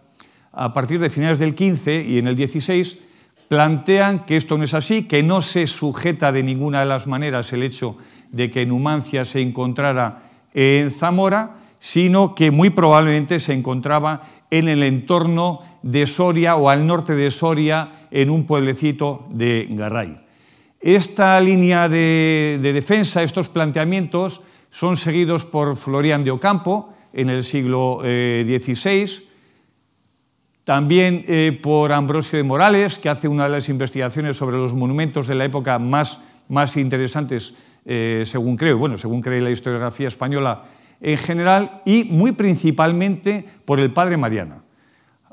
a 0.54 0.74
partir 0.74 1.00
de 1.00 1.10
finales 1.10 1.40
del 1.40 1.56
15 1.56 2.04
y 2.08 2.20
en 2.20 2.28
el 2.28 2.36
16, 2.36 2.98
plantean 3.48 4.26
que 4.26 4.38
esto 4.38 4.58
no 4.58 4.64
es 4.64 4.74
así, 4.74 5.04
que 5.04 5.24
no 5.24 5.42
se 5.42 5.68
sujeta 5.68 6.32
de 6.32 6.44
ninguna 6.44 6.82
de 6.82 6.86
las 6.86 7.08
maneras 7.08 7.52
el 7.54 7.64
hecho 7.64 7.98
de 8.32 8.52
que 8.52 8.66
Numancia 8.66 9.26
se 9.26 9.42
encontrara 9.42 10.24
en 10.54 10.92
Zamora, 10.92 11.56
sino 11.80 12.36
que 12.36 12.52
muy 12.52 12.70
probablemente 12.70 13.40
se 13.40 13.54
encontraba 13.54 14.22
en 14.50 14.70
el 14.70 14.84
entorno 14.84 15.62
de 15.82 16.08
Soria 16.08 16.56
o 16.56 16.70
al 16.70 16.86
norte 16.88 17.14
de 17.14 17.32
Soria, 17.32 17.90
en 18.12 18.30
un 18.30 18.46
pueblecito 18.46 19.28
de 19.30 19.68
Garray. 19.72 20.18
Esta 20.80 21.40
línea 21.40 21.90
de, 21.90 22.60
defensa, 22.62 23.24
estos 23.24 23.50
planteamientos, 23.50 24.42
son 24.70 24.98
seguidos 24.98 25.46
por 25.46 25.76
Florian 25.76 26.24
de 26.24 26.32
Ocampo 26.32 26.94
en 27.14 27.30
el 27.30 27.44
siglo 27.44 28.00
XVI, 28.02 28.06
eh, 28.06 29.27
también 30.68 31.24
eh, 31.30 31.58
por 31.64 31.94
Ambrosio 31.94 32.36
de 32.36 32.44
Morales, 32.44 33.00
que 33.00 33.08
hace 33.08 33.30
una 33.30 33.46
de 33.46 33.52
las 33.52 33.70
investigaciones 33.70 34.36
sobre 34.36 34.58
los 34.58 34.74
monumentos 34.74 35.26
de 35.26 35.36
la 35.36 35.46
época 35.46 35.80
más, 35.80 36.20
más 36.50 36.76
interesantes, 36.76 37.54
eh, 37.86 38.24
según 38.26 38.58
creo, 38.58 38.78
bueno, 38.78 38.98
según 38.98 39.22
cree 39.22 39.40
la 39.40 39.50
historiografía 39.50 40.10
española 40.10 40.66
en 41.00 41.18
general, 41.18 41.82
y 41.86 42.04
muy 42.04 42.34
principalmente 42.34 43.46
por 43.64 43.80
el 43.80 43.94
padre 43.94 44.18
Mariana. 44.18 44.58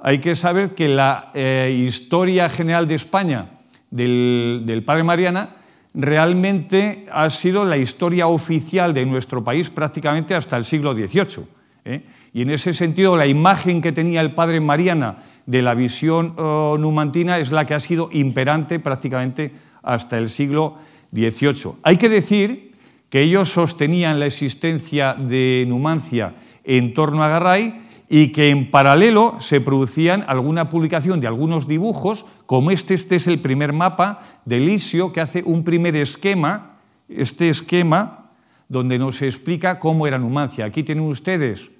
Hay 0.01 0.21
que 0.21 0.37
saber 0.37 0.77
que 0.77 0.89
la 0.89 1.33
historia 1.35 2.49
general 2.49 2.87
de 2.87 2.95
España 2.95 3.49
del, 3.91 4.85
padre 4.87 5.03
Mariana 5.03 5.57
realmente 5.95 7.07
ha 7.11 7.29
sido 7.29 7.65
la 7.65 7.77
historia 7.77 8.29
oficial 8.29 8.95
de 8.95 9.05
nuestro 9.05 9.43
país 9.43 9.69
prácticamente 9.69 10.37
hasta 10.37 10.57
el 10.57 10.65
siglo 10.65 10.95
XVIII. 10.95 11.64
¿Eh? 11.85 12.05
Y 12.33 12.43
en 12.43 12.51
ese 12.51 12.75
sentido, 12.75 13.17
la 13.17 13.27
imagen 13.27 13.81
que 13.81 13.93
tenía 13.93 14.21
el 14.21 14.35
padre 14.35 14.61
Mariana 14.61 15.17
de 15.47 15.63
la 15.63 15.75
visión 15.75 16.35
oh, 16.37 16.77
numantina 16.79 17.39
es 17.39 17.53
la 17.53 17.67
que 17.67 17.75
ha 17.75 17.81
sido 17.81 18.09
imperante 18.13 18.79
prácticamente 18.79 19.53
hasta 19.83 20.19
el 20.19 20.31
siglo 20.31 20.77
XVIII. 21.13 21.75
Hay 21.83 21.97
que 21.97 22.09
decir 22.09 22.73
que 23.11 23.21
ellos 23.21 23.51
sostenían 23.51 24.19
la 24.19 24.27
existencia 24.27 25.15
de 25.15 25.65
Numancia 25.69 26.35
en 26.65 26.95
torno 26.95 27.23
a 27.23 27.29
Garray 27.29 27.83
y 28.09 28.29
que 28.29 28.51
en 28.51 28.71
paralelo 28.71 29.37
se 29.41 29.61
producían 29.61 30.25
alguna 30.27 30.69
publicación 30.69 31.21
de 31.21 31.27
algunos 31.27 31.69
dibujos, 31.69 32.27
como 32.47 32.71
este, 32.71 32.95
este 32.95 33.17
es 33.17 33.27
el 33.27 33.41
primer 33.41 33.73
mapa 33.73 34.23
de 34.45 34.61
Lisio, 34.61 35.13
que 35.13 35.21
hace 35.21 35.43
un 35.45 35.65
primer 35.65 35.97
esquema, 35.97 36.79
este 37.09 37.49
esquema, 37.49 38.24
donde 38.69 38.99
nos 38.99 39.23
explica 39.23 39.79
cómo 39.79 40.07
era 40.07 40.19
Numancia. 40.19 40.65
Aquí 40.65 40.83
tienen 40.83 41.05
ustedes 41.05 41.71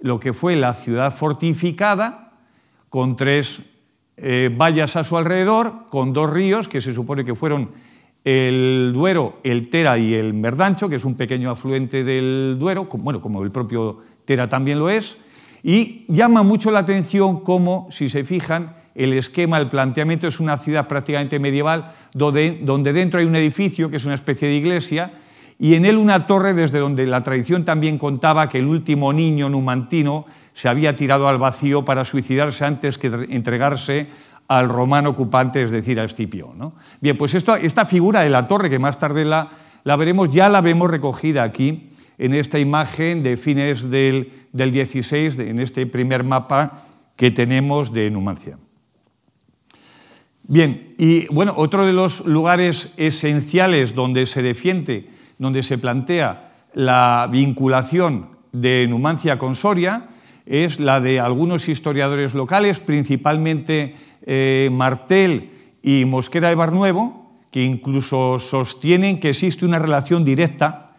lo 0.00 0.20
que 0.20 0.32
fue 0.32 0.56
la 0.56 0.74
ciudad 0.74 1.14
fortificada, 1.14 2.32
con 2.88 3.16
tres 3.16 3.60
eh, 4.16 4.54
vallas 4.56 4.96
a 4.96 5.04
su 5.04 5.16
alrededor, 5.16 5.88
con 5.88 6.12
dos 6.12 6.30
ríos 6.30 6.68
que 6.68 6.80
se 6.80 6.92
supone 6.92 7.24
que 7.24 7.34
fueron 7.34 7.70
el 8.24 8.92
Duero, 8.94 9.38
el 9.44 9.68
Tera 9.68 9.98
y 9.98 10.14
el 10.14 10.32
Merdancho, 10.32 10.88
que 10.88 10.96
es 10.96 11.04
un 11.04 11.14
pequeño 11.14 11.50
afluente 11.50 12.04
del 12.04 12.56
Duero, 12.58 12.86
bueno, 12.86 13.20
como 13.20 13.42
el 13.42 13.50
propio 13.50 13.98
Tera 14.24 14.48
también 14.48 14.78
lo 14.78 14.88
es, 14.88 15.18
y 15.62 16.04
llama 16.08 16.42
mucho 16.42 16.70
la 16.70 16.80
atención 16.80 17.40
cómo, 17.40 17.88
si 17.90 18.08
se 18.08 18.24
fijan, 18.24 18.76
el 18.94 19.12
esquema, 19.12 19.58
el 19.58 19.68
planteamiento 19.68 20.28
es 20.28 20.38
una 20.38 20.56
ciudad 20.56 20.86
prácticamente 20.86 21.38
medieval, 21.38 21.92
donde 22.12 22.92
dentro 22.92 23.18
hay 23.18 23.26
un 23.26 23.36
edificio 23.36 23.90
que 23.90 23.96
es 23.96 24.04
una 24.04 24.14
especie 24.14 24.48
de 24.48 24.54
iglesia, 24.54 25.12
y 25.58 25.74
en 25.74 25.84
él 25.84 25.98
una 25.98 26.26
torre 26.26 26.54
desde 26.54 26.78
donde 26.78 27.06
la 27.06 27.22
tradición 27.22 27.64
también 27.64 27.98
contaba 27.98 28.48
que 28.48 28.58
el 28.58 28.66
último 28.66 29.12
niño 29.12 29.48
numantino 29.48 30.26
se 30.52 30.68
había 30.68 30.96
tirado 30.96 31.28
al 31.28 31.38
vacío 31.38 31.84
para 31.84 32.04
suicidarse 32.04 32.64
antes 32.64 32.98
que 32.98 33.06
entregarse 33.30 34.08
al 34.48 34.68
romano 34.68 35.10
ocupante, 35.10 35.62
es 35.62 35.70
decir, 35.70 35.98
a 36.00 36.04
Escipión. 36.04 36.58
¿no? 36.58 36.74
Bien, 37.00 37.16
pues 37.16 37.34
esta 37.34 37.86
figura 37.86 38.22
de 38.22 38.30
la 38.30 38.46
torre, 38.46 38.70
que 38.70 38.78
más 38.78 38.98
tarde 38.98 39.24
la, 39.24 39.48
la, 39.84 39.96
veremos, 39.96 40.30
ya 40.30 40.48
la 40.48 40.60
vemos 40.60 40.90
recogida 40.90 41.42
aquí 41.42 41.90
en 42.18 42.34
esta 42.34 42.58
imagen 42.58 43.22
de 43.22 43.36
fines 43.36 43.90
del, 43.90 44.32
del 44.52 44.70
16, 44.70 45.38
en 45.38 45.58
este 45.60 45.86
primer 45.86 46.24
mapa 46.24 46.84
que 47.16 47.30
tenemos 47.30 47.92
de 47.92 48.10
Numancia. 48.10 48.58
Bien, 50.46 50.94
y 50.98 51.26
bueno, 51.28 51.54
otro 51.56 51.86
de 51.86 51.92
los 51.92 52.26
lugares 52.26 52.90
esenciales 52.96 53.94
donde 53.94 54.26
se 54.26 54.42
defiende, 54.42 55.08
donde 55.44 55.62
se 55.62 55.78
plantea 55.78 56.52
la 56.72 57.28
vinculación 57.30 58.30
de 58.50 58.86
Numancia 58.88 59.38
con 59.38 59.54
Soria 59.54 60.08
es 60.46 60.80
la 60.80 61.00
de 61.00 61.20
algunos 61.20 61.68
historiadores 61.68 62.34
locales, 62.34 62.80
principalmente 62.80 63.94
eh, 64.26 64.70
Martel 64.72 65.50
y 65.82 66.06
Mosquera 66.06 66.48
de 66.48 66.54
Barnuevo, 66.54 67.30
que 67.50 67.62
incluso 67.62 68.38
sostienen 68.38 69.20
que 69.20 69.30
existe 69.30 69.66
una 69.66 69.78
relación 69.78 70.24
directa 70.24 70.96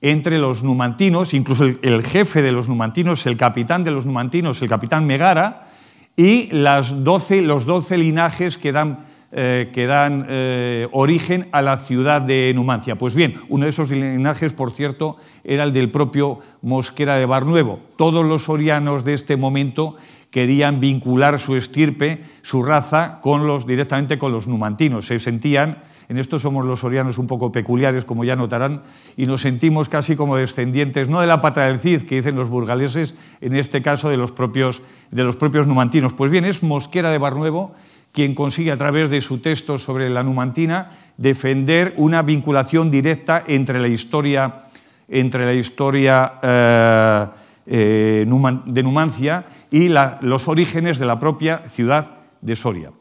entre 0.00 0.38
los 0.38 0.62
numantinos, 0.62 1.34
incluso 1.34 1.64
el, 1.64 2.02
jefe 2.02 2.40
de 2.40 2.50
los 2.50 2.68
numantinos, 2.68 3.26
el 3.26 3.36
capitán 3.36 3.84
de 3.84 3.90
los 3.90 4.06
numantinos, 4.06 4.60
el 4.62 4.68
capitán 4.68 5.06
Megara, 5.06 5.68
y 6.16 6.48
las 6.50 7.04
12, 7.04 7.42
los 7.42 7.66
doce 7.66 7.98
linajes 7.98 8.58
que 8.58 8.72
dan, 8.72 9.00
eh, 9.34 9.70
que 9.72 9.86
dan 9.86 10.26
eh, 10.28 10.88
origen 10.92 11.48
a 11.52 11.62
la 11.62 11.78
ciudad 11.78 12.20
de 12.20 12.52
Numancia. 12.54 12.96
Pues 12.96 13.14
bien, 13.14 13.34
uno 13.48 13.64
de 13.64 13.70
esos 13.70 13.90
linajes, 13.90 14.52
por 14.52 14.70
cierto, 14.70 15.16
era 15.42 15.64
el 15.64 15.72
del 15.72 15.90
propio 15.90 16.40
Mosquera 16.60 17.16
de 17.16 17.24
Barnuevo. 17.24 17.80
Todos 17.96 18.26
los 18.26 18.42
sorianos 18.42 19.06
de 19.06 19.14
este 19.14 19.38
momento 19.38 19.96
querían 20.30 20.80
vincular 20.80 21.40
su 21.40 21.56
estirpe, 21.56 22.22
su 22.42 22.62
raza, 22.62 23.20
con 23.22 23.46
los, 23.46 23.66
directamente 23.66 24.18
con 24.18 24.32
los 24.32 24.48
numantinos. 24.48 25.06
Se 25.06 25.18
sentían, 25.18 25.78
en 26.10 26.18
esto 26.18 26.38
somos 26.38 26.66
los 26.66 26.80
sorianos 26.80 27.16
un 27.16 27.26
poco 27.26 27.52
peculiares, 27.52 28.04
como 28.04 28.24
ya 28.24 28.36
notarán, 28.36 28.82
y 29.16 29.24
nos 29.24 29.40
sentimos 29.40 29.88
casi 29.88 30.14
como 30.14 30.36
descendientes, 30.36 31.08
no 31.08 31.22
de 31.22 31.26
la 31.26 31.40
pata 31.40 31.64
del 31.64 31.80
Cid, 31.80 32.02
que 32.02 32.16
dicen 32.16 32.36
los 32.36 32.50
burgaleses, 32.50 33.14
en 33.40 33.56
este 33.56 33.80
caso 33.80 34.10
de 34.10 34.18
los 34.18 34.30
propios, 34.30 34.82
de 35.10 35.24
los 35.24 35.36
propios 35.36 35.66
numantinos. 35.66 36.12
Pues 36.12 36.30
bien, 36.30 36.44
es 36.44 36.62
Mosquera 36.62 37.10
de 37.10 37.16
Barnuevo 37.16 37.74
quien 38.12 38.34
consigue 38.34 38.70
a 38.70 38.76
través 38.76 39.10
de 39.10 39.20
su 39.20 39.38
texto 39.38 39.78
sobre 39.78 40.10
la 40.10 40.22
numantina 40.22 40.90
defender 41.16 41.94
una 41.96 42.22
vinculación 42.22 42.90
directa 42.90 43.42
entre 43.46 43.80
la 43.80 43.88
historia, 43.88 44.64
entre 45.08 45.46
la 45.46 45.54
historia 45.54 46.34
eh, 46.42 47.26
eh, 47.66 48.26
de 48.66 48.82
Numancia 48.82 49.44
y 49.70 49.88
los 49.88 50.48
orígenes 50.48 50.98
de 50.98 51.06
la 51.06 51.18
propia 51.18 51.62
ciudad 51.64 52.18
de 52.40 52.56
Soria. 52.56 52.92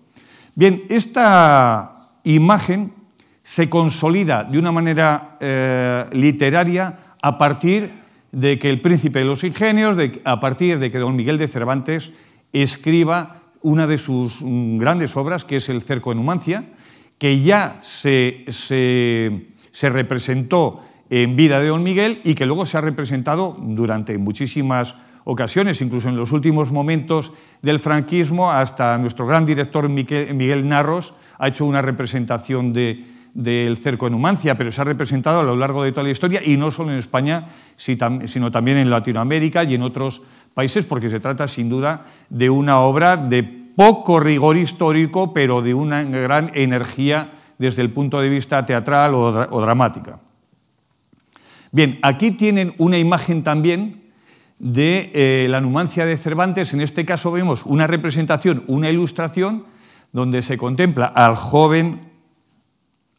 Bien, 0.55 0.83
esta 0.89 2.09
imagen 2.23 2.93
se 3.43 3.69
consolida 3.69 4.43
de 4.43 4.59
una 4.59 4.71
manera 4.71 5.37
eh, 5.39 6.05
literaria 6.13 6.99
a 7.21 7.37
partir 7.37 7.91
de 8.31 8.59
que 8.59 8.69
el 8.69 8.81
príncipe 8.81 9.19
de 9.19 9.25
los 9.25 9.43
ingenios, 9.43 9.97
a 10.23 10.39
partir 10.39 10.79
de 10.79 10.91
que 10.91 10.99
don 10.99 11.15
Miguel 11.15 11.37
de 11.37 11.47
Cervantes 11.47 12.13
escriba 12.53 13.40
una 13.61 13.87
de 13.87 13.97
sus 13.97 14.41
mm, 14.41 14.77
grandes 14.77 15.15
obras, 15.15 15.45
que 15.45 15.57
es 15.57 15.69
El 15.69 15.81
cerco 15.81 16.11
de 16.11 16.15
Numancia, 16.15 16.65
que 17.17 17.41
ya 17.41 17.77
se, 17.81 18.45
se 18.49 19.89
representó 19.89 20.81
en 21.09 21.35
vida 21.35 21.59
de 21.59 21.67
don 21.67 21.83
Miguel 21.83 22.19
y 22.23 22.35
que 22.35 22.45
luego 22.45 22.65
se 22.65 22.77
ha 22.77 22.81
representado 22.81 23.57
durante 23.59 24.17
muchísimas 24.17 24.95
ocasiones, 25.23 25.81
incluso 25.81 26.09
en 26.09 26.17
los 26.17 26.31
últimos 26.31 26.71
momentos 26.71 27.33
del 27.61 27.79
franquismo, 27.79 28.51
hasta 28.51 28.97
nuestro 28.97 29.27
gran 29.27 29.45
director 29.45 29.87
Miguel 29.89 30.67
Narros 30.67 31.13
ha 31.37 31.47
hecho 31.47 31.65
una 31.65 31.81
representación 31.81 32.73
del 32.73 33.77
cerco 33.77 34.05
de 34.05 34.11
Numancia, 34.11 34.57
pero 34.57 34.71
se 34.71 34.81
ha 34.81 34.85
representado 34.85 35.41
a 35.41 35.43
lo 35.43 35.55
largo 35.55 35.83
de 35.83 35.91
toda 35.91 36.03
la 36.03 36.11
historia 36.11 36.41
y 36.43 36.57
no 36.57 36.71
solo 36.71 36.91
en 36.91 36.99
España, 36.99 37.47
sino 37.75 38.51
también 38.51 38.77
en 38.77 38.89
Latinoamérica 38.89 39.63
y 39.63 39.75
en 39.75 39.83
otros 39.83 40.21
países, 40.53 40.85
porque 40.85 41.09
se 41.09 41.19
trata 41.19 41.47
sin 41.47 41.69
duda 41.69 42.05
de 42.29 42.49
una 42.49 42.81
obra 42.81 43.17
de 43.17 43.43
poco 43.75 44.19
rigor 44.19 44.57
histórico, 44.57 45.33
pero 45.33 45.61
de 45.61 45.73
una 45.73 46.03
gran 46.03 46.51
energía 46.53 47.31
desde 47.57 47.81
el 47.81 47.91
punto 47.91 48.19
de 48.19 48.29
vista 48.29 48.65
teatral 48.65 49.13
o, 49.15 49.61
dramática. 49.61 50.19
Bien, 51.71 51.99
aquí 52.01 52.31
tienen 52.31 52.73
una 52.77 52.97
imagen 52.97 53.43
también 53.43 54.11
de 54.59 55.11
eh, 55.13 55.47
la 55.49 55.61
Numancia 55.61 56.05
de 56.05 56.17
Cervantes. 56.17 56.73
En 56.73 56.81
este 56.81 57.05
caso 57.05 57.31
vemos 57.31 57.65
una 57.65 57.87
representación, 57.87 58.63
una 58.67 58.89
ilustración, 58.89 59.65
donde 60.11 60.41
se 60.41 60.57
contempla 60.57 61.05
al 61.05 61.35
joven, 61.35 62.11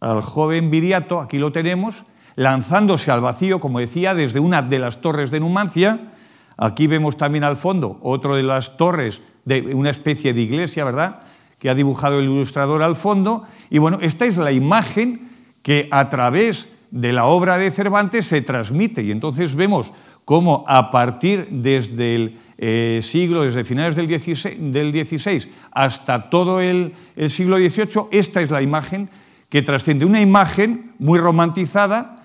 al 0.01 0.21
joven 0.21 0.71
Viriato, 0.71 1.21
aquí 1.21 1.39
lo 1.39 1.53
tenemos, 1.53 2.05
lanzándose 2.37 3.11
al 3.11 3.21
vacío, 3.21 3.61
como 3.61 3.79
decía, 3.79 4.15
desde 4.15 4.41
una 4.41 4.63
de 4.63 4.79
las 4.79 5.01
torres 5.01 5.31
de 5.31 5.41
Numancia. 5.41 6.12
Aquí 6.57 6.87
vemos 6.87 7.17
también 7.17 7.45
al 7.45 7.57
fondo 7.57 7.99
otro 8.03 8.37
de 8.37 8.43
las 8.43 8.77
torres 8.77 9.21
de 9.45 9.75
una 9.75 9.91
especie 9.91 10.33
de 10.33 10.43
iglesia, 10.43 10.85
¿verdad?, 10.85 11.21
que 11.59 11.71
ha 11.71 11.75
dibujado 11.75 12.19
el 12.19 12.25
ilustrador 12.25 12.83
al 12.83 12.97
fondo. 12.97 13.45
Y 13.71 13.79
bueno, 13.79 13.99
esta 14.01 14.27
es 14.27 14.37
la 14.37 14.51
imagen 14.51 15.29
que 15.63 15.89
a 15.93 16.11
través 16.11 16.69
de 16.91 17.13
la 17.13 17.27
obra 17.27 17.57
de 17.57 17.71
Cervantes 17.71 18.27
se 18.27 18.43
transmite. 18.43 19.03
Y 19.03 19.13
entonces 19.13 19.55
vemos 19.55 19.93
cómo 20.25 20.65
a 20.67 20.91
partir 20.91 21.47
desde 21.51 22.15
el 22.15 22.39
eh, 22.59 23.01
siglo, 23.03 23.43
desde 23.43 23.65
finales 23.65 23.97
del 23.97 24.09
XVI, 24.09 25.49
hasta 25.73 26.31
todo 26.31 26.61
el, 26.61 26.93
siglo 27.29 27.57
XVIII, 27.57 28.07
esta 28.11 28.41
es 28.41 28.51
la 28.51 28.63
imagen 28.63 29.09
que 29.49 29.63
trasciende. 29.63 30.05
Una 30.05 30.21
imagen 30.21 30.93
muy 30.99 31.19
romantizada 31.19 32.22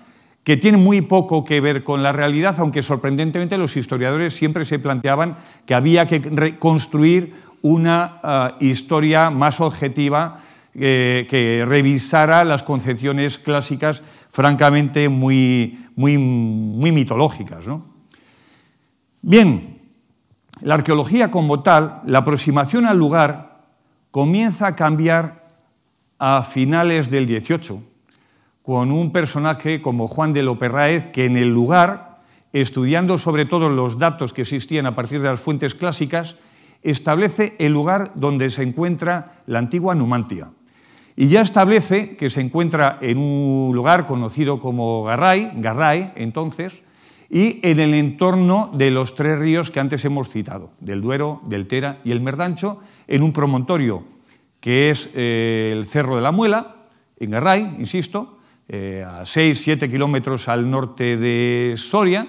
que 0.48 0.56
tiene 0.56 0.78
muy 0.78 1.02
poco 1.02 1.44
que 1.44 1.60
ver 1.60 1.84
con 1.84 2.02
la 2.02 2.10
realidad, 2.10 2.54
aunque 2.56 2.82
sorprendentemente 2.82 3.58
los 3.58 3.76
historiadores 3.76 4.34
siempre 4.34 4.64
se 4.64 4.78
planteaban 4.78 5.36
que 5.66 5.74
había 5.74 6.06
que 6.06 6.20
reconstruir 6.20 7.34
una 7.60 8.18
ah, 8.22 8.56
historia 8.58 9.28
más 9.28 9.60
objetiva 9.60 10.40
eh, 10.74 11.26
que 11.28 11.66
revisara 11.68 12.44
las 12.44 12.62
concepciones 12.62 13.36
clásicas 13.36 14.00
francamente 14.30 15.10
muy, 15.10 15.84
muy, 15.96 16.16
muy 16.16 16.92
mitológicas. 16.92 17.66
Bien, 19.20 19.82
la 20.62 20.76
arqueología 20.76 21.30
como 21.30 21.60
tal, 21.60 22.00
la 22.06 22.20
aproximación 22.20 22.86
al 22.86 22.96
lugar 22.96 23.66
comienza 24.10 24.68
a 24.68 24.76
cambiar 24.76 25.46
a 26.18 26.42
finales 26.42 27.10
del 27.10 27.26
18, 27.26 27.82
con 28.68 28.92
un 28.92 29.12
personaje 29.12 29.80
como 29.80 30.08
Juan 30.08 30.34
de 30.34 30.42
Loperraez, 30.42 31.10
que 31.10 31.24
en 31.24 31.38
el 31.38 31.48
lugar, 31.48 32.18
estudiando 32.52 33.16
sobre 33.16 33.46
todo 33.46 33.70
los 33.70 33.96
datos 33.96 34.34
que 34.34 34.42
existían 34.42 34.84
a 34.84 34.94
partir 34.94 35.22
de 35.22 35.28
las 35.28 35.40
fuentes 35.40 35.74
clásicas, 35.74 36.36
establece 36.82 37.56
el 37.60 37.72
lugar 37.72 38.12
donde 38.14 38.50
se 38.50 38.62
encuentra 38.62 39.40
la 39.46 39.60
antigua 39.60 39.94
Numantia. 39.94 40.50
Y 41.16 41.28
ya 41.28 41.40
establece 41.40 42.18
que 42.18 42.28
se 42.28 42.42
encuentra 42.42 42.98
en 43.00 43.16
un 43.16 43.74
lugar 43.74 44.06
conocido 44.06 44.60
como 44.60 45.02
Garray, 45.02 45.50
Garray 45.54 46.12
entonces, 46.16 46.82
y 47.30 47.66
en 47.66 47.80
el 47.80 47.94
entorno 47.94 48.70
de 48.74 48.90
los 48.90 49.14
tres 49.14 49.38
ríos 49.38 49.70
que 49.70 49.80
antes 49.80 50.04
hemos 50.04 50.28
citado, 50.28 50.72
del 50.78 51.00
Duero, 51.00 51.40
del 51.46 51.68
Tera 51.68 52.00
y 52.04 52.10
el 52.10 52.20
Merdancho, 52.20 52.82
en 53.06 53.22
un 53.22 53.32
promontorio 53.32 54.04
que 54.60 54.90
es 54.90 55.08
eh, 55.14 55.72
el 55.74 55.86
Cerro 55.86 56.16
de 56.16 56.22
la 56.22 56.32
Muela, 56.32 56.76
en 57.18 57.30
Garray, 57.30 57.62
insisto, 57.78 58.34
eh, 58.68 59.04
a 59.06 59.22
6-7 59.22 59.90
kilómetros 59.90 60.48
al 60.48 60.70
norte 60.70 61.16
de 61.16 61.74
Soria, 61.76 62.28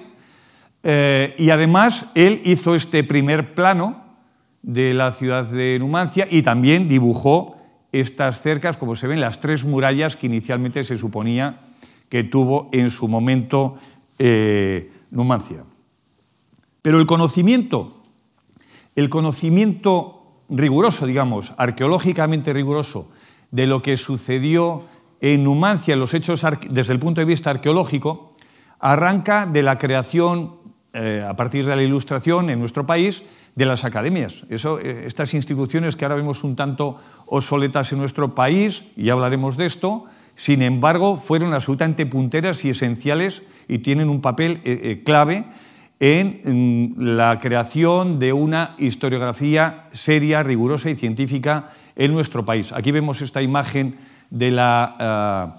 eh, 0.83 1.35
y 1.37 1.49
además 1.49 2.05
él 2.15 2.41
hizo 2.45 2.75
este 2.75 3.03
primer 3.03 3.53
plano 3.53 4.05
de 4.61 4.93
la 4.93 5.11
ciudad 5.11 5.45
de 5.45 5.77
Numancia 5.79 6.27
y 6.29 6.41
también 6.41 6.87
dibujó 6.87 7.57
estas 7.91 8.41
cercas, 8.41 8.77
como 8.77 8.95
se 8.95 9.07
ven, 9.07 9.19
las 9.19 9.41
tres 9.41 9.63
murallas 9.65 10.15
que 10.15 10.27
inicialmente 10.27 10.83
se 10.83 10.97
suponía 10.97 11.59
que 12.07 12.23
tuvo 12.23 12.69
en 12.71 12.89
su 12.89 13.07
momento 13.07 13.77
eh, 14.17 14.91
Numancia. 15.11 15.63
Pero 16.81 16.99
el 16.99 17.05
conocimiento, 17.05 18.01
el 18.95 19.09
conocimiento 19.09 20.43
riguroso, 20.49 21.05
digamos, 21.05 21.53
arqueológicamente 21.57 22.53
riguroso, 22.53 23.09
de 23.51 23.67
lo 23.67 23.81
que 23.81 23.97
sucedió 23.97 24.85
en 25.21 25.43
Numancia, 25.43 25.95
los 25.95 26.13
hechos 26.13 26.45
desde 26.69 26.93
el 26.93 26.99
punto 26.99 27.21
de 27.21 27.25
vista 27.25 27.49
arqueológico, 27.49 28.33
arranca 28.79 29.45
de 29.45 29.63
la 29.63 29.77
creación, 29.77 30.55
eh, 30.93 31.25
a 31.27 31.35
partir 31.35 31.65
de 31.65 31.75
la 31.75 31.83
Ilustración 31.83 32.49
en 32.49 32.59
nuestro 32.59 32.85
país, 32.85 33.23
de 33.55 33.65
las 33.65 33.83
academias. 33.83 34.45
Eh, 34.49 35.03
estas 35.05 35.33
instituciones 35.33 35.95
que 35.95 36.05
ahora 36.05 36.15
vemos 36.15 36.43
un 36.43 36.55
tanto 36.55 36.97
obsoletas 37.25 37.91
en 37.91 37.99
nuestro 37.99 38.33
país, 38.33 38.85
y 38.95 39.05
ya 39.05 39.13
hablaremos 39.13 39.57
de 39.57 39.65
esto, 39.65 40.05
sin 40.35 40.61
embargo, 40.61 41.17
fueron 41.17 41.53
absolutamente 41.53 42.05
punteras 42.05 42.63
y 42.63 42.69
esenciales 42.69 43.43
y 43.67 43.79
tienen 43.79 44.09
un 44.09 44.21
papel 44.21 44.61
eh, 44.63 45.01
clave 45.03 45.45
en, 45.99 46.95
la 46.97 47.39
creación 47.39 48.19
de 48.19 48.33
una 48.33 48.75
historiografía 48.77 49.89
seria, 49.91 50.43
rigurosa 50.43 50.89
y 50.89 50.95
científica 50.95 51.71
en 51.95 52.13
nuestro 52.13 52.45
país. 52.45 52.71
Aquí 52.71 52.91
vemos 52.91 53.21
esta 53.21 53.41
imagen 53.41 53.97
de 54.29 54.51
la, 54.51 55.55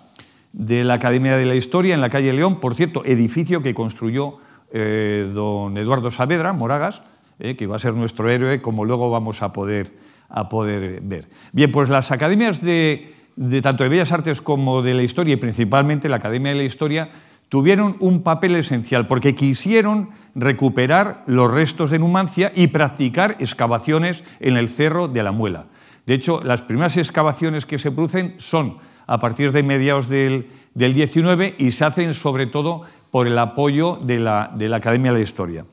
de 0.52 0.84
la 0.84 0.94
Academia 0.94 1.36
de 1.36 1.46
la 1.46 1.54
Historia 1.54 1.94
en 1.94 2.00
la 2.00 2.10
calle 2.10 2.32
León, 2.32 2.60
por 2.60 2.74
cierto, 2.74 3.04
edificio 3.04 3.62
que 3.62 3.74
construyó 3.74 4.38
don 4.72 5.76
Eduardo 5.76 6.10
Saavedra, 6.10 6.52
Moragas, 6.52 7.02
eh, 7.42 7.56
que 7.56 7.66
va 7.66 7.76
a 7.76 7.78
ser 7.78 7.94
nuestro 7.94 8.28
héroe, 8.28 8.60
como 8.60 8.84
luego 8.84 9.10
vamos 9.10 9.40
a 9.40 9.50
poder, 9.50 9.90
a 10.28 10.50
poder 10.50 11.00
ver. 11.00 11.26
Bien, 11.52 11.72
pues 11.72 11.88
las 11.88 12.12
academias 12.12 12.60
de, 12.60 13.14
tanto 13.62 13.82
de 13.82 13.88
Bellas 13.88 14.12
Artes 14.12 14.42
como 14.42 14.82
de 14.82 14.92
la 14.92 15.02
Historia, 15.02 15.32
y 15.32 15.38
principalmente 15.38 16.10
la 16.10 16.16
Academia 16.16 16.52
de 16.52 16.58
la 16.58 16.64
Historia, 16.64 17.08
tuvieron 17.48 17.96
un 17.98 18.22
papel 18.22 18.56
esencial 18.56 19.06
porque 19.06 19.34
quisieron 19.34 20.10
recuperar 20.34 21.24
los 21.26 21.50
restos 21.50 21.90
de 21.90 21.98
Numancia 21.98 22.52
y 22.54 22.66
practicar 22.66 23.38
excavaciones 23.40 24.22
en 24.40 24.58
el 24.58 24.68
Cerro 24.68 25.08
de 25.08 25.22
la 25.22 25.32
Muela. 25.32 25.64
De 26.10 26.16
hecho, 26.16 26.42
las 26.42 26.62
primeras 26.62 26.96
excavaciones 26.96 27.66
que 27.66 27.78
se 27.78 27.92
producen 27.92 28.34
son 28.38 28.78
a 29.06 29.20
partir 29.20 29.52
de 29.52 29.62
mediados 29.62 30.08
del, 30.08 30.48
del 30.74 30.92
19 30.92 31.54
y 31.56 31.70
se 31.70 31.84
hacen 31.84 32.14
sobre 32.14 32.48
todo 32.48 32.82
por 33.12 33.28
el 33.28 33.38
apoyo 33.38 33.96
de 34.02 34.18
la, 34.18 34.50
de 34.52 34.68
la 34.68 34.78
Academia 34.78 35.12
de 35.12 35.18
la 35.18 35.22
Historia. 35.22 35.66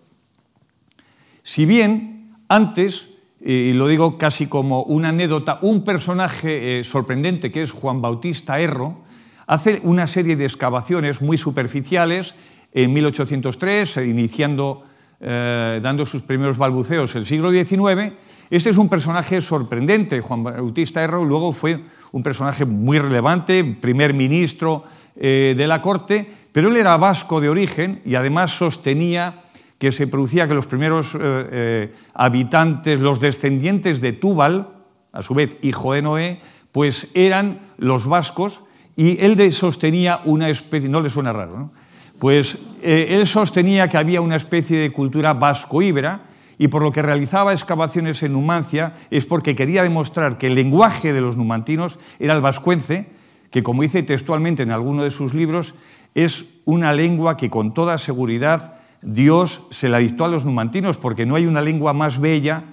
Si 1.41 1.65
bien 1.65 2.35
antes, 2.49 3.07
y 3.43 3.73
lo 3.73 3.87
digo 3.87 4.19
casi 4.19 4.45
como 4.45 4.83
una 4.83 5.09
anécdota, 5.09 5.57
un 5.63 5.83
personaje 5.83 6.81
eh, 6.81 6.83
sorprendente 6.83 7.51
que 7.51 7.63
es 7.63 7.71
Juan 7.71 7.99
Bautista 7.99 8.59
Erro, 8.59 9.01
hace 9.47 9.79
una 9.85 10.05
serie 10.05 10.35
de 10.35 10.45
excavaciones 10.45 11.19
muy 11.19 11.39
superficiales 11.39 12.35
en 12.73 12.93
1803, 12.93 13.97
iniciando, 14.05 14.83
eh, 15.19 15.79
dando 15.81 16.05
sus 16.05 16.21
primeros 16.21 16.59
balbuceos 16.59 17.15
el 17.15 17.25
siglo 17.25 17.49
XIX. 17.49 18.13
Este 18.49 18.69
es 18.69 18.77
un 18.77 18.87
personaje 18.87 19.41
sorprendente, 19.41 20.21
Juan 20.21 20.43
Bautista 20.43 21.03
Erro, 21.03 21.25
luego 21.25 21.51
fue 21.51 21.81
un 22.13 22.23
personaje 22.23 22.63
muy 22.63 22.97
relevante, 22.97 23.63
primer 23.63 24.13
ministro 24.13 24.85
eh, 25.17 25.53
de 25.57 25.67
la 25.67 25.81
corte, 25.81 26.31
pero 26.53 26.69
él 26.69 26.77
era 26.77 26.95
vasco 26.95 27.41
de 27.41 27.49
origen 27.49 28.01
y 28.05 28.15
además 28.15 28.51
sostenía 28.51 29.43
que 29.77 29.91
se 29.91 30.07
producía 30.07 30.47
que 30.47 30.53
los 30.53 30.65
primeros 30.65 31.13
eh, 31.15 31.19
eh, 31.19 31.95
habitantes, 32.13 32.99
los 32.99 33.19
descendientes 33.19 33.99
de 33.99 34.13
Túbal, 34.13 34.69
a 35.11 35.21
su 35.21 35.33
vez 35.33 35.57
hijo 35.61 35.91
de 35.91 36.01
Noé, 36.01 36.39
pues 36.71 37.09
eran 37.15 37.59
los 37.77 38.07
vascos 38.07 38.61
y 38.95 39.23
él 39.25 39.51
sostenía 39.51 40.21
una 40.23 40.49
especie, 40.49 40.87
no 40.87 41.01
le 41.01 41.09
suena 41.09 41.33
raro, 41.33 41.57
¿no? 41.57 41.71
pues 42.17 42.57
él 42.81 43.27
sostenía 43.27 43.89
que 43.89 43.97
había 43.97 44.21
una 44.21 44.37
especie 44.37 44.79
de 44.79 44.91
cultura 44.91 45.33
vasco-íbera 45.33 46.21
y 46.57 46.69
por 46.69 46.81
lo 46.81 46.91
que 46.91 47.01
realizaba 47.01 47.53
excavaciones 47.53 48.23
en 48.23 48.33
Numancia 48.33 48.93
es 49.11 49.25
porque 49.25 49.55
quería 49.55 49.83
demostrar 49.83 50.37
que 50.37 50.47
el 50.47 50.55
lenguaje 50.55 51.13
de 51.13 51.21
los 51.21 51.37
numantinos 51.37 51.99
era 52.19 52.33
el 52.33 52.41
vascuence, 52.41 53.07
que 53.51 53.63
como 53.63 53.83
dice 53.83 54.03
textualmente 54.03 54.63
en 54.63 54.71
alguno 54.71 55.03
de 55.03 55.11
sus 55.11 55.33
libros, 55.33 55.75
es 56.15 56.45
una 56.65 56.93
lengua 56.93 57.37
que 57.37 57.49
con 57.49 57.73
toda 57.73 57.97
seguridad 57.97 58.73
Dios 59.01 59.67
se 59.69 59.89
la 59.89 59.99
dictó 59.99 60.25
a 60.25 60.29
los 60.29 60.45
numantinos 60.45 60.97
porque 60.97 61.25
no 61.25 61.35
hay 61.35 61.45
una 61.45 61.61
lengua 61.61 61.93
más 61.93 62.19
bella 62.19 62.63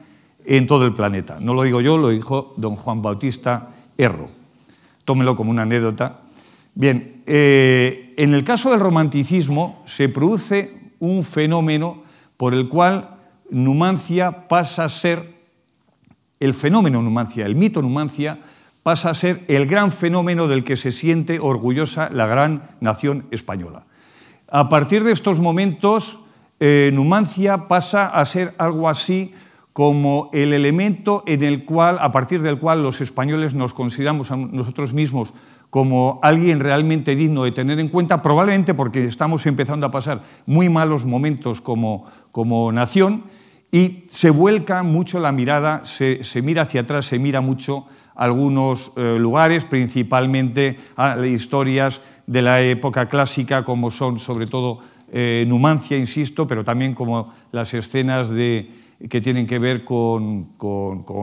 en 0.47 0.67
todo 0.67 0.87
el 0.87 0.95
planeta. 0.95 1.39
No 1.41 1.55
lo 1.55 1.63
digo 1.63 1.81
yo, 1.81 1.99
lo 1.99 2.09
dijo 2.09 2.55
don 2.57 2.77
Juan 2.77 3.03
Bautista 3.03 3.69
Erro. 3.99 4.31
Tómelo 5.05 5.37
como 5.37 5.51
una 5.51 5.63
anécdota. 5.63 6.21
Bien, 6.75 7.23
eh, 7.27 8.15
en 8.17 8.35
el 8.35 8.45
caso 8.45 8.71
del 8.71 8.81
romanticismo 8.81 9.83
se 9.85 10.09
produce 10.09 10.93
un 10.99 11.23
fenómeno 11.25 12.03
por 12.37 12.55
el 12.55 12.69
cual 12.69 13.14
Numancia 13.55 14.49
pasa 14.49 14.83
a 14.83 14.89
ser, 14.89 15.33
el 16.41 16.55
fenómeno 16.55 17.01
Numancia, 17.03 17.47
el 17.47 17.55
mito 17.55 17.83
Numancia, 17.83 18.41
pasa 18.83 19.11
a 19.11 19.15
ser 19.15 19.45
el 19.47 19.67
gran 19.67 19.93
fenómeno 19.93 20.49
del 20.49 20.65
que 20.65 20.75
se 20.75 20.91
siente 20.91 21.39
orgullosa 21.39 22.11
la 22.13 22.27
gran 22.27 22.65
nación 22.81 23.27
española. 23.31 23.87
A 24.51 24.69
partir 24.69 25.05
de 25.05 25.13
estos 25.13 25.39
momentos, 25.39 26.19
eh, 26.59 26.91
Numancia 26.95 27.69
pasa 27.69 28.09
a 28.09 28.25
ser 28.25 28.57
algo 28.59 28.89
así 28.89 29.33
como 29.73 30.31
el 30.33 30.53
elemento 30.53 31.23
en 31.25 31.45
el 31.45 31.65
cual, 31.65 31.99
a 32.01 32.11
partir 32.11 32.43
del 32.43 32.59
cual 32.59 32.83
los 32.83 33.01
españoles 33.01 33.55
nos 33.55 33.73
consideramos 33.73 34.33
a 34.33 34.37
nosotros 34.37 34.93
mismos 34.93 35.33
como 35.71 36.19
alguien 36.25 36.59
realmente 36.59 37.15
digno 37.15 37.45
de 37.45 37.53
tener 37.53 37.79
en 37.79 37.89
cuenta, 37.89 38.21
probablemente 38.21 38.75
porque 38.75 39.05
estamos 39.05 39.47
empezando 39.47 39.87
a 39.87 39.93
pasar 39.93 40.23
muy 40.45 40.69
malos 40.69 41.05
momentos 41.05 41.61
como, 41.61 42.07
como 42.33 42.73
nación 42.73 43.23
y 43.75 44.07
se 44.09 44.31
vuelca 44.31 44.85
mucho 44.85 45.19
la 45.19 45.33
mirada, 45.33 45.85
se, 45.85 46.23
mira 46.45 46.63
hacia 46.63 46.83
atrás, 46.83 47.07
se 47.07 47.19
mira 47.19 47.41
mucho 47.41 47.87
algunos 48.15 48.93
eh, 48.95 49.17
lugares, 49.19 49.65
principalmente 49.65 50.79
a 50.97 51.19
historias 51.27 52.01
de 52.25 52.43
la 52.43 52.63
época 52.63 53.09
clásica, 53.09 53.65
como 53.65 53.91
son 53.91 54.21
sobre 54.21 54.47
todo 54.47 54.79
eh, 55.11 55.45
Numancia, 55.49 55.99
insisto, 55.99 56.47
pero 56.47 56.63
también 56.63 56.95
como 56.95 57.35
las 57.51 57.75
escenas 57.75 58.29
de, 58.29 58.71
que 59.11 59.21
tienen 59.21 59.45
que 59.45 59.59
ver 59.59 59.85
con, 59.85 60.53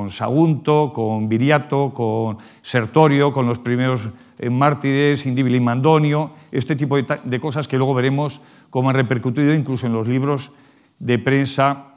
Sagunto, 0.09 0.91
con 0.93 1.29
Viriato, 1.29 1.93
con 1.93 2.37
Sertorio, 2.61 3.31
con 3.31 3.45
los 3.45 3.59
primeros 3.59 4.09
eh, 4.37 4.49
mártires, 4.49 5.25
Indíbil 5.25 5.55
y 5.55 5.61
Mandonio, 5.61 6.31
este 6.51 6.75
tipo 6.75 6.97
de, 7.01 7.39
cosas 7.39 7.69
que 7.69 7.77
luego 7.77 7.93
veremos 7.93 8.41
cómo 8.69 8.89
han 8.89 8.95
repercutido 8.97 9.55
incluso 9.55 9.87
en 9.87 9.93
los 9.93 10.09
libros 10.09 10.51
de 10.99 11.17
prensa, 11.17 11.90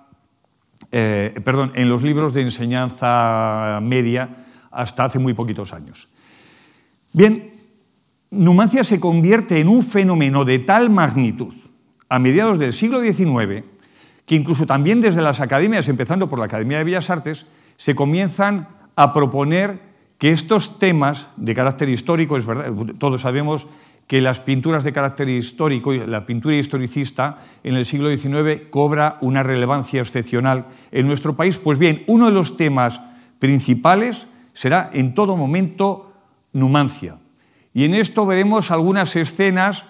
eh, 0.96 1.34
perdón, 1.42 1.72
en 1.74 1.88
los 1.88 2.04
libros 2.04 2.32
de 2.32 2.42
enseñanza 2.42 3.80
media 3.82 4.28
hasta 4.70 5.06
hace 5.06 5.18
muy 5.18 5.34
poquitos 5.34 5.72
años. 5.72 6.06
Bien, 7.12 7.50
Numancia 8.30 8.84
se 8.84 9.00
convierte 9.00 9.58
en 9.58 9.66
un 9.66 9.82
fenómeno 9.82 10.44
de 10.44 10.60
tal 10.60 10.90
magnitud 10.90 11.52
a 12.08 12.20
mediados 12.20 12.60
del 12.60 12.72
siglo 12.72 13.00
XIX 13.00 13.64
que 14.24 14.36
incluso 14.36 14.66
también 14.66 15.00
desde 15.00 15.20
las 15.20 15.40
academias, 15.40 15.88
empezando 15.88 16.28
por 16.28 16.38
la 16.38 16.44
Academia 16.44 16.78
de 16.78 16.84
Bellas 16.84 17.10
Artes, 17.10 17.46
se 17.76 17.96
comienzan 17.96 18.68
a 18.94 19.12
proponer 19.12 19.80
que 20.18 20.30
estos 20.30 20.78
temas 20.78 21.26
de 21.36 21.56
carácter 21.56 21.88
histórico, 21.88 22.36
es 22.36 22.46
verdad, 22.46 22.72
todos 22.98 23.20
sabemos 23.20 23.66
que 24.06 24.20
las 24.20 24.40
pinturas 24.40 24.84
de 24.84 24.92
carácter 24.92 25.28
histórico, 25.28 25.92
la 25.92 26.26
pintura 26.26 26.56
historicista 26.56 27.38
en 27.62 27.74
el 27.74 27.86
siglo 27.86 28.14
XIX 28.14 28.62
cobra 28.70 29.18
una 29.20 29.42
relevancia 29.42 30.00
excepcional 30.00 30.66
en 30.92 31.06
nuestro 31.06 31.36
país. 31.36 31.58
Pues 31.58 31.78
bien, 31.78 32.04
uno 32.06 32.26
de 32.26 32.32
los 32.32 32.56
temas 32.56 33.00
principales 33.38 34.26
será 34.52 34.90
en 34.92 35.14
todo 35.14 35.36
momento 35.36 36.10
Numancia. 36.52 37.18
Y 37.72 37.84
en 37.84 37.94
esto 37.94 38.24
veremos 38.26 38.70
algunas 38.70 39.16
escenas 39.16 39.84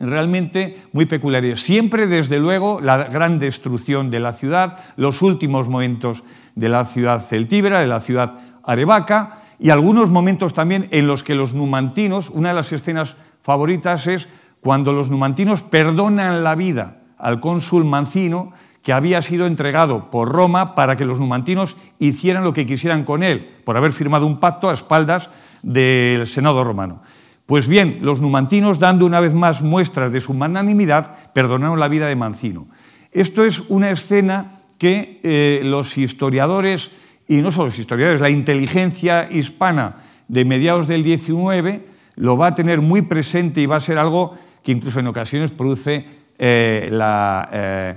realmente 0.00 0.76
muy 0.92 1.06
peculiares. 1.06 1.62
Siempre, 1.62 2.08
desde 2.08 2.40
luego, 2.40 2.80
la 2.80 3.04
gran 3.04 3.38
destrucción 3.38 4.10
de 4.10 4.20
la 4.20 4.32
ciudad, 4.32 4.78
los 4.96 5.22
últimos 5.22 5.68
momentos 5.68 6.24
de 6.56 6.68
la 6.68 6.84
ciudad 6.84 7.22
celtíbera, 7.22 7.78
de 7.78 7.86
la 7.86 8.00
ciudad 8.00 8.34
arevaca, 8.64 9.38
y 9.60 9.70
algunos 9.70 10.10
momentos 10.10 10.54
también 10.54 10.88
en 10.90 11.06
los 11.06 11.24
que 11.24 11.34
los 11.34 11.54
numantinos, 11.54 12.30
una 12.30 12.50
de 12.50 12.54
las 12.56 12.72
escenas 12.72 13.16
favoritas 13.48 14.06
es 14.08 14.28
cuando 14.60 14.92
los 14.92 15.08
numantinos 15.08 15.62
perdonan 15.62 16.44
la 16.44 16.54
vida 16.54 16.98
al 17.16 17.40
cónsul 17.40 17.86
Mancino, 17.86 18.52
que 18.82 18.92
había 18.92 19.22
sido 19.22 19.46
entregado 19.46 20.10
por 20.10 20.28
Roma 20.28 20.74
para 20.74 20.96
que 20.96 21.06
los 21.06 21.18
numantinos 21.18 21.78
hicieran 21.98 22.44
lo 22.44 22.52
que 22.52 22.66
quisieran 22.66 23.04
con 23.04 23.22
él, 23.22 23.48
por 23.64 23.78
haber 23.78 23.94
firmado 23.94 24.26
un 24.26 24.38
pacto 24.38 24.68
a 24.68 24.74
espaldas 24.74 25.30
del 25.62 26.26
Senado 26.26 26.62
romano. 26.62 27.00
Pues 27.46 27.68
bien, 27.68 28.00
los 28.02 28.20
numantinos, 28.20 28.80
dando 28.80 29.06
una 29.06 29.18
vez 29.18 29.32
más 29.32 29.62
muestras 29.62 30.12
de 30.12 30.20
su 30.20 30.34
magnanimidad, 30.34 31.16
perdonaron 31.32 31.80
la 31.80 31.88
vida 31.88 32.06
de 32.06 32.16
Mancino. 32.16 32.66
Esto 33.12 33.46
es 33.46 33.60
una 33.70 33.90
escena 33.90 34.60
que 34.76 35.22
eh, 35.22 35.62
los 35.64 35.96
historiadores, 35.96 36.90
y 37.26 37.36
no 37.36 37.50
solo 37.50 37.68
los 37.68 37.78
historiadores, 37.78 38.20
la 38.20 38.28
inteligencia 38.28 39.26
hispana 39.32 39.96
de 40.28 40.44
mediados 40.44 40.86
del 40.86 41.02
XIX 41.02 41.80
lo 42.18 42.36
va 42.36 42.48
a 42.48 42.54
tener 42.54 42.80
muy 42.80 43.02
presente 43.02 43.60
y 43.60 43.66
va 43.66 43.76
a 43.76 43.80
ser 43.80 43.96
algo 43.96 44.34
que 44.62 44.72
incluso 44.72 45.00
en 45.00 45.06
ocasiones 45.06 45.52
produce 45.52 46.04
eh, 46.38 46.90
eh, 47.52 47.94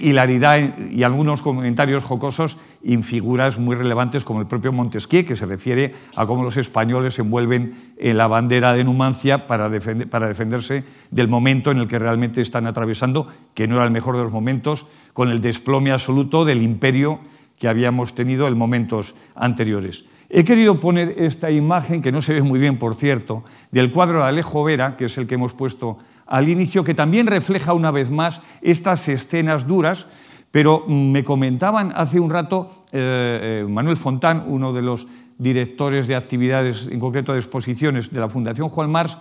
hilaridad 0.00 0.78
y 0.90 1.02
algunos 1.02 1.40
comentarios 1.40 2.04
jocosos 2.04 2.58
en 2.84 3.02
figuras 3.02 3.58
muy 3.58 3.74
relevantes 3.74 4.24
como 4.24 4.40
el 4.40 4.46
propio 4.46 4.72
Montesquieu, 4.72 5.24
que 5.24 5.34
se 5.34 5.46
refiere 5.46 5.94
a 6.14 6.26
cómo 6.26 6.42
los 6.42 6.58
españoles 6.58 7.14
se 7.14 7.22
envuelven 7.22 7.74
en 7.96 8.18
la 8.18 8.28
bandera 8.28 8.74
de 8.74 8.84
Numancia 8.84 9.46
para, 9.46 9.70
para 10.10 10.28
defenderse 10.28 10.84
del 11.10 11.28
momento 11.28 11.70
en 11.70 11.78
el 11.78 11.88
que 11.88 11.98
realmente 11.98 12.42
están 12.42 12.66
atravesando, 12.66 13.26
que 13.54 13.66
no 13.66 13.76
era 13.76 13.84
el 13.84 13.90
mejor 13.90 14.16
de 14.16 14.24
los 14.24 14.32
momentos, 14.32 14.86
con 15.14 15.30
el 15.30 15.40
desplome 15.40 15.90
absoluto 15.90 16.44
del 16.44 16.62
imperio 16.62 17.20
que 17.58 17.68
habíamos 17.68 18.14
tenido 18.14 18.46
en 18.46 18.56
momentos 18.56 19.14
anteriores. 19.34 20.04
He 20.30 20.44
querido 20.44 20.78
poner 20.78 21.14
esta 21.16 21.50
imagen, 21.50 22.02
que 22.02 22.12
no 22.12 22.20
se 22.20 22.34
ve 22.34 22.42
muy 22.42 22.58
bien, 22.58 22.78
por 22.78 22.94
cierto, 22.94 23.44
del 23.70 23.90
cuadro 23.90 24.20
de 24.20 24.28
Alejo 24.28 24.62
Vera, 24.62 24.96
que 24.96 25.06
es 25.06 25.16
el 25.16 25.26
que 25.26 25.36
hemos 25.36 25.54
puesto 25.54 25.96
al 26.26 26.50
inicio, 26.50 26.84
que 26.84 26.92
también 26.92 27.26
refleja 27.26 27.72
una 27.72 27.90
vez 27.90 28.10
más 28.10 28.42
estas 28.60 29.08
escenas 29.08 29.66
duras, 29.66 30.06
pero 30.50 30.84
me 30.86 31.24
comentaban 31.24 31.92
hace 31.94 32.20
un 32.20 32.30
rato 32.30 32.84
eh, 32.92 33.62
eh, 33.64 33.66
Manuel 33.68 33.96
Fontán, 33.96 34.44
uno 34.48 34.74
de 34.74 34.82
los 34.82 35.06
directores 35.38 36.06
de 36.06 36.16
actividades, 36.16 36.88
en 36.90 37.00
concreto 37.00 37.32
de 37.32 37.38
exposiciones 37.38 38.10
de 38.10 38.20
la 38.20 38.28
Fundación 38.28 38.68
Juan 38.68 38.92
Mars, 38.92 39.16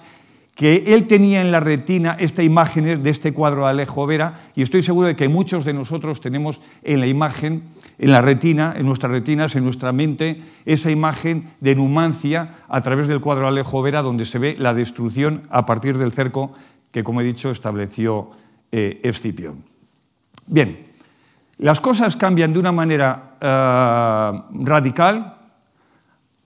que 0.56 0.84
él 0.88 1.06
tenía 1.06 1.40
en 1.40 1.52
la 1.52 1.60
retina 1.60 2.18
esta 2.20 2.42
imagen 2.42 3.04
de 3.04 3.10
este 3.10 3.32
cuadro 3.32 3.64
de 3.64 3.70
Alejo 3.70 4.08
Vera, 4.08 4.34
y 4.56 4.64
estoy 4.64 4.82
seguro 4.82 5.08
de 5.08 5.16
que 5.16 5.30
muchos 5.30 5.66
de 5.66 5.74
nosotros 5.74 6.20
tenemos 6.20 6.62
en 6.84 7.00
la 7.00 7.08
imagen, 7.08 7.64
en 8.00 8.12
la 8.12 8.22
retina, 8.22 8.74
en 8.78 8.86
nuestras 8.86 9.12
retinas, 9.12 9.56
en 9.56 9.64
nuestra 9.64 9.92
mente, 9.92 10.42
esa 10.66 10.92
imagen 10.92 11.52
de 11.62 11.76
Numancia 11.76 12.54
a 12.68 12.82
través 12.82 13.08
del 13.08 13.22
cuadro 13.22 13.48
Alejo 13.48 13.82
Vera, 13.82 14.02
donde 14.02 14.26
se 14.26 14.40
ve 14.40 14.56
la 14.58 14.74
destrucción 14.74 15.44
a 15.50 15.66
partir 15.66 15.98
del 15.98 16.12
cerco 16.12 16.52
que, 16.92 17.04
como 17.04 17.22
he 17.22 17.24
dicho, 17.24 17.50
estableció 17.50 18.32
eh, 18.72 19.00
Escipión. 19.04 19.64
Bien, 20.48 20.88
las 21.58 21.82
cosas 21.82 22.16
cambian 22.16 22.54
de 22.54 22.60
una 22.60 22.72
manera 22.72 23.36
eh, 23.42 24.42
radical 24.64 25.38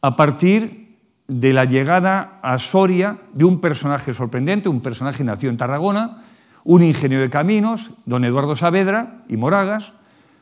a 0.02 0.16
partir 0.16 0.98
de 1.28 1.54
la 1.54 1.66
llegada 1.66 2.40
a 2.42 2.58
Soria 2.58 3.18
de 3.34 3.46
un 3.46 3.62
personaje 3.62 4.14
sorprendente, 4.14 4.70
un 4.70 4.82
personaje 4.82 5.24
nacido 5.24 5.52
en 5.52 5.58
Tarragona, 5.58 6.24
un 6.64 6.84
ingeniero 6.84 7.24
de 7.24 7.30
caminos, 7.30 7.92
don 8.06 8.26
Eduardo 8.26 8.56
Saavedra 8.56 9.24
y 9.28 9.38
Moragas, 9.38 9.94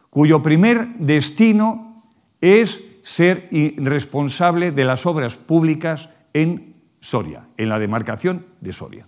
cuyo 0.09 0.41
primer 0.41 0.87
destino 0.97 2.03
es 2.41 2.81
ser 3.03 3.49
responsable 3.77 4.71
de 4.71 4.85
las 4.85 5.05
obras 5.05 5.37
públicas 5.37 6.09
en 6.33 6.75
Soria, 6.99 7.47
en 7.57 7.69
la 7.69 7.79
demarcación 7.79 8.45
de 8.61 8.73
Soria. 8.73 9.07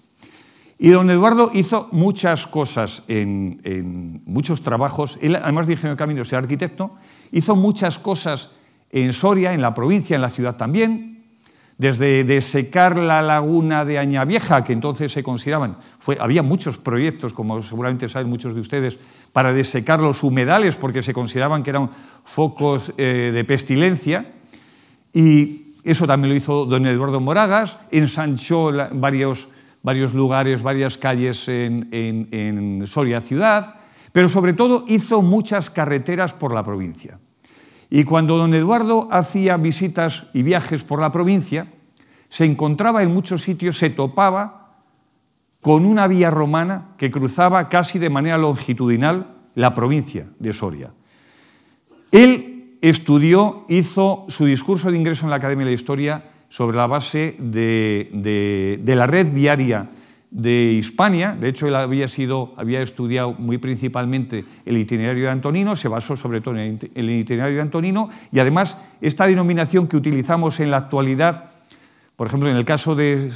Y 0.84 0.90
don 0.90 1.12
Eduardo 1.12 1.52
hizo 1.54 1.90
muchas 1.92 2.48
cosas 2.48 3.04
en, 3.08 4.22
muchos 4.26 4.64
trabajos. 4.64 5.20
Él, 5.22 5.36
además 5.36 5.68
de 5.68 5.74
ingeniero 5.74 5.96
de 5.96 6.00
caminos 6.00 6.34
arquitecto, 6.34 6.96
hizo 7.32 7.56
muchas 7.56 8.00
cosas 8.00 8.50
en 8.90 9.14
Soria, 9.14 9.54
en 9.54 9.62
la 9.62 9.76
provincia, 9.76 10.16
en 10.16 10.22
la 10.22 10.32
ciudad 10.32 10.58
también. 10.58 11.11
Desde 11.78 12.24
desecar 12.24 12.98
la 12.98 13.22
laguna 13.22 13.86
de 13.86 13.98
Añavieja, 13.98 14.64
que 14.64 14.74
entonces 14.74 15.12
se 15.12 15.24
consideraban, 15.24 15.78
había 16.20 16.44
muchos 16.44 16.78
proyectos, 16.78 17.34
como 17.34 17.62
seguramente 17.62 18.08
saben 18.08 18.30
muchos 18.30 18.54
de 18.54 18.62
ustedes, 18.62 19.00
para 19.34 19.52
desecar 19.52 20.00
los 20.00 20.24
humedales, 20.24 20.76
porque 20.76 21.02
se 21.02 21.14
consideraban 21.14 21.64
que 21.64 21.72
eran 21.72 21.90
focos 22.24 22.94
eh, 22.98 23.32
de 23.34 23.44
pestilencia. 23.46 24.32
Y 25.14 25.74
eso 25.84 26.06
también 26.06 26.30
lo 26.30 26.36
hizo 26.36 26.66
don 26.66 26.86
Eduardo 26.86 27.20
Moragas, 27.20 27.78
ensanchó 27.92 28.72
varios 28.94 29.50
varios 29.84 30.14
lugares, 30.14 30.62
varias 30.62 30.98
calles 30.98 31.48
en, 31.48 32.84
Soria 32.86 33.22
ciudad, 33.22 33.76
pero 34.12 34.30
sobre 34.30 34.54
todo 34.54 34.86
hizo 34.88 35.22
muchas 35.22 35.70
carreteras 35.70 36.34
por 36.34 36.54
la 36.54 36.64
provincia. 36.64 37.20
Y 37.94 38.06
cuando 38.06 38.38
don 38.38 38.54
Eduardo 38.54 39.10
hacía 39.12 39.58
visitas 39.58 40.28
y 40.34 40.44
viajes 40.44 40.86
por 40.86 41.02
la 41.02 41.12
provincia, 41.12 41.68
se 42.30 42.46
encontraba 42.46 43.04
en 43.04 43.14
muchos 43.14 43.44
sitios, 43.44 43.78
se 43.78 43.90
topaba 43.90 44.80
con 45.60 45.86
una 45.86 46.08
vía 46.08 46.32
romana 46.32 46.96
que 46.98 47.12
cruzaba 47.12 47.68
casi 47.68 48.00
de 48.00 48.10
manera 48.10 48.38
longitudinal 48.38 49.36
la 49.56 49.76
provincia 49.76 50.30
de 50.40 50.54
Soria. 50.54 50.94
Él 52.14 52.78
estudió, 52.82 53.66
hizo 53.68 54.26
su 54.30 54.46
discurso 54.46 54.90
de 54.90 54.98
ingreso 54.98 55.26
en 55.26 55.32
la 55.32 55.36
Academia 55.36 55.66
de 55.66 55.72
la 55.72 55.76
Historia 55.76 56.32
sobre 56.48 56.78
la 56.78 56.88
base 56.88 57.36
de, 57.40 58.80
la 58.86 59.06
red 59.06 59.34
viaria 59.34 59.90
de 60.32 60.72
Hispania. 60.72 61.38
De 61.40 61.50
hecho, 61.50 61.68
él 61.68 61.76
había, 61.76 62.08
sido, 62.08 62.54
había 62.58 62.82
estudiado 62.82 63.34
muy 63.34 63.58
principalmente 63.58 64.46
el 64.66 64.78
itinerario 64.78 65.26
de 65.26 65.30
Antonino, 65.30 65.76
se 65.76 65.90
basó 65.90 66.16
sobre 66.16 66.42
todo 66.42 66.58
en 66.58 66.80
el 66.96 67.10
itinerario 67.10 67.58
de 67.58 67.62
Antonino, 67.62 68.10
y 68.32 68.40
además 68.40 68.78
esta 69.02 69.28
denominación 69.28 69.88
que 69.88 69.98
utilizamos 69.98 70.60
en 70.62 70.72
la 70.72 70.78
actualidad, 70.78 71.52
por 72.16 72.28
ejemplo, 72.28 72.50
en 72.50 72.56
el 72.56 72.66
caso 72.66 72.96
de, 72.96 73.32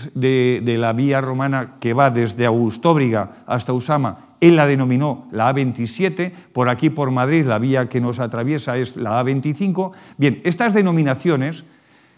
la 0.64 0.94
vía 0.94 1.20
romana 1.20 1.76
que 1.80 1.94
va 1.94 2.10
desde 2.10 2.46
Augustóbriga 2.46 3.44
hasta 3.46 3.74
Usama, 3.74 4.30
él 4.40 4.56
la 4.56 4.68
denominó 4.68 5.28
la 5.32 5.54
A27, 5.54 6.32
por 6.54 6.70
aquí 6.70 6.90
por 6.90 7.12
Madrid 7.12 7.46
la 7.46 7.60
vía 7.60 7.90
que 7.90 8.00
nos 8.00 8.20
atraviesa 8.20 8.78
es 8.78 8.96
la 8.96 9.22
A25. 9.22 9.92
Bien, 10.18 10.40
estas 10.44 10.74
denominaciones 10.74 11.66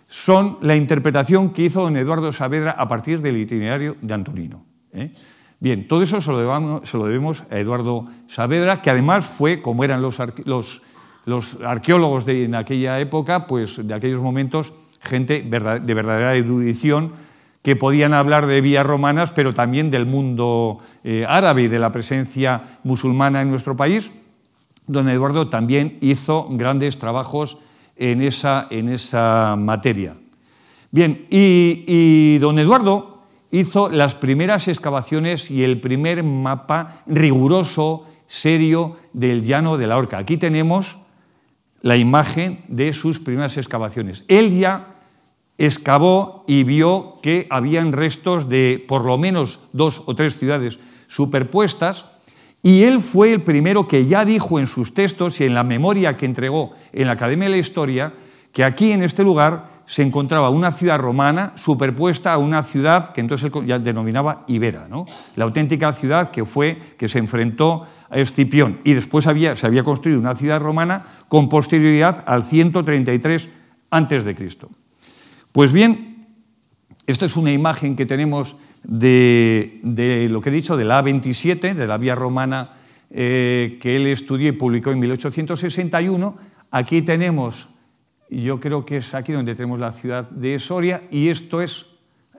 son 0.07 0.57
la 0.61 0.75
interpretación 0.75 1.51
que 1.51 1.63
hizo 1.63 1.81
don 1.81 1.97
Eduardo 1.97 2.31
Saavedra 2.31 2.71
a 2.71 2.87
partir 2.87 3.21
del 3.21 3.37
itinerario 3.37 3.97
de 4.01 4.13
Antonino. 4.13 4.66
¿Eh? 4.93 5.11
Bien, 5.59 5.87
todo 5.87 6.03
eso 6.03 6.21
se 6.21 6.31
lo, 6.31 6.37
debemos, 7.05 7.43
a 7.49 7.57
Eduardo 7.57 8.05
Saavedra, 8.27 8.81
que 8.81 8.91
además 8.91 9.25
fue, 9.25 9.61
como 9.61 9.83
eran 9.83 10.03
los, 10.03 10.19
arqueólogos 11.63 12.25
de 12.25 12.43
en 12.43 12.53
aquella 12.53 12.99
época, 12.99 13.47
pues 13.47 13.85
de 13.85 13.93
aquellos 13.93 14.21
momentos, 14.21 14.73
gente 15.01 15.41
de 15.41 15.93
verdadera 15.93 16.35
erudición, 16.35 17.13
que 17.63 17.75
podían 17.75 18.13
hablar 18.13 18.45
de 18.45 18.61
vías 18.61 18.85
romanas, 18.85 19.31
pero 19.31 19.53
también 19.53 19.89
del 19.89 20.05
mundo 20.05 20.77
eh, 21.03 21.25
árabe 21.27 21.63
y 21.63 21.67
de 21.67 21.79
la 21.79 21.91
presencia 21.91 22.61
musulmana 22.83 23.41
en 23.41 23.49
nuestro 23.49 23.75
país. 23.75 24.11
Don 24.85 25.09
Eduardo 25.09 25.49
también 25.49 25.97
hizo 25.99 26.47
grandes 26.51 26.97
trabajos 26.97 27.57
en 27.97 28.21
esa, 28.21 28.67
en 28.69 28.89
esa 28.89 29.55
materia. 29.57 30.15
Bien, 30.91 31.27
y, 31.29 32.37
don 32.37 32.57
Eduardo 32.57 33.16
hizo 33.51 33.89
las 33.89 34.15
primeras 34.15 34.67
excavaciones 34.67 35.49
y 35.49 35.63
el 35.63 35.79
primer 35.79 36.23
mapa 36.23 37.03
riguroso, 37.05 38.05
serio, 38.27 38.97
del 39.13 39.43
llano 39.43 39.77
de 39.77 39.87
la 39.87 39.97
Horca. 39.97 40.17
Aquí 40.17 40.37
tenemos 40.37 40.99
la 41.81 41.95
imagen 41.95 42.63
de 42.67 42.93
sus 42.93 43.19
primeras 43.19 43.57
excavaciones. 43.57 44.25
Él 44.27 44.57
ya 44.57 44.95
excavó 45.57 46.43
y 46.47 46.63
vio 46.63 47.19
que 47.21 47.47
habían 47.49 47.91
restos 47.91 48.49
de 48.49 48.83
por 48.87 49.05
lo 49.05 49.17
menos 49.17 49.61
dos 49.73 50.03
o 50.05 50.15
tres 50.15 50.37
ciudades 50.37 50.79
superpuestas 51.07 52.05
y 52.61 52.83
él 52.83 53.01
fue 53.01 53.33
el 53.33 53.41
primero 53.41 53.87
que 53.87 54.07
ya 54.07 54.25
dijo 54.25 54.59
en 54.59 54.67
sus 54.67 54.93
textos 54.93 55.39
y 55.39 55.45
en 55.45 55.53
la 55.53 55.63
memoria 55.63 56.17
que 56.17 56.25
entregó 56.25 56.73
en 56.91 57.07
la 57.07 57.13
Academia 57.13 57.45
de 57.45 57.55
la 57.55 57.61
Historia 57.61 58.13
que 58.57 58.63
aquí 58.63 58.91
en 58.91 59.03
este 59.03 59.23
lugar 59.23 59.65
se 59.85 60.01
encontraba 60.01 60.49
una 60.49 60.71
ciudad 60.71 60.97
romana 60.97 61.53
superpuesta 61.53 62.33
a 62.33 62.39
una 62.39 62.63
ciudad 62.63 63.13
que 63.13 63.21
entonces 63.21 63.51
él 63.53 63.67
ya 63.67 63.77
denominaba 63.77 64.45
Ibera, 64.47 64.87
la 65.35 65.43
auténtica 65.43 65.93
ciudad 65.93 66.31
que 66.31 66.43
fue 66.43 66.79
que 66.97 67.07
se 67.07 67.19
enfrentó 67.19 67.85
a 68.09 68.17
Escipión 68.17 68.79
y 68.83 68.93
después 68.93 69.27
había, 69.27 69.55
se 69.55 69.67
había 69.67 69.83
construido 69.83 70.19
una 70.19 70.33
ciudad 70.33 70.59
romana 70.59 71.03
con 71.27 71.49
posterioridad 71.49 72.23
al 72.25 72.43
133 72.43 73.49
a.C. 73.91 74.57
Pues 75.51 75.71
bien, 75.71 76.25
esta 77.05 77.27
es 77.27 77.37
una 77.37 77.51
imagen 77.51 77.95
que 77.95 78.07
tenemos 78.07 78.55
de, 78.81 80.27
lo 80.31 80.41
que 80.41 80.49
he 80.49 80.51
dicho, 80.51 80.77
de 80.77 80.85
la 80.85 81.03
A27, 81.03 81.75
de 81.75 81.85
la 81.85 81.99
vía 81.99 82.15
romana 82.15 82.71
eh, 83.11 83.77
que 83.79 83.97
él 83.97 84.07
estudió 84.07 84.49
y 84.49 84.53
publicó 84.53 84.89
en 84.89 84.97
1861. 84.97 86.35
Aquí 86.71 87.03
tenemos, 87.03 87.69
yo 88.29 88.59
creo 88.59 88.85
que 88.85 88.97
es 88.97 89.13
aquí 89.13 89.31
donde 89.31 89.55
tenemos 89.55 89.79
la 89.79 89.91
ciudad 89.91 90.29
de 90.29 90.59
Soria, 90.59 91.01
y 91.11 91.29
esto 91.29 91.61
es, 91.61 91.85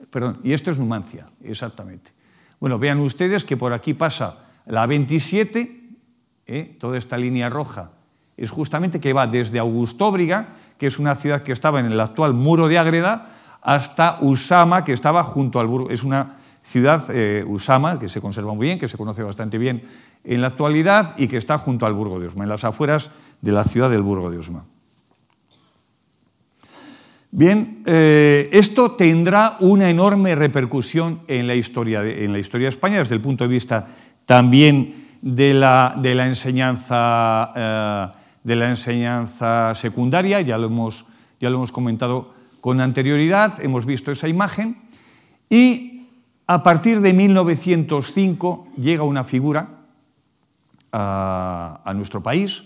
perdón, 0.09 0.37
y 0.43 0.53
esto 0.53 0.71
es 0.71 0.79
Numancia, 0.79 1.27
exactamente. 1.43 2.11
Bueno, 2.59 2.77
vean 2.77 2.99
ustedes 2.99 3.45
que 3.45 3.57
por 3.57 3.73
aquí 3.73 3.93
pasa 3.93 4.39
la 4.65 4.85
A27, 4.85 5.97
eh, 6.45 6.77
toda 6.79 6.97
esta 6.97 7.17
línea 7.17 7.49
roja, 7.49 7.91
es 8.37 8.51
justamente 8.51 8.99
que 8.99 9.13
va 9.13 9.27
desde 9.27 9.59
Augustóbriga, 9.59 10.55
que 10.77 10.87
es 10.87 10.97
una 10.97 11.15
ciudad 11.15 11.41
que 11.41 11.51
estaba 11.51 11.79
en 11.79 11.87
el 11.87 11.99
actual 11.99 12.33
muro 12.33 12.67
de 12.67 12.77
Ágreda, 12.77 13.35
hasta 13.61 14.17
Usama, 14.21 14.85
que 14.85 14.93
estaba 14.93 15.23
junto 15.23 15.59
al 15.59 15.67
Burgo. 15.67 15.89
Es 15.89 16.03
una 16.03 16.37
ciudad, 16.63 17.03
eh, 17.09 17.43
Usama, 17.45 17.99
que 17.99 18.07
se 18.07 18.21
conserva 18.21 18.53
muy 18.53 18.67
bien, 18.67 18.79
que 18.79 18.87
se 18.87 18.97
conoce 18.97 19.23
bastante 19.23 19.57
bien 19.57 19.81
en 20.23 20.41
la 20.41 20.47
actualidad 20.47 21.15
y 21.17 21.27
que 21.27 21.37
está 21.37 21.57
junto 21.57 21.85
al 21.85 21.93
Burgo 21.93 22.19
de 22.19 22.27
Osma, 22.27 22.43
en 22.43 22.49
las 22.49 22.63
afueras 22.63 23.11
de 23.41 23.51
la 23.51 23.63
ciudad 23.63 23.89
del 23.89 24.03
Burgo 24.03 24.31
de 24.31 24.37
Osma. 24.37 24.65
Bien, 27.31 27.83
eh, 27.85 28.49
esto 28.51 28.91
tendrá 28.93 29.55
una 29.59 29.91
enorme 29.91 30.33
repercusión 30.33 31.21
en 31.27 31.45
la, 31.45 31.53
historia 31.53 32.01
de, 32.01 32.25
en 32.25 32.33
la 32.33 32.39
historia 32.39 32.69
España 32.69 32.97
desde 32.97 33.13
el 33.13 33.21
punto 33.21 33.43
de 33.43 33.49
vista 33.49 33.85
también 34.25 35.05
de 35.21 35.53
la, 35.53 35.95
de 36.01 36.15
la 36.15 36.25
enseñanza, 36.25 37.53
eh, 37.55 38.15
de 38.43 38.55
la 38.55 38.69
enseñanza 38.71 39.75
secundaria, 39.75 40.41
ya 40.41 40.57
lo, 40.57 40.67
hemos, 40.67 41.05
ya 41.39 41.51
lo 41.51 41.57
hemos 41.57 41.71
comentado 41.71 42.33
con 42.61 42.81
anterioridad, 42.81 43.63
hemos 43.63 43.85
visto 43.85 44.11
esa 44.11 44.27
imagen, 44.27 44.81
y 45.51 46.07
a 46.47 46.63
partir 46.63 46.99
de 46.99 47.13
1905 47.13 48.69
llega 48.75 49.03
una 49.03 49.23
figura 49.23 49.69
a, 50.91 51.79
a 51.85 51.93
nuestro 51.93 52.23
país, 52.23 52.63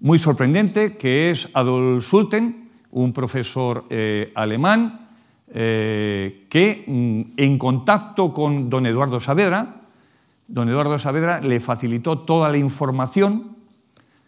muy 0.00 0.18
sorprendente, 0.18 0.96
que 0.96 1.30
es 1.30 1.48
Adolf 1.54 2.04
Sulten, 2.04 2.63
un 2.94 3.12
profesor 3.12 3.84
eh, 3.90 4.32
alemán, 4.34 5.08
eh, 5.52 6.46
que 6.48 6.84
mm, 6.86 7.34
en 7.36 7.58
contacto 7.58 8.32
con 8.32 8.70
don 8.70 8.86
Eduardo 8.86 9.20
Saavedra, 9.20 9.82
don 10.46 10.68
Eduardo 10.68 10.98
Saavedra 10.98 11.40
le 11.40 11.58
facilitó 11.58 12.20
toda 12.20 12.50
la 12.50 12.56
información 12.56 13.56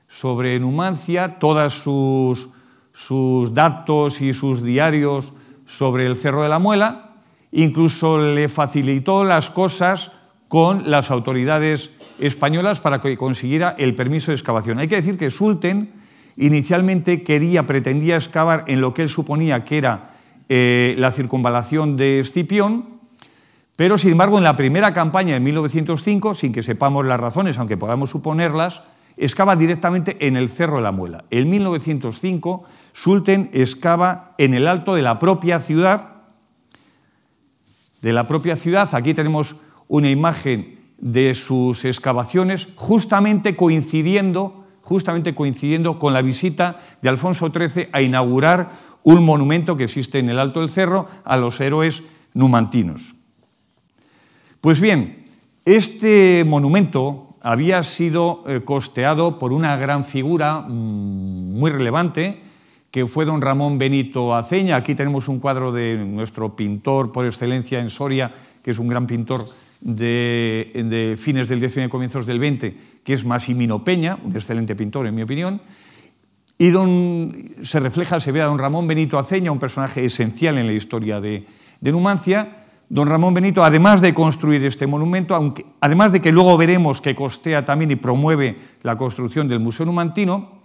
sobre 0.08 0.58
Numancia, 0.58 1.38
todos 1.38 1.74
sus, 1.74 2.50
sus 2.92 3.54
datos 3.54 4.20
y 4.20 4.34
sus 4.34 4.62
diarios 4.62 5.32
sobre 5.64 6.06
el 6.06 6.16
Cerro 6.16 6.42
de 6.42 6.48
la 6.48 6.58
Muela, 6.58 7.14
incluso 7.52 8.18
le 8.18 8.48
facilitó 8.48 9.22
las 9.22 9.48
cosas 9.48 10.10
con 10.48 10.90
las 10.90 11.12
autoridades 11.12 11.90
españolas 12.18 12.80
para 12.80 13.00
que 13.00 13.16
consiguiera 13.16 13.76
el 13.78 13.94
permiso 13.94 14.32
de 14.32 14.36
excavación. 14.36 14.78
Hay 14.78 14.88
que 14.88 14.96
decir 14.96 15.18
que 15.18 15.30
Sulten 15.30 16.05
inicialmente 16.36 17.22
quería, 17.22 17.66
pretendía 17.66 18.16
excavar 18.16 18.64
en 18.66 18.80
lo 18.80 18.94
que 18.94 19.02
él 19.02 19.08
suponía 19.08 19.64
que 19.64 19.78
era 19.78 20.10
eh, 20.48 20.94
la 20.98 21.12
circunvalación 21.12 21.96
de 21.96 22.20
Escipión, 22.20 22.96
pero 23.74 23.98
sin 23.98 24.12
embargo 24.12 24.38
en 24.38 24.44
la 24.44 24.56
primera 24.56 24.94
campaña 24.94 25.34
de 25.34 25.40
1905, 25.40 26.34
sin 26.34 26.52
que 26.52 26.62
sepamos 26.62 27.04
las 27.04 27.20
razones, 27.20 27.58
aunque 27.58 27.76
podamos 27.76 28.10
suponerlas, 28.10 28.82
excava 29.16 29.56
directamente 29.56 30.16
en 30.26 30.36
el 30.36 30.48
Cerro 30.48 30.76
de 30.76 30.82
la 30.82 30.92
Muela. 30.92 31.24
En 31.30 31.48
1905, 31.48 32.64
Sulten 32.92 33.50
excava 33.52 34.34
en 34.38 34.54
el 34.54 34.68
alto 34.68 34.94
de 34.94 35.02
la 35.02 35.18
propia 35.18 35.60
ciudad, 35.60 36.10
de 38.02 38.12
la 38.12 38.26
propia 38.26 38.56
ciudad, 38.56 38.94
aquí 38.94 39.14
tenemos 39.14 39.56
una 39.88 40.10
imagen 40.10 40.78
de 40.98 41.34
sus 41.34 41.84
excavaciones, 41.84 42.68
justamente 42.76 43.56
coincidiendo, 43.56 44.65
justamente 44.86 45.34
coincidiendo 45.34 45.98
con 45.98 46.12
la 46.12 46.22
visita 46.22 46.80
de 47.02 47.08
Alfonso 47.08 47.50
XIII 47.50 47.88
a 47.90 48.02
inaugurar 48.02 48.68
un 49.02 49.24
monumento 49.24 49.76
que 49.76 49.82
existe 49.82 50.20
en 50.20 50.30
el 50.30 50.38
Alto 50.38 50.60
del 50.60 50.70
Cerro 50.70 51.08
a 51.24 51.36
los 51.36 51.60
héroes 51.60 52.04
numantinos. 52.34 53.16
Pues 54.60 54.80
bien, 54.80 55.24
este 55.64 56.44
monumento 56.46 57.34
había 57.40 57.82
sido 57.82 58.44
eh, 58.46 58.60
costeado 58.64 59.40
por 59.40 59.52
una 59.52 59.76
gran 59.76 60.04
figura 60.04 60.60
mm, 60.60 61.58
muy 61.58 61.72
relevante, 61.72 62.42
que 62.92 63.08
fue 63.08 63.24
don 63.24 63.42
Ramón 63.42 63.78
Benito 63.78 64.36
Aceña. 64.36 64.76
Aquí 64.76 64.94
tenemos 64.94 65.26
un 65.26 65.40
cuadro 65.40 65.72
de 65.72 65.96
nuestro 65.96 66.54
pintor 66.54 67.10
por 67.10 67.26
excelencia 67.26 67.80
en 67.80 67.90
Soria, 67.90 68.30
que 68.62 68.70
es 68.70 68.78
un 68.78 68.86
gran 68.86 69.08
pintor 69.08 69.44
de, 69.80 71.16
fines 71.20 71.48
del 71.48 71.58
XIX 71.58 71.86
y 71.86 71.88
comienzos 71.88 72.26
del 72.26 72.38
XX, 72.38 72.72
que 73.06 73.14
es 73.14 73.24
Massimino 73.24 73.84
Peña, 73.84 74.18
un 74.24 74.34
excelente 74.34 74.74
pintor 74.74 75.06
en 75.06 75.14
mi 75.14 75.22
opinión, 75.22 75.60
y 76.58 76.72
se 77.62 77.78
refleja, 77.78 78.18
se 78.18 78.32
ve 78.32 78.42
a 78.42 78.46
don 78.46 78.58
Ramón 78.58 78.88
Benito 78.88 79.16
Aceña, 79.16 79.52
un 79.52 79.60
personaje 79.60 80.04
esencial 80.04 80.58
en 80.58 80.66
la 80.66 80.72
historia 80.72 81.20
de, 81.20 81.46
Numancia. 81.80 82.64
Don 82.88 83.06
Ramón 83.06 83.32
Benito, 83.32 83.64
además 83.64 84.00
de 84.00 84.12
construir 84.12 84.64
este 84.64 84.88
monumento, 84.88 85.54
además 85.80 86.10
de 86.10 86.20
que 86.20 86.32
luego 86.32 86.56
veremos 86.56 87.00
que 87.00 87.14
costea 87.14 87.64
también 87.64 87.92
y 87.92 87.96
promueve 87.96 88.56
la 88.82 88.98
construcción 88.98 89.46
del 89.46 89.60
Museo 89.60 89.86
Numantino, 89.86 90.62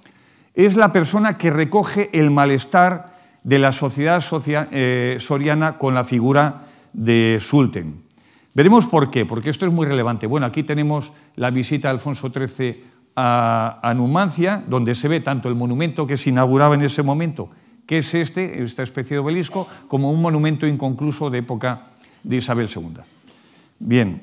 es 0.56 0.76
la 0.76 0.92
persona 0.92 1.38
que 1.38 1.52
recoge 1.52 2.10
el 2.12 2.32
malestar 2.32 3.06
de 3.44 3.60
la 3.60 3.72
sociedad 3.72 4.24
eh, 4.72 5.18
soriana 5.20 5.78
con 5.78 5.94
la 5.94 6.06
figura 6.06 6.66
de 6.94 7.38
Sulten. 7.40 8.02
Veremos 8.54 8.88
por 8.88 9.10
qué, 9.10 9.26
porque 9.26 9.50
esto 9.50 9.66
es 9.66 9.72
muy 9.72 9.86
relevante. 9.86 10.28
Bueno, 10.28 10.46
aquí 10.46 10.64
tenemos 10.64 11.14
la 11.36 11.52
visita 11.52 11.88
de 11.88 11.94
Alfonso 11.94 12.30
XIII 12.30 12.84
a, 13.16 13.94
Numancia, 13.96 14.64
donde 14.68 14.96
se 14.96 15.08
ve 15.08 15.22
tanto 15.22 15.50
el 15.50 15.56
monumento 15.56 16.06
que 16.08 16.18
se 16.18 16.30
inauguraba 16.30 16.76
en 16.76 16.82
ese 16.82 17.04
momento, 17.04 17.50
que 17.86 18.00
es 18.00 18.14
este, 18.14 18.64
esta 18.64 18.84
especie 18.84 19.16
de 19.16 19.20
obelisco, 19.20 19.68
como 19.88 20.12
un 20.12 20.22
monumento 20.22 20.68
inconcluso 20.68 21.30
de 21.30 21.40
época 21.40 21.88
de 22.24 22.38
Isabel 22.38 22.70
II. 22.74 23.02
Bien, 23.80 24.22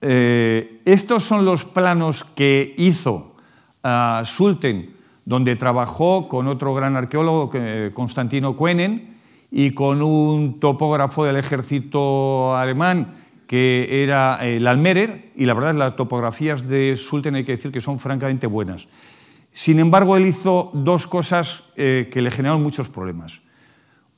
eh, 0.00 0.80
estos 0.84 1.24
son 1.24 1.44
los 1.44 1.64
planos 1.64 2.24
que 2.24 2.74
hizo 2.78 3.34
uh, 3.84 4.24
Sulten, 4.24 4.94
donde 5.24 5.56
trabajó 5.56 6.28
con 6.28 6.46
otro 6.46 6.74
gran 6.74 6.96
arqueólogo, 6.96 7.50
eh, 7.54 7.90
Constantino 7.92 8.56
Kuenen, 8.56 9.17
y 9.50 9.72
con 9.72 10.02
un 10.02 10.60
topógrafo 10.60 11.24
del 11.24 11.36
ejército 11.36 12.56
alemán 12.56 13.14
que 13.46 14.02
era 14.02 14.38
el 14.42 14.66
Almerer, 14.66 15.32
y 15.34 15.46
la 15.46 15.54
verdad 15.54 15.74
las 15.74 15.96
topografías 15.96 16.68
de 16.68 16.96
Sulten 16.98 17.34
hay 17.34 17.44
que 17.44 17.52
decir 17.52 17.72
que 17.72 17.80
son 17.80 17.98
francamente 17.98 18.46
buenas. 18.46 18.88
Sin 19.52 19.78
embargo, 19.78 20.16
él 20.18 20.26
hizo 20.26 20.70
dos 20.74 21.06
cosas 21.06 21.64
eh, 21.74 22.10
que 22.12 22.20
le 22.20 22.30
generaron 22.30 22.62
muchos 22.62 22.90
problemas. 22.90 23.40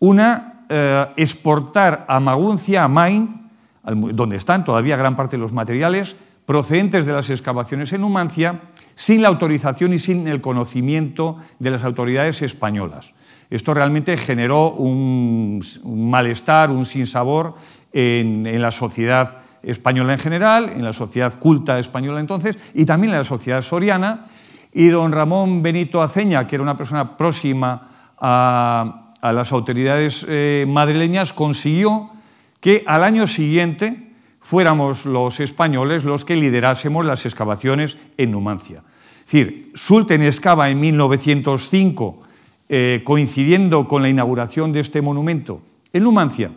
Una, 0.01 0.67
eh, 0.69 1.07
exportar 1.17 2.05
a 2.09 2.19
Maguncia, 2.19 2.85
a 2.85 2.89
Main, 2.89 3.51
donde 3.85 4.37
están 4.37 4.65
todavía 4.65 4.97
gran 4.97 5.15
parte 5.15 5.37
de 5.37 5.43
los 5.43 5.53
materiales, 5.53 6.17
procedentes 6.45 7.07
de 7.07 7.13
las 7.13 7.31
excavaciones 7.31 7.93
en 7.93 8.01
Numancia, 8.01 8.61
sin 8.95 9.23
la 9.23 9.29
autorización 9.29 9.93
y 9.93 9.99
sin 9.99 10.27
el 10.27 10.41
conocimiento 10.41 11.39
de 11.59 11.71
las 11.71 11.85
autoridades 11.85 12.43
españolas. 12.43 13.15
Esto 13.51 13.75
realmente 13.75 14.17
generó 14.17 14.71
un, 14.71 15.61
malestar, 15.85 16.71
un 16.71 16.87
sinsabor 16.87 17.55
en, 17.93 18.63
la 18.63 18.71
sociedad 18.71 19.39
española 19.63 20.13
en 20.13 20.19
general, 20.21 20.71
en 20.71 20.85
la 20.85 20.93
sociedad 20.93 21.37
culta 21.39 21.79
española 21.81 22.21
entonces, 22.21 22.57
y 22.75 22.85
también 22.85 23.13
en 23.13 23.19
la 23.19 23.25
sociedad 23.25 23.63
soriana. 23.63 24.27
Y 24.73 24.87
don 24.87 25.11
Ramón 25.11 25.63
Benito 25.63 26.01
Aceña, 26.01 26.47
que 26.47 26.55
era 26.55 26.63
una 26.63 26.77
persona 26.77 27.17
próxima 27.17 27.89
a, 28.19 29.13
las 29.21 29.53
autoridades 29.53 30.25
eh, 30.29 30.65
madrileñas, 30.69 31.33
consiguió 31.33 32.11
que 32.61 32.85
al 32.87 33.03
año 33.03 33.27
siguiente 33.27 34.13
fuéramos 34.39 35.07
los 35.07 35.41
españoles 35.41 36.05
los 36.05 36.25
que 36.25 36.37
liderásemos 36.37 37.05
las 37.05 37.27
excavaciones 37.27 37.99
en 38.17 38.31
Numancia. 38.31 38.85
Es 39.25 39.33
decir, 39.33 39.73
Sulten 39.75 40.23
excava 40.23 40.71
en 40.71 40.81
1905 40.81 42.23
eh, 42.73 43.03
coincidiendo 43.03 43.89
con 43.89 44.01
la 44.01 44.09
inauguración 44.09 44.71
de 44.71 44.79
este 44.79 45.03
monumento 45.03 45.61
en 45.93 46.05
Numancia. 46.05 46.53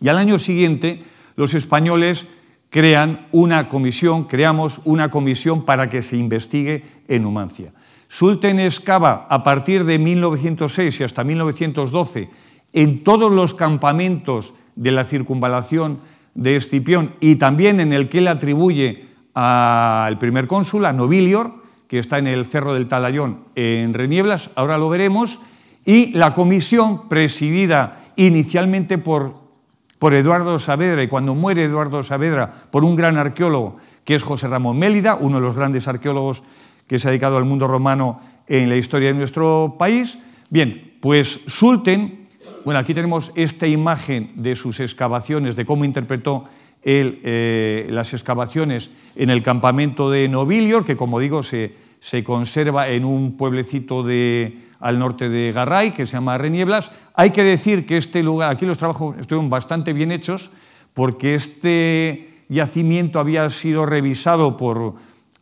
Y 0.00 0.08
al 0.08 0.16
año 0.16 0.38
siguiente 0.38 1.02
los 1.36 1.52
españoles 1.52 2.26
crean 2.70 3.26
una 3.30 3.68
comisión, 3.68 4.24
creamos 4.24 4.80
una 4.86 5.10
comisión 5.10 5.66
para 5.66 5.90
que 5.90 6.00
se 6.00 6.16
investigue 6.16 6.84
en 7.06 7.24
Numancia. 7.24 7.74
Sulten 8.08 8.60
excava 8.60 9.26
a 9.28 9.44
partir 9.44 9.84
de 9.84 9.98
1906 9.98 11.00
y 11.00 11.04
hasta 11.04 11.22
1912 11.22 12.30
en 12.72 13.04
todos 13.04 13.30
los 13.30 13.52
campamentos 13.52 14.54
de 14.74 14.92
la 14.92 15.04
circunvalación 15.04 15.98
de 16.34 16.56
Escipión 16.56 17.14
y 17.20 17.36
también 17.36 17.80
en 17.80 17.92
el 17.92 18.08
que 18.08 18.20
él 18.20 18.28
atribuye 18.28 19.04
al 19.34 20.18
primer 20.18 20.46
cónsul, 20.46 20.86
a 20.86 20.94
Nobilior, 20.94 21.59
que 21.90 21.98
está 21.98 22.18
en 22.18 22.28
el 22.28 22.44
Cerro 22.44 22.72
del 22.72 22.86
Talayón 22.86 23.46
en 23.56 23.94
Renieblas, 23.94 24.50
ahora 24.54 24.78
lo 24.78 24.88
veremos, 24.88 25.40
y 25.84 26.12
la 26.12 26.34
comisión 26.34 27.08
presidida 27.08 28.00
inicialmente 28.14 28.96
por, 28.96 29.34
por 29.98 30.14
Eduardo 30.14 30.56
Saavedra, 30.60 31.02
y 31.02 31.08
cuando 31.08 31.34
muere 31.34 31.64
Eduardo 31.64 32.04
Saavedra, 32.04 32.48
por 32.70 32.84
un 32.84 32.94
gran 32.94 33.16
arqueólogo 33.16 33.76
que 34.04 34.14
es 34.14 34.22
José 34.22 34.46
Ramón 34.46 34.78
Mélida, 34.78 35.16
uno 35.16 35.38
de 35.38 35.42
los 35.42 35.56
grandes 35.56 35.88
arqueólogos 35.88 36.44
que 36.86 37.00
se 37.00 37.08
ha 37.08 37.10
dedicado 37.10 37.36
al 37.36 37.44
mundo 37.44 37.66
romano 37.66 38.20
en 38.46 38.68
la 38.68 38.76
historia 38.76 39.08
de 39.08 39.18
nuestro 39.18 39.74
país. 39.76 40.16
Bien, 40.48 40.96
pues 41.00 41.40
Sulten, 41.48 42.24
bueno, 42.64 42.78
aquí 42.78 42.94
tenemos 42.94 43.32
esta 43.34 43.66
imagen 43.66 44.30
de 44.36 44.54
sus 44.54 44.78
excavaciones, 44.78 45.56
de 45.56 45.66
cómo 45.66 45.84
interpretó 45.84 46.44
eh, 46.82 47.86
las 47.90 48.14
excavaciones 48.14 48.90
en 49.16 49.30
el 49.30 49.42
campamento 49.42 50.10
de 50.10 50.28
Nobilior, 50.28 50.84
que 50.84 50.96
como 50.96 51.20
digo 51.20 51.42
se, 51.42 51.74
se 52.00 52.24
conserva 52.24 52.88
en 52.88 53.04
un 53.04 53.36
pueblecito 53.36 54.02
de, 54.02 54.58
al 54.80 54.98
norte 54.98 55.28
de 55.28 55.52
Garray, 55.52 55.92
que 55.92 56.06
se 56.06 56.12
llama 56.12 56.38
Renieblas. 56.38 56.90
Hay 57.14 57.30
que 57.30 57.44
decir 57.44 57.86
que 57.86 57.96
este 57.96 58.22
lugar, 58.22 58.50
aquí 58.50 58.66
los 58.66 58.78
trabajos 58.78 59.16
estuvieron 59.18 59.50
bastante 59.50 59.92
bien 59.92 60.10
hechos, 60.10 60.50
porque 60.94 61.34
este 61.34 62.44
yacimiento 62.48 63.20
había 63.20 63.48
sido 63.50 63.86
revisado 63.86 64.56
por, 64.56 64.94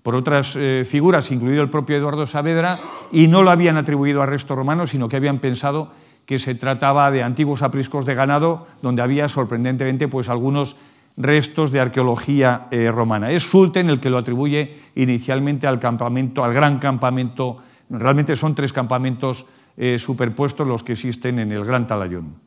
por 0.02 0.14
otras 0.14 0.54
eh, 0.56 0.84
figuras, 0.88 1.30
incluido 1.30 1.62
el 1.62 1.70
propio 1.70 1.96
Eduardo 1.96 2.26
Saavedra, 2.26 2.78
y 3.12 3.28
no 3.28 3.42
lo 3.42 3.50
habían 3.50 3.76
atribuido 3.76 4.22
a 4.22 4.26
resto 4.26 4.56
romano, 4.56 4.86
sino 4.86 5.08
que 5.08 5.16
habían 5.16 5.38
pensado 5.38 5.92
que 6.26 6.38
se 6.38 6.54
trataba 6.54 7.10
de 7.10 7.22
antiguos 7.22 7.62
apriscos 7.62 8.04
de 8.04 8.14
ganado, 8.14 8.66
donde 8.82 9.00
había 9.00 9.28
sorprendentemente 9.28 10.08
pues, 10.08 10.28
algunos 10.28 10.76
restos 11.18 11.72
de 11.72 11.80
arqueología 11.80 12.68
eh, 12.70 12.90
romana. 12.90 13.30
Es 13.32 13.42
Sulten 13.42 13.90
el 13.90 14.00
que 14.00 14.08
lo 14.08 14.18
atribuye 14.18 14.78
inicialmente 14.94 15.66
al 15.66 15.80
campamento, 15.80 16.44
al 16.44 16.54
gran 16.54 16.78
campamento, 16.78 17.56
realmente 17.90 18.36
son 18.36 18.54
tres 18.54 18.72
campamentos 18.72 19.44
eh, 19.76 19.98
superpuestos 19.98 20.66
los 20.66 20.82
que 20.82 20.92
existen 20.92 21.40
en 21.40 21.52
el 21.52 21.64
Gran 21.64 21.86
Talayón. 21.86 22.40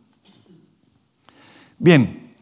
Bien, 1.77 2.33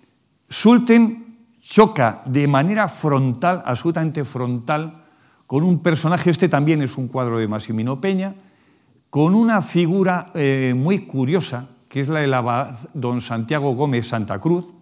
Sulten 0.47 1.25
choca 1.61 2.23
de 2.25 2.47
manera 2.47 2.87
frontal, 2.87 3.61
absolutamente 3.65 4.23
frontal, 4.23 5.05
con 5.47 5.63
un 5.63 5.81
personaje, 5.81 6.29
este 6.29 6.47
también 6.47 6.81
es 6.81 6.97
un 6.97 7.07
cuadro 7.07 7.39
de 7.39 7.47
Massimino 7.47 7.99
Peña, 7.99 8.35
con 9.09 9.33
una 9.33 9.63
figura 9.63 10.27
eh, 10.35 10.75
muy 10.75 11.05
curiosa, 11.05 11.69
que 11.87 12.01
es 12.01 12.07
la 12.07 12.19
del 12.19 12.33
abad 12.35 12.77
don 12.93 13.21
Santiago 13.21 13.73
Gómez 13.73 14.07
Santa 14.07 14.39
Cruz, 14.39 14.73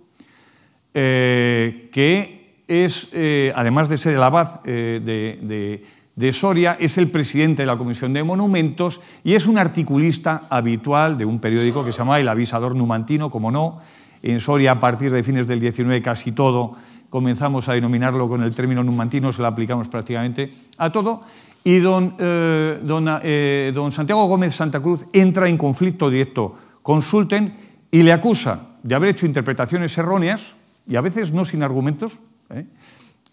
eh, 1.00 1.90
que 1.92 2.64
es, 2.68 3.10
eh, 3.12 3.54
además 3.56 3.88
de 3.88 4.00
ser 4.00 4.16
el 4.16 4.24
abad 4.24 4.64
de, 4.64 5.84
de, 6.16 6.34
Soria, 6.34 6.76
es 6.80 6.98
el 6.98 7.12
presidente 7.12 7.62
de 7.62 7.68
la 7.68 7.78
Comisión 7.78 8.14
de 8.14 8.24
Monumentos 8.24 9.00
y 9.24 9.36
es 9.36 9.46
un 9.46 9.60
articulista 9.60 10.48
habitual 10.50 11.20
de 11.20 11.26
un 11.26 11.40
periódico 11.40 11.86
que 11.86 11.92
se 11.92 12.00
llama 12.00 12.20
El 12.20 12.28
Avisador 12.28 12.76
Numantino, 12.76 13.30
como 13.30 13.52
no. 13.52 13.80
En 14.24 14.40
Soria, 14.40 14.72
a 14.72 14.80
partir 14.80 15.12
de 15.12 15.24
fines 15.24 15.48
del 15.48 15.60
19, 15.60 16.02
casi 16.02 16.32
todo 16.32 16.74
comenzamos 17.10 17.70
a 17.70 17.74
denominarlo 17.74 18.28
con 18.28 18.44
el 18.44 18.54
término 18.54 18.84
numantino, 18.84 19.32
se 19.32 19.42
lo 19.42 19.48
aplicamos 19.48 19.88
prácticamente 19.88 20.52
a 20.78 20.92
todo. 20.92 21.22
Y 21.64 21.80
don, 21.80 22.16
eh, 22.18 22.80
eh, 23.24 23.72
don, 23.74 23.92
Santiago 23.92 24.26
Gómez 24.26 24.56
Santa 24.56 24.80
Cruz 24.80 25.04
entra 25.12 25.50
en 25.50 25.58
conflicto 25.58 26.10
directo 26.10 26.56
con 26.82 27.02
Sulten 27.02 27.56
y 27.92 28.04
le 28.04 28.14
acusa 28.14 28.78
de 28.84 28.96
haber 28.96 29.10
hecho 29.10 29.26
interpretaciones 29.26 29.98
erróneas, 29.98 30.56
y 30.88 30.96
a 30.96 31.02
veces 31.02 31.32
no 31.32 31.46
sin 31.46 31.64
argumentos, 31.64 32.20
¿eh? 32.50 32.66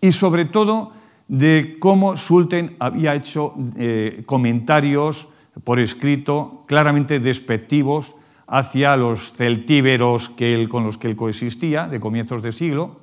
y 0.01 0.13
sobre 0.13 0.45
todo 0.45 0.93
de 1.29 1.77
cómo 1.79 2.17
Sulten 2.17 2.77
había 2.79 3.15
hecho 3.15 3.55
comentarios 4.27 5.29
por 5.63 5.79
escrito 5.79 6.65
claramente 6.67 7.21
despectivos 7.21 8.15
hacia 8.47 8.97
los 8.97 9.33
celtíberos 9.33 10.29
que 10.29 10.69
con 10.69 10.85
los 10.85 10.99
que 10.99 11.09
él 11.09 11.17
coexistía 11.17 11.87
de 11.87 12.01
comienzos 12.01 12.43
de 12.43 12.53
siglo, 12.53 13.01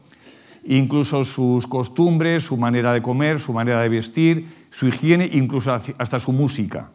incluso 0.65 1.23
sus 1.23 1.65
costumbres, 1.65 2.43
su 2.43 2.57
manera 2.57 2.93
de 2.93 3.01
comer, 3.01 3.39
su 3.39 3.53
manera 3.53 3.81
de 3.81 3.89
vestir, 3.89 4.47
su 4.69 4.87
higiene, 4.87 5.29
incluso 5.33 5.73
hasta 5.97 6.19
su 6.19 6.31
música. 6.31 6.91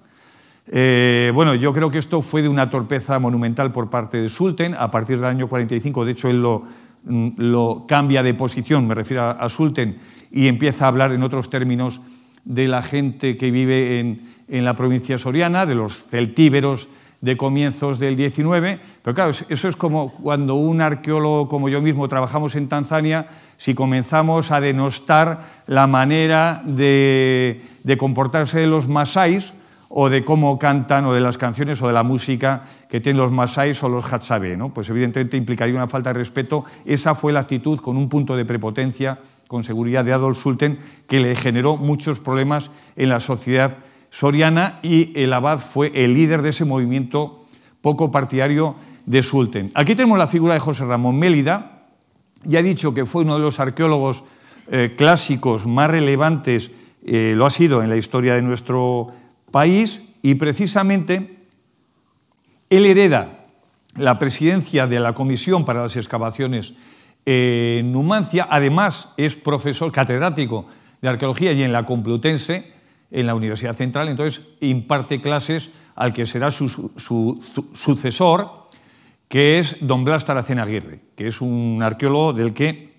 Eh, 0.69 1.31
bueno, 1.35 1.55
yo 1.55 1.73
creo 1.73 1.91
que 1.91 1.99
esto 1.99 2.23
fue 2.23 2.43
de 2.43 2.49
una 2.49 2.71
torpeza 2.71 3.19
monumental 3.19 3.73
por 3.73 3.89
parte 3.89 4.21
de 4.21 4.29
Sulten. 4.29 4.75
A 4.79 4.91
partir 4.91 5.17
del 5.17 5.27
año 5.27 5.49
45, 5.49 6.05
de 6.05 6.13
hecho, 6.13 6.29
él 6.29 6.43
lo, 6.43 6.63
lo 7.07 7.87
cambia 7.89 8.23
de 8.23 8.35
posición, 8.35 8.87
me 8.87 8.95
refiero 8.95 9.23
a, 9.25 9.49
Sulten, 9.49 9.99
y 10.31 10.49
empieza 10.49 10.85
a 10.85 10.89
hablar 10.89 11.13
en 11.13 11.23
otros 11.23 11.49
términos 11.51 12.01
de 12.45 12.69
la 12.69 12.83
gente 12.83 13.37
que 13.37 13.51
vive 13.51 13.99
en, 13.99 14.23
en 14.49 14.65
la 14.65 14.75
provincia 14.75 15.19
soriana, 15.19 15.67
de 15.67 15.75
los 15.75 16.05
celtíberos, 16.05 16.89
de 17.21 17.37
comienzos 17.37 17.99
del 17.99 18.15
19, 18.17 18.79
pero 19.03 19.15
claro, 19.15 19.31
eso 19.31 19.69
es 19.69 19.77
como 19.77 20.13
cuando 20.13 20.55
un 20.55 20.81
arqueólogo 20.81 21.49
como 21.49 21.69
yo 21.69 21.81
mismo 21.81 22.09
trabajamos 22.09 22.55
en 22.57 22.69
Tanzania, 22.69 23.27
si 23.57 23.75
comenzamos 23.75 24.51
a 24.51 24.61
denostar 24.61 25.41
la 25.67 25.87
manera 25.87 26.63
de, 26.65 27.63
comportarse 27.99 28.61
de 28.61 28.67
los 28.67 28.89
masáis 28.89 29.55
o 29.89 30.11
de 30.11 30.25
cómo 30.25 30.59
cantan 30.59 31.07
o 31.07 31.15
de 31.15 31.21
las 31.21 31.39
canciones 31.39 31.81
o 31.81 31.87
de 31.87 31.95
la 31.95 32.03
música 32.03 32.63
que 32.89 33.01
tienen 33.01 33.21
los 33.21 33.33
masáis 33.33 33.83
o 33.83 33.89
los 33.89 34.13
hatsabe, 34.13 34.57
¿no? 34.57 34.73
pues 34.73 34.89
evidentemente 34.91 35.37
implicaría 35.37 35.75
una 35.75 35.89
falta 35.89 36.13
de 36.13 36.19
respeto. 36.19 36.65
Esa 36.85 37.15
fue 37.15 37.33
la 37.33 37.41
actitud 37.41 37.81
con 37.81 37.97
un 37.97 38.09
punto 38.09 38.37
de 38.37 38.45
prepotencia, 38.45 39.19
con 39.49 39.65
seguridad 39.65 40.05
de 40.05 40.13
Adolf 40.13 40.39
Sulten, 40.39 40.79
que 41.09 41.21
le 41.21 41.35
generó 41.35 41.77
muchos 41.77 42.21
problemas 42.21 42.71
en 42.97 43.09
la 43.09 43.21
sociedad 43.21 43.79
soriana 44.11 44.79
y 44.83 45.13
el 45.21 45.33
abad 45.33 45.59
fue 45.59 45.93
el 45.95 46.15
líder 46.15 46.43
de 46.43 46.51
ese 46.51 46.65
movimiento 46.65 47.45
poco 47.81 48.11
partidario 48.11 48.77
de 49.05 49.23
Sulten. 49.23 49.71
Aquí 49.75 49.95
tenemos 49.95 50.19
la 50.19 50.27
figura 50.27 50.55
de 50.55 50.61
José 50.61 50.85
Ramón 50.85 51.19
Mélida, 51.19 51.87
ya 52.45 52.61
he 52.61 52.63
dicho 52.63 52.95
que 52.95 53.07
fue 53.07 53.23
uno 53.23 53.35
de 53.35 53.43
los 53.43 53.61
arqueólogos 53.61 54.25
eh, 54.69 54.93
clásicos 54.97 55.67
más 55.67 55.91
relevantes, 55.91 56.71
eh, 57.05 57.35
lo 57.37 57.47
ha 57.47 57.51
sido 57.51 57.83
en 57.83 57.91
la 57.91 57.97
historia 57.97 58.35
de 58.35 58.43
nuestro 58.43 59.09
país, 59.51 60.03
y 60.23 60.35
precisamente 60.35 61.36
él 62.71 62.87
hereda 62.87 63.45
la 63.97 64.19
presidencia 64.19 64.87
de 64.87 65.01
la 65.01 65.15
Comisión 65.15 65.65
para 65.65 65.83
las 65.83 65.97
Excavaciones 65.97 66.75
en 67.25 67.93
Numancia, 67.93 68.47
además 68.49 69.11
es 69.17 69.35
profesor 69.35 69.91
catedrático 69.91 70.67
de 71.03 71.09
arqueología 71.09 71.53
y 71.53 71.63
en 71.63 71.73
la 71.73 71.85
Complutense, 71.85 72.73
en 73.11 73.27
la 73.27 73.35
Universidad 73.35 73.75
Central, 73.75 74.09
entonces 74.09 74.47
imparte 74.61 75.21
clases 75.21 75.71
al 75.95 76.13
que 76.13 76.27
será 76.27 76.51
su, 76.51 76.69
sucesor, 77.75 78.67
que 79.29 79.59
es 79.59 79.79
don 79.81 80.05
Blas 80.05 80.25
Taracena 80.25 80.63
Aguirre, 80.63 81.01
que 81.17 81.29
es 81.29 81.41
un 81.41 81.81
arqueólogo 81.83 82.33
del 82.33 82.53
que, 82.53 82.95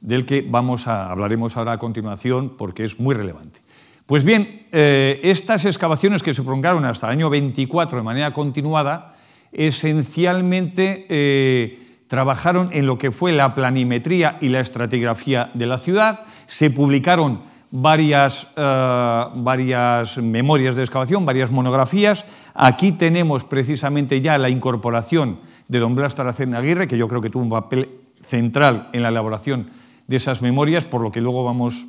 del 0.00 0.26
que 0.26 0.44
vamos 0.48 0.88
a, 0.88 1.10
hablaremos 1.10 1.56
ahora 1.56 1.72
a 1.72 1.78
continuación 1.78 2.56
porque 2.56 2.84
es 2.84 2.98
muy 2.98 3.14
relevante. 3.14 3.60
Pues 4.06 4.22
bien, 4.24 4.66
eh, 4.70 5.18
estas 5.24 5.64
excavaciones 5.64 6.22
que 6.22 6.32
se 6.32 6.44
prolongaron 6.44 6.84
hasta 6.84 7.08
el 7.08 7.14
año 7.14 7.28
24 7.28 7.98
de 7.98 8.04
manera 8.04 8.32
continuada, 8.32 9.16
esencialmente 9.50 11.06
eh, 11.08 12.04
trabajaron 12.06 12.70
en 12.72 12.86
lo 12.86 12.98
que 12.98 13.10
fue 13.10 13.32
la 13.32 13.56
planimetría 13.56 14.38
y 14.40 14.50
la 14.50 14.60
estratigrafía 14.60 15.50
de 15.54 15.66
la 15.66 15.78
ciudad, 15.78 16.24
se 16.46 16.70
publicaron 16.70 17.42
varias, 17.72 18.46
eh, 18.54 19.24
varias 19.34 20.18
memorias 20.18 20.76
de 20.76 20.84
excavación, 20.84 21.26
varias 21.26 21.50
monografías. 21.50 22.26
Aquí 22.54 22.92
tenemos 22.92 23.42
precisamente 23.42 24.20
ya 24.20 24.38
la 24.38 24.50
incorporación 24.50 25.40
de 25.66 25.80
don 25.80 25.96
Blas 25.96 26.14
Taracena 26.14 26.58
Aguirre, 26.58 26.86
que 26.86 26.96
yo 26.96 27.08
creo 27.08 27.20
que 27.20 27.30
tuvo 27.30 27.42
un 27.42 27.50
papel 27.50 27.90
central 28.22 28.88
en 28.92 29.02
la 29.02 29.08
elaboración 29.08 29.68
de 30.06 30.16
esas 30.16 30.42
memorias, 30.42 30.84
por 30.84 31.00
lo 31.00 31.10
que 31.10 31.20
luego 31.20 31.42
vamos 31.42 31.88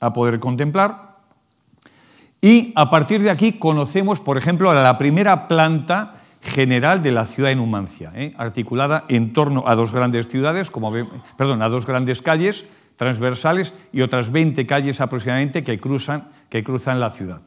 a 0.00 0.14
poder 0.14 0.40
contemplar. 0.40 1.07
Y 2.40 2.72
a 2.76 2.90
partir 2.90 3.22
de 3.22 3.30
aquí 3.30 3.52
conocemos, 3.52 4.20
por 4.20 4.38
ejemplo, 4.38 4.72
la 4.72 4.98
primera 4.98 5.48
planta 5.48 6.14
general 6.40 7.02
de 7.02 7.12
la 7.12 7.26
ciudad 7.26 7.48
de 7.48 7.56
Numancia, 7.56 8.12
¿eh? 8.14 8.32
articulada 8.38 9.04
en 9.08 9.32
torno 9.32 9.64
a 9.66 9.74
dos 9.74 9.92
grandes 9.92 10.28
ciudades, 10.28 10.70
como, 10.70 10.92
perdón, 11.36 11.62
a 11.62 11.68
dos 11.68 11.84
grandes 11.84 12.22
calles, 12.22 12.64
transversales 12.96 13.74
y 13.92 14.02
otras 14.02 14.30
20 14.30 14.66
calles 14.66 15.00
aproximadamente 15.00 15.64
que 15.64 15.80
cruzan, 15.80 16.30
la 17.00 17.10
ciudad. 17.10 17.42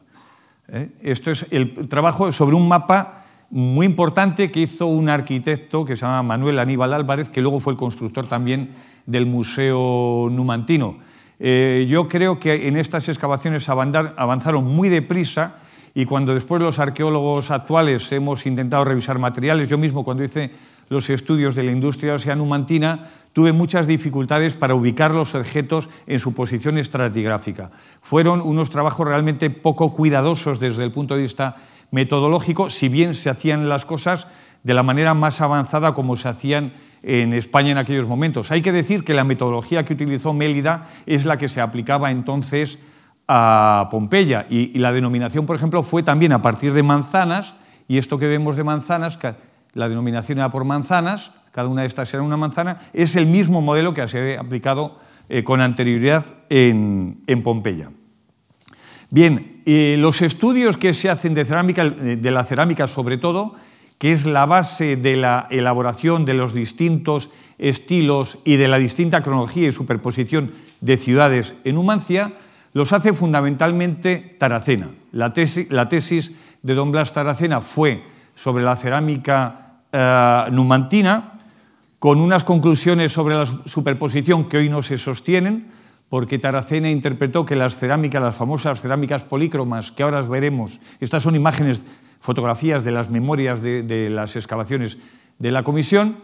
¿Eh? 0.68 0.90
Esto 1.00 1.30
es 1.30 1.46
el 1.50 1.88
trabajo 1.88 2.30
sobre 2.32 2.56
un 2.56 2.68
mapa 2.68 3.24
muy 3.50 3.86
importante 3.86 4.50
que 4.50 4.60
hizo 4.60 4.86
un 4.86 5.08
arquitecto 5.08 5.84
que 5.84 5.96
se 5.96 6.02
llama 6.02 6.22
Manuel 6.22 6.58
Aníbal 6.58 6.94
Álvarez, 6.94 7.28
que 7.28 7.42
luego 7.42 7.60
fue 7.60 7.74
el 7.74 7.78
constructor 7.78 8.26
también 8.26 8.70
del 9.06 9.26
Museo 9.26 10.28
Numantino. 10.30 10.98
Eh, 11.44 11.86
yo 11.88 12.06
creo 12.06 12.38
que 12.38 12.68
en 12.68 12.76
estas 12.76 13.08
excavaciones 13.08 13.68
avanzaron 13.68 14.64
muy 14.64 14.88
deprisa 14.88 15.56
y 15.92 16.04
cuando 16.04 16.34
después 16.34 16.62
los 16.62 16.78
arqueólogos 16.78 17.50
actuales 17.50 18.12
hemos 18.12 18.46
intentado 18.46 18.84
revisar 18.84 19.18
materiales, 19.18 19.66
yo 19.66 19.76
mismo 19.76 20.04
cuando 20.04 20.22
hice 20.22 20.52
los 20.88 21.10
estudios 21.10 21.56
de 21.56 21.64
la 21.64 21.72
industria 21.72 22.16
numantina, 22.36 23.08
tuve 23.32 23.52
muchas 23.52 23.88
dificultades 23.88 24.54
para 24.54 24.76
ubicar 24.76 25.16
los 25.16 25.34
objetos 25.34 25.88
en 26.06 26.20
su 26.20 26.32
posición 26.32 26.78
estratigráfica. 26.78 27.72
Fueron 28.02 28.40
unos 28.40 28.70
trabajos 28.70 29.08
realmente 29.08 29.50
poco 29.50 29.92
cuidadosos 29.92 30.60
desde 30.60 30.84
el 30.84 30.92
punto 30.92 31.16
de 31.16 31.22
vista 31.22 31.56
metodológico, 31.90 32.70
si 32.70 32.88
bien 32.88 33.14
se 33.14 33.30
hacían 33.30 33.68
las 33.68 33.84
cosas 33.84 34.28
de 34.62 34.74
la 34.74 34.84
manera 34.84 35.12
más 35.14 35.40
avanzada 35.40 35.92
como 35.92 36.14
se 36.14 36.28
hacían 36.28 36.72
en 37.02 37.32
España 37.32 37.70
en 37.72 37.78
aquellos 37.78 38.06
momentos. 38.06 38.50
Hay 38.50 38.62
que 38.62 38.72
decir 38.72 39.04
que 39.04 39.14
la 39.14 39.24
metodología 39.24 39.84
que 39.84 39.94
utilizó 39.94 40.32
Mélida 40.32 40.88
es 41.06 41.24
la 41.24 41.38
que 41.38 41.48
se 41.48 41.60
aplicaba 41.60 42.10
entonces 42.10 42.78
a 43.28 43.88
Pompeya 43.90 44.46
y, 44.50 44.78
la 44.78 44.92
denominación, 44.92 45.46
por 45.46 45.56
ejemplo, 45.56 45.82
fue 45.82 46.02
también 46.02 46.32
a 46.32 46.42
partir 46.42 46.72
de 46.72 46.82
manzanas 46.82 47.54
y 47.88 47.98
esto 47.98 48.18
que 48.18 48.26
vemos 48.26 48.56
de 48.56 48.64
manzanas, 48.64 49.18
la 49.74 49.88
denominación 49.88 50.38
era 50.38 50.50
por 50.50 50.64
manzanas, 50.64 51.32
cada 51.50 51.68
una 51.68 51.82
de 51.82 51.88
estas 51.88 52.12
era 52.14 52.22
una 52.22 52.36
manzana, 52.36 52.78
es 52.92 53.16
el 53.16 53.26
mismo 53.26 53.60
modelo 53.60 53.94
que 53.94 54.06
se 54.08 54.36
ha 54.36 54.40
aplicado 54.40 54.98
eh, 55.28 55.44
con 55.44 55.60
anterioridad 55.60 56.24
en, 56.48 57.22
Pompeya. 57.42 57.90
Bien, 59.10 59.62
eh, 59.66 59.96
los 59.98 60.22
estudios 60.22 60.76
que 60.76 60.94
se 60.94 61.10
hacen 61.10 61.34
de, 61.34 61.44
cerámica, 61.44 61.84
eh, 61.84 62.16
de 62.20 62.30
la 62.30 62.44
cerámica 62.44 62.86
sobre 62.86 63.18
todo, 63.18 63.54
que 64.02 64.10
es 64.10 64.26
la 64.26 64.46
base 64.46 64.96
de 64.96 65.14
la 65.14 65.46
elaboración 65.48 66.24
de 66.24 66.34
los 66.34 66.54
distintos 66.54 67.30
estilos 67.56 68.38
y 68.44 68.56
de 68.56 68.66
la 68.66 68.78
distinta 68.78 69.22
cronología 69.22 69.68
y 69.68 69.70
superposición 69.70 70.50
de 70.80 70.96
ciudades 70.96 71.54
en 71.62 71.76
Numancia, 71.76 72.32
los 72.72 72.92
hace 72.92 73.12
fundamentalmente 73.12 74.34
Taracena. 74.40 74.90
La 75.12 75.32
tesis, 75.32 75.70
la 75.70 75.88
tesis 75.88 76.32
de 76.62 76.74
don 76.74 76.90
Blas 76.90 77.12
Taracena 77.12 77.60
fue 77.60 78.02
sobre 78.34 78.64
la 78.64 78.74
cerámica 78.74 79.84
numantina 80.50 81.38
con 82.00 82.18
unas 82.18 82.42
conclusiones 82.42 83.12
sobre 83.12 83.36
la 83.36 83.46
superposición 83.46 84.48
que 84.48 84.56
hoy 84.56 84.68
no 84.68 84.82
se 84.82 84.98
sostienen, 84.98 85.68
porque 86.08 86.40
Taracena 86.40 86.90
interpretó 86.90 87.46
que 87.46 87.54
las 87.54 87.78
cerámicas, 87.78 88.20
las 88.20 88.34
famosas 88.34 88.82
cerámicas 88.82 89.22
polícromas, 89.22 89.92
que 89.92 90.02
ahora 90.02 90.22
veremos, 90.22 90.80
estas 90.98 91.22
son 91.22 91.36
imágenes, 91.36 91.84
fotografías 92.22 92.84
de 92.84 92.92
las 92.92 93.10
memorias 93.10 93.60
de, 93.62 94.08
las 94.08 94.36
excavaciones 94.36 94.96
de 95.38 95.50
la 95.50 95.64
comisión, 95.64 96.18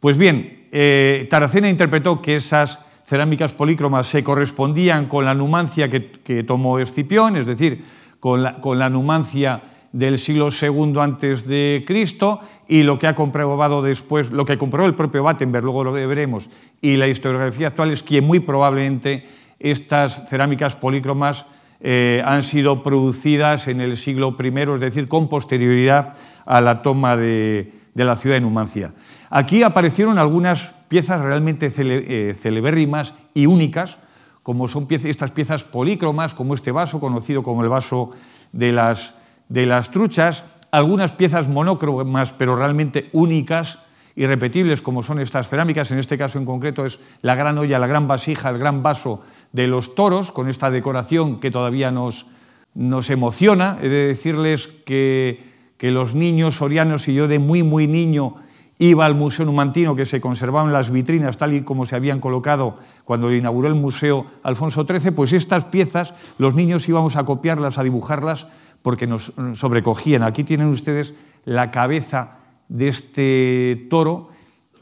pues 0.00 0.16
bien, 0.16 0.66
eh, 0.72 1.28
Taracena 1.30 1.68
interpretó 1.68 2.22
que 2.22 2.36
esas 2.36 2.80
cerámicas 3.04 3.52
polícromas 3.52 4.06
se 4.06 4.24
correspondían 4.24 5.06
con 5.06 5.26
la 5.26 5.34
numancia 5.34 5.90
que, 5.90 6.42
tomó 6.44 6.78
Escipión, 6.78 7.36
es 7.36 7.44
decir, 7.44 7.84
con 8.18 8.42
la, 8.42 8.88
numancia 8.88 9.60
del 9.92 10.18
siglo 10.18 10.48
II 10.48 10.94
antes 10.98 11.46
de 11.46 11.84
Cristo 11.86 12.40
y 12.66 12.82
lo 12.84 12.98
que 12.98 13.06
ha 13.06 13.14
comprobado 13.14 13.82
después, 13.82 14.30
lo 14.30 14.46
que 14.46 14.56
comprobó 14.56 14.88
el 14.88 14.94
propio 14.94 15.22
Battenberg, 15.22 15.64
luego 15.64 15.84
lo 15.84 15.92
veremos, 15.92 16.48
y 16.80 16.96
la 16.96 17.08
historiografía 17.08 17.68
actual 17.68 17.90
es 17.90 18.02
que 18.02 18.22
muy 18.22 18.40
probablemente 18.40 19.28
estas 19.58 20.26
cerámicas 20.30 20.76
polícromas 20.76 21.44
eh, 21.82 22.22
han 22.24 22.42
sido 22.42 22.82
producidas 22.82 23.68
en 23.68 23.80
el 23.80 23.96
siglo 23.96 24.36
I, 24.38 24.74
es 24.74 24.80
decir, 24.80 25.08
con 25.08 25.28
posterioridad 25.28 26.14
a 26.46 26.60
la 26.60 26.80
toma 26.80 27.16
de, 27.16 27.72
la 27.94 28.16
ciudad 28.16 28.36
de 28.36 28.40
Numancia. 28.40 28.94
Aquí 29.30 29.62
aparecieron 29.62 30.18
algunas 30.18 30.72
piezas 30.88 31.20
realmente 31.20 31.72
eh, 31.76 32.34
celebérrimas 32.34 33.14
y 33.34 33.46
únicas, 33.46 33.98
como 34.42 34.68
son 34.68 34.86
estas 34.90 35.32
piezas 35.32 35.64
polícromas, 35.64 36.34
como 36.34 36.54
este 36.54 36.72
vaso, 36.72 37.00
conocido 37.00 37.42
como 37.42 37.62
el 37.62 37.68
vaso 37.68 38.10
de 38.52 38.72
las 38.72 39.14
de 39.48 39.66
las 39.66 39.90
truchas, 39.90 40.44
algunas 40.70 41.12
piezas 41.12 41.46
monócromas, 41.46 42.32
pero 42.32 42.56
realmente 42.56 43.10
únicas, 43.12 43.80
y 44.14 44.26
repetibles, 44.26 44.82
como 44.82 45.02
son 45.02 45.20
estas 45.20 45.48
cerámicas, 45.48 45.90
en 45.90 45.98
este 45.98 46.18
caso 46.18 46.38
en 46.38 46.44
concreto 46.44 46.84
es 46.84 47.00
la 47.22 47.34
gran 47.34 47.56
olla, 47.58 47.78
la 47.78 47.86
gran 47.86 48.06
vasija, 48.06 48.50
el 48.50 48.58
gran 48.58 48.82
vaso 48.82 49.22
de 49.52 49.66
los 49.66 49.94
toros, 49.94 50.30
con 50.30 50.48
esta 50.48 50.70
decoración 50.70 51.40
que 51.40 51.50
todavía 51.50 51.90
nos, 51.90 52.26
nos 52.74 53.10
emociona. 53.10 53.78
He 53.82 53.88
de 53.88 54.06
decirles 54.06 54.68
que, 54.84 55.44
que 55.76 55.90
los 55.90 56.14
niños 56.14 56.56
sorianos 56.56 57.08
y 57.08 57.14
yo 57.14 57.28
de 57.28 57.38
muy, 57.38 57.62
muy 57.62 57.86
niño 57.86 58.34
iba 58.78 59.06
al 59.06 59.14
Museo 59.14 59.46
Numantino, 59.46 59.94
que 59.94 60.04
se 60.04 60.20
conservaban 60.20 60.72
las 60.72 60.90
vitrinas 60.90 61.36
tal 61.36 61.52
y 61.52 61.62
como 61.62 61.86
se 61.86 61.94
habían 61.94 62.18
colocado 62.18 62.78
cuando 63.04 63.32
inauguró 63.32 63.68
el 63.68 63.76
Museo 63.76 64.26
Alfonso 64.42 64.84
XIII, 64.84 65.12
pues 65.12 65.32
estas 65.32 65.66
piezas 65.66 66.14
los 66.38 66.54
niños 66.54 66.88
íbamos 66.88 67.14
a 67.14 67.24
copiarlas, 67.24 67.78
a 67.78 67.84
dibujarlas, 67.84 68.48
porque 68.82 69.06
nos 69.06 69.32
sobrecogían. 69.54 70.24
Aquí 70.24 70.42
tienen 70.42 70.66
ustedes 70.66 71.14
la 71.44 71.70
cabeza 71.70 72.38
de 72.68 72.88
este 72.88 73.86
toro 73.88 74.30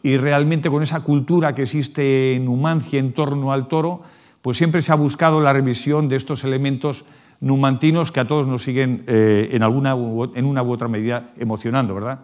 y 0.03 0.17
realmente 0.17 0.71
con 0.71 0.83
esa 0.83 1.01
cultura 1.01 1.55
que 1.55 1.63
existe 1.63 2.37
en 2.37 2.47
Numancia 2.47 2.99
en 2.99 3.13
torno 3.13 3.53
al 3.53 3.69
toro, 3.69 4.01
pues 4.43 4.57
siempre 4.57 4.83
se 4.83 4.93
ha 4.93 4.97
buscado 4.97 5.41
la 5.41 5.53
revisión 5.53 6.09
de 6.09 6.17
estos 6.17 6.45
elementos 6.45 7.05
numantinos 7.41 8.13
que 8.13 8.21
a 8.21 8.27
todos 8.27 8.47
nos 8.47 8.63
siguen 8.63 9.05
eh, 9.07 9.51
en, 9.53 9.63
alguna, 9.63 9.93
en 10.35 10.45
una 10.45 10.63
u 10.63 10.73
otra 10.73 10.89
medida 10.89 11.31
emocionando, 11.39 11.95
¿verdad? 11.95 12.21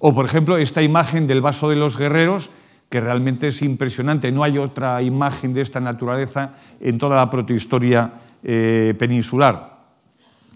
O, 0.00 0.12
por 0.12 0.24
ejemplo, 0.24 0.56
esta 0.56 0.82
imagen 0.82 1.28
del 1.28 1.40
vaso 1.40 1.68
de 1.68 1.76
los 1.76 1.96
guerreros, 1.96 2.50
que 2.88 3.00
realmente 3.00 3.48
es 3.48 3.62
impresionante. 3.62 4.32
No 4.32 4.42
hay 4.42 4.58
otra 4.58 5.00
imagen 5.00 5.54
de 5.54 5.60
esta 5.60 5.80
naturaleza 5.80 6.54
en 6.80 6.98
toda 6.98 7.16
la 7.16 7.30
protohistoria 7.30 8.12
eh, 8.42 8.94
peninsular. 8.98 9.78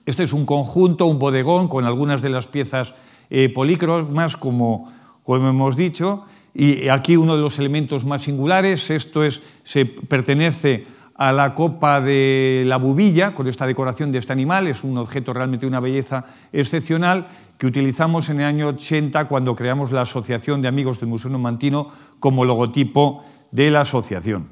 Este 0.05 0.25
es 0.25 0.33
un 0.33 0.47
conjunto, 0.47 1.07
un 1.07 1.19
bodegón 1.19 1.69
con 1.69 1.85
algunas 1.85 2.23
de 2.23 2.31
las 2.31 2.47
piezas 2.47 2.95
eh, 3.31 3.49
polícromas, 3.49 4.37
como, 4.37 4.93
como 5.23 5.49
hemos 5.49 5.77
dicho, 5.77 6.25
y 6.59 6.89
aquí 6.89 7.17
uno 7.17 7.37
de 7.37 7.43
los 7.43 7.59
elementos 7.59 8.05
más 8.05 8.23
singulares, 8.23 8.91
esto 8.91 9.23
es, 9.25 9.43
se 9.63 9.85
pertenece 9.85 10.87
a 11.15 11.33
la 11.33 11.55
copa 11.55 12.01
de 12.01 12.65
la 12.67 12.77
bubilla, 12.77 13.35
con 13.35 13.47
esta 13.47 13.67
decoración 13.67 14.13
de 14.13 14.19
este 14.19 14.33
animal, 14.33 14.67
es 14.67 14.85
un 14.85 14.97
objeto 14.99 15.33
realmente 15.33 15.65
de 15.65 15.69
una 15.69 15.81
belleza 15.81 16.25
excepcional, 16.53 17.27
que 17.59 17.67
utilizamos 17.67 18.29
en 18.29 18.41
el 18.41 18.47
año 18.47 18.69
80 18.69 19.27
cuando 19.27 19.57
creamos 19.57 19.93
la 19.93 20.03
Asociación 20.03 20.61
de 20.61 20.69
Amigos 20.69 21.01
del 21.01 21.09
Museo 21.09 21.31
Numantino 21.31 21.91
como 22.21 22.45
logotipo 22.45 23.25
de 23.51 23.71
la 23.71 23.81
asociación. 23.81 24.49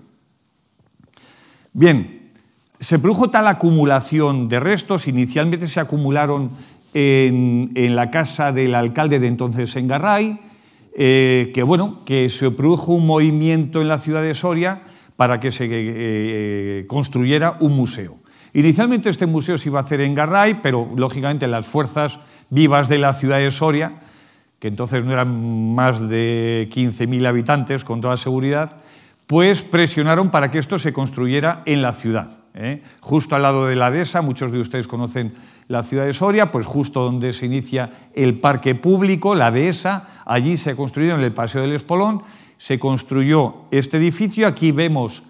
Bien, 1.74 2.30
se 2.78 2.98
produjo 2.98 3.30
tal 3.30 3.46
acumulación 3.48 4.48
de 4.48 4.60
restos, 4.60 5.06
inicialmente 5.06 5.66
se 5.66 5.80
acumularon 5.80 6.50
en, 6.94 7.96
la 7.96 8.10
casa 8.10 8.52
del 8.52 8.74
alcalde 8.74 9.18
de 9.18 9.26
entonces 9.26 9.74
en 9.76 9.88
Garray, 9.88 10.40
eh, 10.96 11.50
que, 11.54 11.62
bueno, 11.62 12.00
que 12.04 12.28
se 12.28 12.50
produjo 12.50 12.92
un 12.92 13.06
movimiento 13.06 13.82
en 13.82 13.88
la 13.88 13.98
ciudad 13.98 14.22
de 14.22 14.34
Soria 14.34 14.82
para 15.16 15.40
que 15.40 15.52
se 15.52 15.68
eh, 15.70 16.84
construyera 16.86 17.56
un 17.60 17.74
museo. 17.76 18.16
Inicialmente 18.52 19.10
este 19.10 19.26
museo 19.26 19.58
se 19.58 19.68
iba 19.68 19.80
a 19.80 19.82
hacer 19.82 20.00
en 20.00 20.14
Garray, 20.14 20.60
pero 20.62 20.88
lógicamente 20.96 21.48
las 21.48 21.66
fuerzas 21.66 22.20
vivas 22.50 22.88
de 22.88 22.98
la 22.98 23.12
ciudad 23.12 23.38
de 23.38 23.50
Soria, 23.50 23.98
que 24.60 24.68
entonces 24.68 25.04
no 25.04 25.12
eran 25.12 25.74
más 25.74 26.08
de 26.08 26.68
15.000 26.72 27.26
habitantes 27.26 27.82
con 27.82 28.00
toda 28.00 28.16
seguridad, 28.16 28.76
pues 29.26 29.62
presionaron 29.62 30.30
para 30.30 30.50
que 30.50 30.58
esto 30.58 30.78
se 30.78 30.92
construyera 30.92 31.62
en 31.66 31.82
la 31.82 31.92
ciudad. 31.92 32.30
¿eh? 32.54 32.82
Justo 33.00 33.34
al 33.34 33.42
lado 33.42 33.66
de 33.66 33.74
la 33.74 33.90
dehesa, 33.90 34.22
muchos 34.22 34.52
de 34.52 34.60
ustedes 34.60 34.86
conocen 34.86 35.34
la 35.68 35.82
ciudad 35.82 36.06
de 36.06 36.12
Soria, 36.12 36.52
pues 36.52 36.66
justo 36.66 37.02
donde 37.04 37.32
se 37.32 37.46
inicia 37.46 37.90
el 38.14 38.38
parque 38.38 38.74
público, 38.74 39.34
la 39.34 39.50
dehesa, 39.50 40.08
allí 40.26 40.56
se 40.56 40.70
ha 40.70 40.76
construido 40.76 41.14
en 41.14 41.20
el 41.20 41.32
Paseo 41.32 41.62
del 41.62 41.72
Espolón, 41.72 42.22
se 42.58 42.78
construyó 42.78 43.56
este 43.70 43.96
edificio. 43.96 44.46
Aquí 44.46 44.72
vemos 44.72 45.22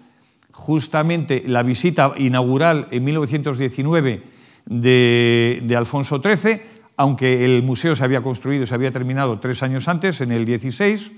justamente 0.51 1.43
la 1.47 1.63
visita 1.63 2.13
inaugural 2.17 2.87
en 2.91 3.03
1919 3.03 4.23
de, 4.65 5.61
de 5.63 5.75
Alfonso 5.75 6.21
XIII, 6.21 6.61
aunque 6.97 7.45
el 7.45 7.63
museo 7.63 7.95
se 7.95 8.03
había 8.03 8.21
construido, 8.21 8.65
se 8.65 8.73
había 8.73 8.91
terminado 8.91 9.39
tres 9.39 9.63
años 9.63 9.87
antes, 9.87 10.21
en 10.21 10.31
el 10.31 10.45
16 10.45 11.11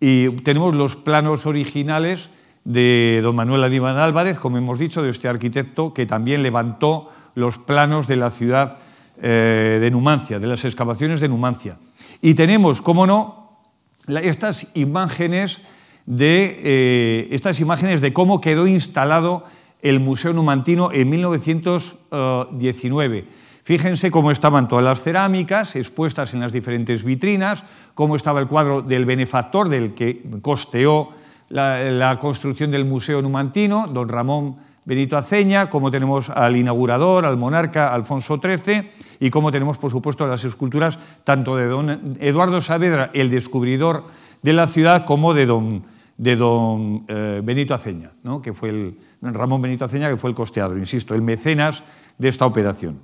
y 0.00 0.30
tenemos 0.30 0.74
los 0.74 0.96
planos 0.96 1.44
originales 1.44 2.30
de 2.64 3.20
don 3.22 3.36
Manuel 3.36 3.64
Aníbal 3.64 4.00
Álvarez, 4.00 4.38
como 4.38 4.56
hemos 4.56 4.78
dicho, 4.78 5.02
de 5.02 5.10
este 5.10 5.28
arquitecto 5.28 5.92
que 5.92 6.06
también 6.06 6.42
levantó 6.42 7.08
los 7.34 7.58
planos 7.58 8.06
de 8.06 8.16
la 8.16 8.30
ciudad 8.30 8.78
eh, 9.22 9.78
de 9.80 9.90
Numancia, 9.90 10.38
de 10.38 10.46
las 10.46 10.64
excavaciones 10.64 11.20
de 11.20 11.28
Numancia. 11.28 11.78
Y 12.22 12.34
tenemos, 12.34 12.80
cómo 12.80 13.06
no, 13.06 13.58
estas 14.06 14.68
imágenes 14.74 15.60
de, 16.06 16.60
eh, 16.62 17.28
estas 17.30 17.60
imágenes 17.60 18.00
de 18.00 18.12
cómo 18.12 18.40
quedó 18.40 18.66
instalado 18.66 19.44
el 19.82 20.00
Museo 20.00 20.32
Numantino 20.32 20.90
en 20.92 21.10
1919. 21.10 23.26
Fíjense 23.62 24.10
cómo 24.10 24.30
estaban 24.30 24.68
todas 24.68 24.84
las 24.84 25.02
cerámicas 25.02 25.76
expuestas 25.76 26.34
en 26.34 26.40
las 26.40 26.52
diferentes 26.52 27.04
vitrinas, 27.04 27.64
cómo 27.94 28.16
estaba 28.16 28.40
el 28.40 28.48
cuadro 28.48 28.82
del 28.82 29.04
benefactor 29.04 29.68
del 29.68 29.94
que 29.94 30.22
costeó 30.42 31.10
la, 31.50 32.18
construcción 32.20 32.70
del 32.70 32.84
Museo 32.84 33.22
Numantino, 33.22 33.86
don 33.86 34.08
Ramón 34.08 34.56
Benito 34.84 35.16
Aceña, 35.16 35.68
cómo 35.68 35.90
tenemos 35.90 36.30
al 36.30 36.56
inaugurador, 36.56 37.26
al 37.26 37.36
monarca 37.36 37.94
Alfonso 37.94 38.40
XIII, 38.42 38.90
y 39.20 39.30
cómo 39.30 39.52
tenemos, 39.52 39.78
por 39.78 39.90
supuesto, 39.90 40.26
las 40.26 40.44
esculturas 40.44 40.98
tanto 41.24 41.56
de 41.56 41.66
don 41.66 42.16
Eduardo 42.20 42.60
Saavedra, 42.60 43.10
el 43.12 43.30
descubridor 43.30 44.04
de 44.42 44.52
la 44.54 44.66
ciudad, 44.66 45.04
como 45.04 45.34
de 45.34 45.46
don, 45.46 45.84
de 46.16 46.36
don 46.36 47.04
eh, 47.08 47.42
Benito 47.44 47.74
Aceña, 47.74 48.12
que 48.42 48.54
fue 48.54 48.70
el, 48.70 48.98
Ramón 49.20 49.60
Benito 49.60 49.84
Aceña, 49.84 50.08
que 50.08 50.16
fue 50.16 50.30
el 50.30 50.36
costeador, 50.36 50.78
insisto, 50.78 51.14
el 51.14 51.20
mecenas 51.20 51.84
de 52.16 52.28
esta 52.28 52.46
operación. 52.46 53.00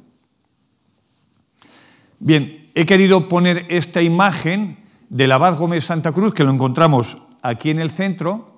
Bien, 2.19 2.71
he 2.75 2.87
querido 2.87 3.29
poner 3.29 3.67
esta 3.69 4.01
imagen 4.01 4.79
del 5.11 5.33
abad 5.33 5.59
Gómez 5.59 5.85
Santa 5.85 6.13
Cruz, 6.13 6.33
que 6.33 6.45
lo 6.45 6.51
encontramos 6.51 7.23
aquí 7.43 7.69
en 7.69 7.79
el 7.79 7.91
centro, 7.91 8.56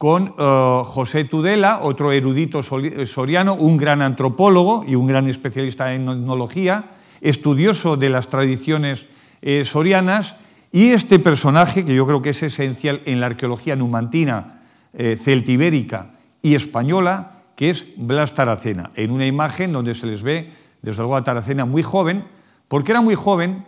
con 0.00 0.34
eh, 0.38 0.82
José 0.86 1.24
Tudela, 1.24 1.80
otro 1.82 2.10
erudito 2.10 2.62
soriano, 2.62 3.52
un 3.52 3.76
gran 3.76 4.00
antropólogo 4.00 4.82
y 4.88 4.94
un 4.94 5.06
gran 5.06 5.28
especialista 5.28 5.92
en 5.92 6.08
etnología, 6.08 6.92
estudioso 7.20 7.98
de 7.98 8.08
las 8.08 8.28
tradiciones 8.28 9.04
eh, 9.42 9.62
sorianas, 9.66 10.36
y 10.72 10.92
este 10.92 11.18
personaje, 11.18 11.84
que 11.84 11.94
yo 11.94 12.06
creo 12.06 12.22
que 12.22 12.30
es 12.30 12.42
esencial 12.42 13.02
en 13.04 13.20
la 13.20 13.26
arqueología 13.26 13.76
numantina, 13.76 14.62
eh, 14.94 15.18
celtibérica 15.20 16.12
y 16.40 16.54
española, 16.54 17.42
que 17.54 17.68
es 17.68 17.88
Blas 17.98 18.32
Taracena, 18.32 18.92
en 18.94 19.10
una 19.10 19.26
imagen 19.26 19.70
donde 19.70 19.94
se 19.94 20.06
les 20.06 20.22
ve, 20.22 20.50
desde 20.80 21.02
luego, 21.02 21.16
a 21.16 21.24
Taracena 21.24 21.66
muy 21.66 21.82
joven, 21.82 22.24
porque 22.68 22.92
era 22.92 23.02
muy 23.02 23.16
joven 23.16 23.66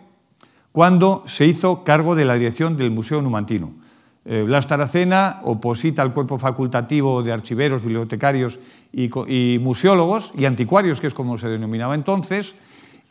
cuando 0.71 1.21
se 1.27 1.45
hizo 1.45 1.83
cargo 1.83 2.15
de 2.15 2.25
la 2.25 2.33
dirección 2.33 2.75
del 2.75 2.89
Museo 2.89 3.21
Numantino. 3.21 3.82
Eh, 4.25 4.43
Blas 4.43 4.67
Taracena 4.67 5.41
oposita 5.43 6.01
al 6.01 6.13
cuerpo 6.13 6.39
facultativo 6.39 7.21
de 7.23 7.33
archiveros, 7.33 7.83
bibliotecarios 7.83 8.57
y, 8.93 9.09
museólogos 9.59 10.31
y 10.37 10.45
anticuarios, 10.45 11.01
que 11.01 11.07
es 11.07 11.13
como 11.13 11.37
se 11.37 11.49
denominaba 11.49 11.93
entonces, 11.95 12.55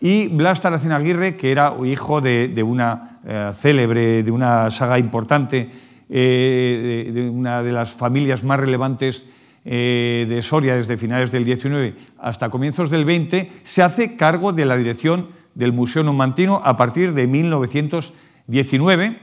y 0.00 0.28
Blas 0.28 0.62
Taracena 0.62 0.96
Aguirre, 0.96 1.36
que 1.36 1.52
era 1.52 1.74
hijo 1.84 2.22
de, 2.22 2.62
una, 2.66 3.20
eh, 3.26 3.50
célebre, 3.54 4.22
de 4.22 4.30
una 4.30 4.70
saga 4.70 4.98
importante, 4.98 5.68
eh, 6.08 7.10
de, 7.12 7.28
una 7.28 7.62
de 7.62 7.72
las 7.72 7.92
familias 7.92 8.42
más 8.42 8.58
relevantes 8.58 9.24
de 9.64 10.40
Soria 10.42 10.74
desde 10.74 10.98
finales 10.98 11.30
del 11.30 11.44
19 11.44 11.94
hasta 12.18 12.50
comienzos 12.50 12.90
del 12.90 13.04
20, 13.04 13.48
se 13.62 13.82
hace 13.84 14.16
cargo 14.16 14.52
de 14.52 14.66
la 14.66 14.76
dirección 14.76 15.28
del 15.54 15.72
Museo 15.72 16.02
Numantino 16.02 16.60
a 16.64 16.76
partir 16.76 17.14
de 17.14 17.28
1919 17.28 19.20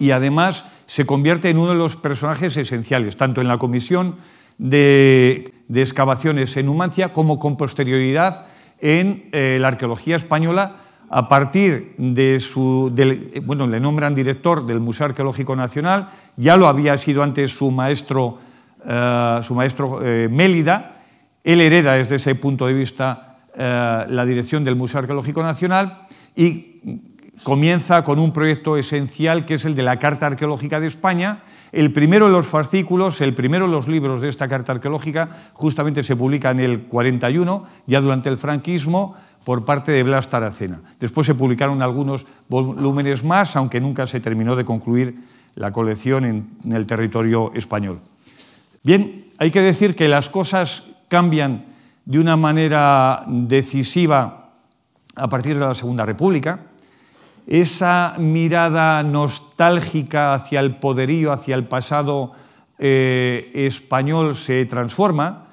y 0.00 0.10
además 0.10 0.64
se 0.88 1.04
convierte 1.04 1.50
en 1.50 1.58
uno 1.58 1.72
de 1.72 1.76
los 1.76 1.96
personajes 1.96 2.56
esenciales, 2.56 3.14
tanto 3.14 3.42
en 3.42 3.46
la 3.46 3.58
comisión 3.58 4.16
de, 4.56 5.52
excavaciones 5.72 6.56
en 6.56 6.64
Numancia 6.64 7.12
como 7.12 7.38
con 7.38 7.58
posterioridad 7.58 8.46
en 8.80 9.28
eh, 9.32 9.58
la 9.60 9.68
arqueología 9.68 10.16
española. 10.16 10.76
A 11.10 11.28
partir 11.28 11.94
de 11.98 12.40
su, 12.40 12.90
bueno, 13.44 13.66
le 13.66 13.80
nombran 13.80 14.14
director 14.14 14.66
del 14.66 14.80
Museo 14.80 15.06
Arqueológico 15.06 15.54
Nacional, 15.54 16.08
ya 16.36 16.56
lo 16.56 16.66
había 16.68 16.96
sido 16.96 17.22
antes 17.22 17.50
su 17.50 17.70
maestro, 17.70 18.38
eh, 18.84 19.40
su 19.42 19.54
maestro 19.54 20.00
eh, 20.02 20.28
Mélida, 20.30 21.02
él 21.44 21.60
hereda 21.60 21.94
desde 21.94 22.16
ese 22.16 22.34
punto 22.34 22.66
de 22.66 22.72
vista 22.72 23.24
la 23.56 24.24
dirección 24.24 24.64
del 24.64 24.76
Museo 24.76 25.00
Arqueológico 25.00 25.42
Nacional 25.42 26.06
y 26.36 26.77
comienza 27.48 28.04
con 28.04 28.18
un 28.18 28.34
proyecto 28.34 28.76
esencial 28.76 29.46
que 29.46 29.54
es 29.54 29.64
el 29.64 29.74
de 29.74 29.82
la 29.82 29.98
Carta 29.98 30.26
Arqueológica 30.26 30.80
de 30.80 30.86
España, 30.86 31.38
el 31.72 31.94
primero 31.94 32.26
de 32.26 32.32
los 32.32 32.46
fascículos, 32.46 33.22
el 33.22 33.32
primero 33.32 33.64
de 33.64 33.72
los 33.72 33.88
libros 33.88 34.20
de 34.20 34.28
esta 34.28 34.48
carta 34.48 34.72
arqueológica, 34.72 35.30
justamente 35.54 36.02
se 36.02 36.14
publica 36.14 36.50
en 36.50 36.60
el 36.60 36.82
41, 36.82 37.66
ya 37.86 38.02
durante 38.02 38.28
el 38.28 38.36
franquismo, 38.36 39.16
por 39.44 39.64
parte 39.64 39.92
de 39.92 40.02
Blas 40.02 40.28
Taracena. 40.28 40.82
Después 41.00 41.26
se 41.26 41.34
publicaron 41.34 41.80
algunos 41.80 42.26
volúmenes 42.50 43.24
más, 43.24 43.56
aunque 43.56 43.80
nunca 43.80 44.06
se 44.06 44.20
terminó 44.20 44.54
de 44.54 44.66
concluir 44.66 45.18
la 45.54 45.72
colección 45.72 46.26
en, 46.26 46.50
el 46.70 46.86
territorio 46.86 47.50
español. 47.54 48.00
Bien, 48.82 49.24
hay 49.38 49.50
que 49.50 49.62
decir 49.62 49.96
que 49.96 50.08
las 50.08 50.28
cosas 50.28 50.82
cambian 51.08 51.64
de 52.04 52.20
una 52.20 52.36
manera 52.36 53.24
decisiva 53.26 54.50
a 55.16 55.28
partir 55.30 55.58
de 55.58 55.64
la 55.64 55.74
Segunda 55.74 56.04
República 56.04 56.67
esa 57.48 58.14
mirada 58.18 59.02
nostálgica 59.02 60.34
hacia 60.34 60.60
el 60.60 60.76
poderío, 60.76 61.32
hacia 61.32 61.54
el 61.54 61.64
pasado 61.64 62.32
eh, 62.78 63.50
español 63.54 64.36
se 64.36 64.66
transforma 64.66 65.46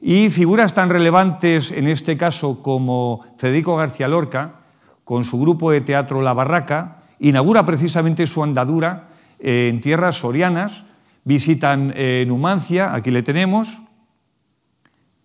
y 0.00 0.30
figuras 0.30 0.74
tan 0.74 0.88
relevantes 0.88 1.72
en 1.72 1.88
este 1.88 2.16
caso 2.16 2.62
como 2.62 3.20
Federico 3.36 3.76
García 3.76 4.06
Lorca, 4.06 4.60
con 5.04 5.24
su 5.24 5.40
grupo 5.40 5.72
de 5.72 5.80
teatro 5.80 6.22
La 6.22 6.34
Barraca, 6.34 7.02
inaugura 7.18 7.66
precisamente 7.66 8.28
su 8.28 8.44
andadura 8.44 9.08
en 9.40 9.80
tierras 9.80 10.16
sorianas, 10.16 10.84
visitan 11.24 11.92
eh, 11.96 12.24
Numancia, 12.28 12.94
aquí 12.94 13.10
le 13.10 13.24
tenemos, 13.24 13.82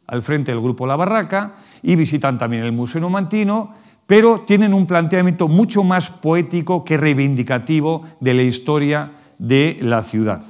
al 0.08 0.24
frente 0.24 0.52
del 0.52 0.62
grupo 0.62 0.88
La 0.88 0.96
Barraca, 0.96 1.54
y 1.84 1.96
visitan 1.96 2.40
también 2.40 2.64
el 2.64 2.72
Museo 2.72 3.00
Numantino, 3.00 3.76
pero 4.08 4.42
tienen 4.42 4.74
un 4.74 4.86
planteamiento 4.86 5.48
mucho 5.48 5.84
más 5.84 6.12
poético 6.12 6.86
que 6.86 6.98
reivindicativo 6.98 8.04
de 8.20 8.34
la 8.34 8.44
historia 8.44 9.12
de 9.40 9.78
la 9.82 10.04
ciudad. 10.04 10.44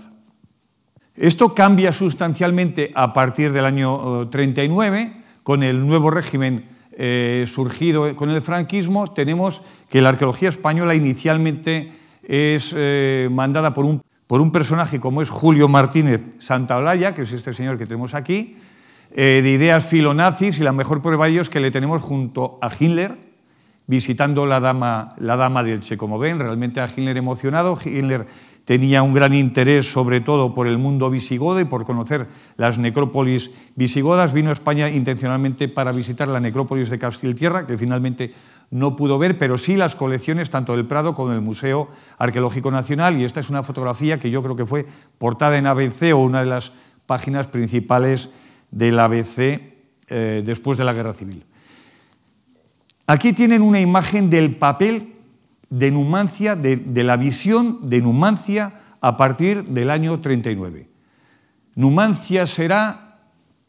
Esto 1.15 1.55
cambia 1.55 1.93
sustancialmente 1.93 2.91
a 2.93 3.13
partir 3.13 3.53
del 3.53 3.65
año 3.65 4.27
39, 4.29 5.01
eh, 5.01 5.23
con 5.43 5.63
el 5.63 5.87
nuevo 5.87 6.11
régimen 6.11 6.65
eh, 6.91 7.45
surgido 7.47 8.13
con 8.15 8.29
el 8.29 8.41
franquismo, 8.41 9.13
tenemos 9.13 9.61
que 9.89 10.01
la 10.01 10.09
arqueología 10.09 10.49
española 10.49 10.95
inicialmente 10.95 11.91
es 12.23 12.73
eh, 12.75 13.29
mandada 13.31 13.73
por 13.73 13.85
un, 13.85 14.01
por 14.27 14.41
un, 14.41 14.51
personaje 14.51 14.99
como 14.99 15.21
es 15.21 15.29
Julio 15.29 15.69
Martínez 15.69 16.21
Santaolalla, 16.39 17.15
que 17.15 17.21
es 17.21 17.31
este 17.31 17.53
señor 17.53 17.77
que 17.77 17.85
tenemos 17.85 18.13
aquí, 18.13 18.57
de 19.15 19.49
ideas 19.49 19.85
filonazis, 19.85 20.59
y 20.59 20.63
la 20.63 20.73
mejor 20.73 21.01
prueba 21.01 21.25
de 21.25 21.31
ello 21.31 21.41
es 21.41 21.49
que 21.49 21.61
le 21.61 21.71
tenemos 21.71 22.01
junto 22.01 22.59
a 22.61 22.69
Hitler, 22.77 23.24
visitando 23.87 24.45
la 24.45 24.59
dama, 24.59 25.09
la 25.17 25.35
dama. 25.35 25.63
Como 25.97 26.19
ven, 26.19 26.39
realmente 26.39 26.81
a 26.81 26.87
Hitler 26.87 27.17
emocionado. 27.17 27.77
Hitler 27.83 28.25
tenía 28.65 29.03
un 29.03 29.13
gran 29.13 29.33
interés 29.33 29.91
sobre 29.91 30.21
todo 30.21 30.53
por 30.53 30.67
el 30.67 30.77
mundo 30.77 31.09
visigodo 31.09 31.59
y 31.59 31.65
por 31.65 31.85
conocer 31.85 32.27
las 32.57 32.77
necrópolis 32.77 33.51
visigodas. 33.75 34.33
Vino 34.33 34.49
a 34.49 34.53
España 34.53 34.89
intencionalmente 34.89 35.67
para 35.67 35.91
visitar 35.91 36.27
la 36.27 36.39
necrópolis 36.39 36.89
de 36.89 36.99
Castiltierra, 36.99 37.67
que 37.67 37.77
finalmente 37.77 38.33
no 38.71 38.95
pudo 38.95 39.19
ver, 39.19 39.37
pero 39.37 39.57
sí 39.57 39.77
las 39.77 39.95
colecciones 39.95 40.49
tanto 40.49 40.75
del 40.75 40.87
Prado 40.87 41.13
como 41.13 41.31
del 41.31 41.41
Museo 41.41 41.89
Arqueológico 42.17 42.71
Nacional. 42.71 43.19
Y 43.19 43.23
esta 43.23 43.39
es 43.39 43.49
una 43.49 43.63
fotografía 43.63 44.19
que 44.19 44.31
yo 44.31 44.41
creo 44.41 44.55
que 44.55 44.65
fue 44.65 44.87
portada 45.19 45.57
en 45.57 45.67
ABC 45.67 46.13
o 46.13 46.17
una 46.17 46.39
de 46.39 46.49
las 46.49 46.71
páginas 47.05 47.47
principales 47.47 48.31
del 48.71 48.99
ABC 48.99 49.61
eh, 50.09 50.43
después 50.43 50.77
de 50.77 50.83
la 50.83 50.93
Guerra 50.93 51.13
Civil. 51.13 51.45
Aquí 53.07 53.33
tienen 53.33 53.61
una 53.61 53.79
imagen 53.79 54.29
del 54.29 54.55
papel 54.55 55.13
de 55.69 55.91
Numancia, 55.91 56.55
de, 56.55 57.03
la 57.03 57.17
visión 57.17 57.89
de 57.89 58.01
Numancia 58.01 58.73
a 58.99 59.15
partir 59.15 59.63
del 59.65 59.91
año 59.91 60.21
39. 60.21 60.89
Numancia 61.75 62.47
será 62.47 63.19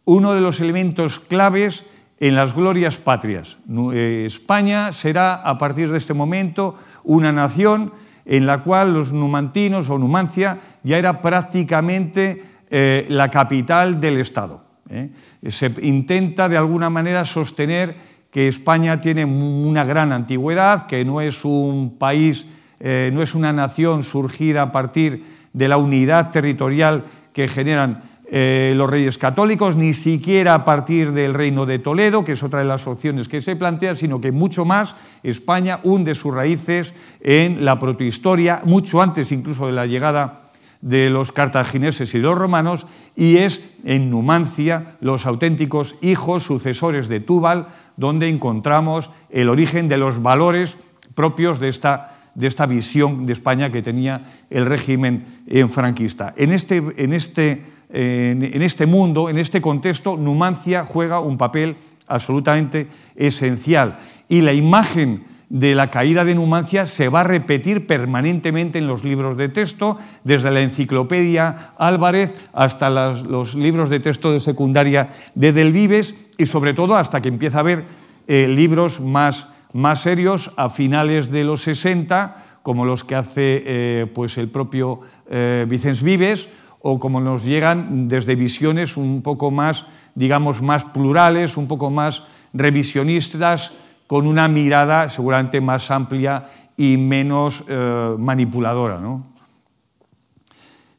uno 0.04 0.32
de 0.32 0.40
los 0.40 0.60
elementos 0.60 1.20
claves 1.20 1.84
en 2.18 2.34
las 2.34 2.54
glorias 2.54 2.96
patrias. 2.96 3.58
Eh, 3.92 4.24
España 4.26 4.92
será 4.92 5.34
a 5.34 5.58
partir 5.58 5.90
de 5.90 5.98
este 5.98 6.14
momento 6.14 6.78
una 7.04 7.30
nación 7.30 7.92
en 8.24 8.46
la 8.46 8.62
cual 8.62 8.94
los 8.94 9.12
numantinos 9.12 9.90
o 9.90 9.98
Numancia 9.98 10.58
ya 10.82 10.96
era 10.96 11.20
prácticamente 11.20 12.42
eh, 12.70 13.06
la 13.10 13.30
capital 13.30 14.00
del 14.00 14.16
Estado. 14.16 14.64
¿eh? 14.88 15.10
Se 15.48 15.72
intenta 15.82 16.48
de 16.48 16.56
alguna 16.56 16.88
manera 16.88 17.24
sostener 17.24 18.15
que 18.36 18.48
España 18.48 19.00
tiene 19.00 19.24
una 19.24 19.82
gran 19.82 20.12
antigüedad, 20.12 20.86
que 20.86 21.06
no 21.06 21.22
es 21.22 21.42
un 21.46 21.96
país, 21.98 22.44
eh, 22.80 23.08
no 23.14 23.22
es 23.22 23.34
una 23.34 23.50
nación 23.50 24.04
surgida 24.04 24.60
a 24.60 24.72
partir 24.72 25.24
de 25.54 25.68
la 25.68 25.78
unidad 25.78 26.32
territorial 26.32 27.04
que 27.32 27.48
generan 27.48 28.02
eh, 28.30 28.74
los 28.76 28.90
reyes 28.90 29.16
católicos, 29.16 29.74
ni 29.74 29.94
siquiera 29.94 30.52
a 30.52 30.66
partir 30.66 31.12
del 31.12 31.32
reino 31.32 31.64
de 31.64 31.78
Toledo, 31.78 32.26
que 32.26 32.32
es 32.32 32.42
otra 32.42 32.58
de 32.58 32.66
las 32.66 32.86
opciones 32.86 33.26
que 33.26 33.40
se 33.40 33.56
plantea, 33.56 33.94
sino 33.94 34.20
que 34.20 34.32
mucho 34.32 34.66
más 34.66 34.96
España 35.22 35.80
hunde 35.82 36.14
sus 36.14 36.34
raíces 36.34 36.92
en 37.22 37.64
la 37.64 37.78
protohistoria, 37.78 38.60
mucho 38.66 39.00
antes 39.00 39.32
incluso 39.32 39.66
de 39.66 39.72
la 39.72 39.86
llegada 39.86 40.42
de 40.82 41.08
los 41.08 41.32
cartagineses 41.32 42.14
y 42.14 42.18
los 42.18 42.36
romanos, 42.36 42.86
y 43.16 43.38
es 43.38 43.62
en 43.82 44.10
Numancia 44.10 44.96
los 45.00 45.24
auténticos 45.24 45.96
hijos 46.02 46.42
sucesores 46.42 47.08
de 47.08 47.20
Túbal, 47.20 47.68
donde 47.96 48.28
encontramos 48.28 49.10
el 49.30 49.48
origen 49.48 49.88
de 49.88 49.98
los 49.98 50.22
valores 50.22 50.76
propios 51.14 51.60
de 51.60 51.68
esta, 51.68 52.16
de 52.34 52.46
esta 52.46 52.66
visión 52.66 53.26
de 53.26 53.32
España 53.32 53.70
que 53.70 53.82
tenía 53.82 54.22
el 54.50 54.66
régimen 54.66 55.24
franquista. 55.70 56.34
En 56.36 56.52
este, 56.52 56.76
en, 56.96 57.12
este, 57.12 57.62
en 57.90 58.62
este 58.62 58.86
mundo, 58.86 59.30
en 59.30 59.38
este 59.38 59.60
contexto, 59.60 60.16
Numancia 60.16 60.84
juega 60.84 61.20
un 61.20 61.38
papel 61.38 61.76
absolutamente 62.06 62.88
esencial 63.16 63.96
y 64.28 64.40
la 64.42 64.52
imagen 64.52 65.24
de 65.48 65.74
la 65.74 65.90
caída 65.90 66.24
de 66.24 66.34
Numancia 66.34 66.86
se 66.86 67.08
va 67.08 67.20
a 67.20 67.24
repetir 67.24 67.86
permanentemente 67.86 68.78
en 68.78 68.88
los 68.88 69.04
libros 69.04 69.36
de 69.36 69.48
texto, 69.48 69.96
desde 70.24 70.50
la 70.50 70.60
enciclopedia 70.60 71.72
Álvarez 71.78 72.34
hasta 72.52 72.90
los 72.90 73.54
libros 73.54 73.88
de 73.88 74.00
texto 74.00 74.32
de 74.32 74.40
secundaria 74.40 75.08
de 75.34 75.52
Delvives 75.52 76.14
y 76.38 76.46
sobre 76.46 76.74
todo 76.74 76.96
hasta 76.96 77.20
que 77.20 77.28
empieza 77.28 77.58
a 77.58 77.60
haber 77.60 77.84
eh, 78.26 78.48
libros 78.48 79.00
más, 79.00 79.48
más 79.72 80.00
serios 80.00 80.52
a 80.56 80.70
finales 80.70 81.30
de 81.30 81.44
los 81.44 81.62
60, 81.62 82.44
como 82.66 82.84
los 82.84 83.04
que 83.04 83.14
hace 83.14 83.62
eh, 83.64 84.06
pues 84.12 84.38
el 84.38 84.48
propio 84.48 84.98
eh, 85.30 85.64
Vicens 85.68 86.02
Vives, 86.02 86.48
o 86.80 86.98
como 86.98 87.20
nos 87.20 87.44
llegan 87.44 88.08
desde 88.08 88.34
visiones 88.34 88.96
un 88.96 89.22
poco 89.22 89.52
más, 89.52 89.86
digamos, 90.16 90.62
más 90.62 90.84
plurales, 90.86 91.56
un 91.56 91.68
poco 91.68 91.90
más 91.90 92.24
revisionistas, 92.52 93.70
con 94.08 94.26
una 94.26 94.48
mirada 94.48 95.08
seguramente 95.08 95.60
más 95.60 95.92
amplia 95.92 96.50
y 96.76 96.96
menos 96.96 97.62
eh, 97.68 98.16
manipuladora. 98.18 98.98
¿no? 98.98 99.24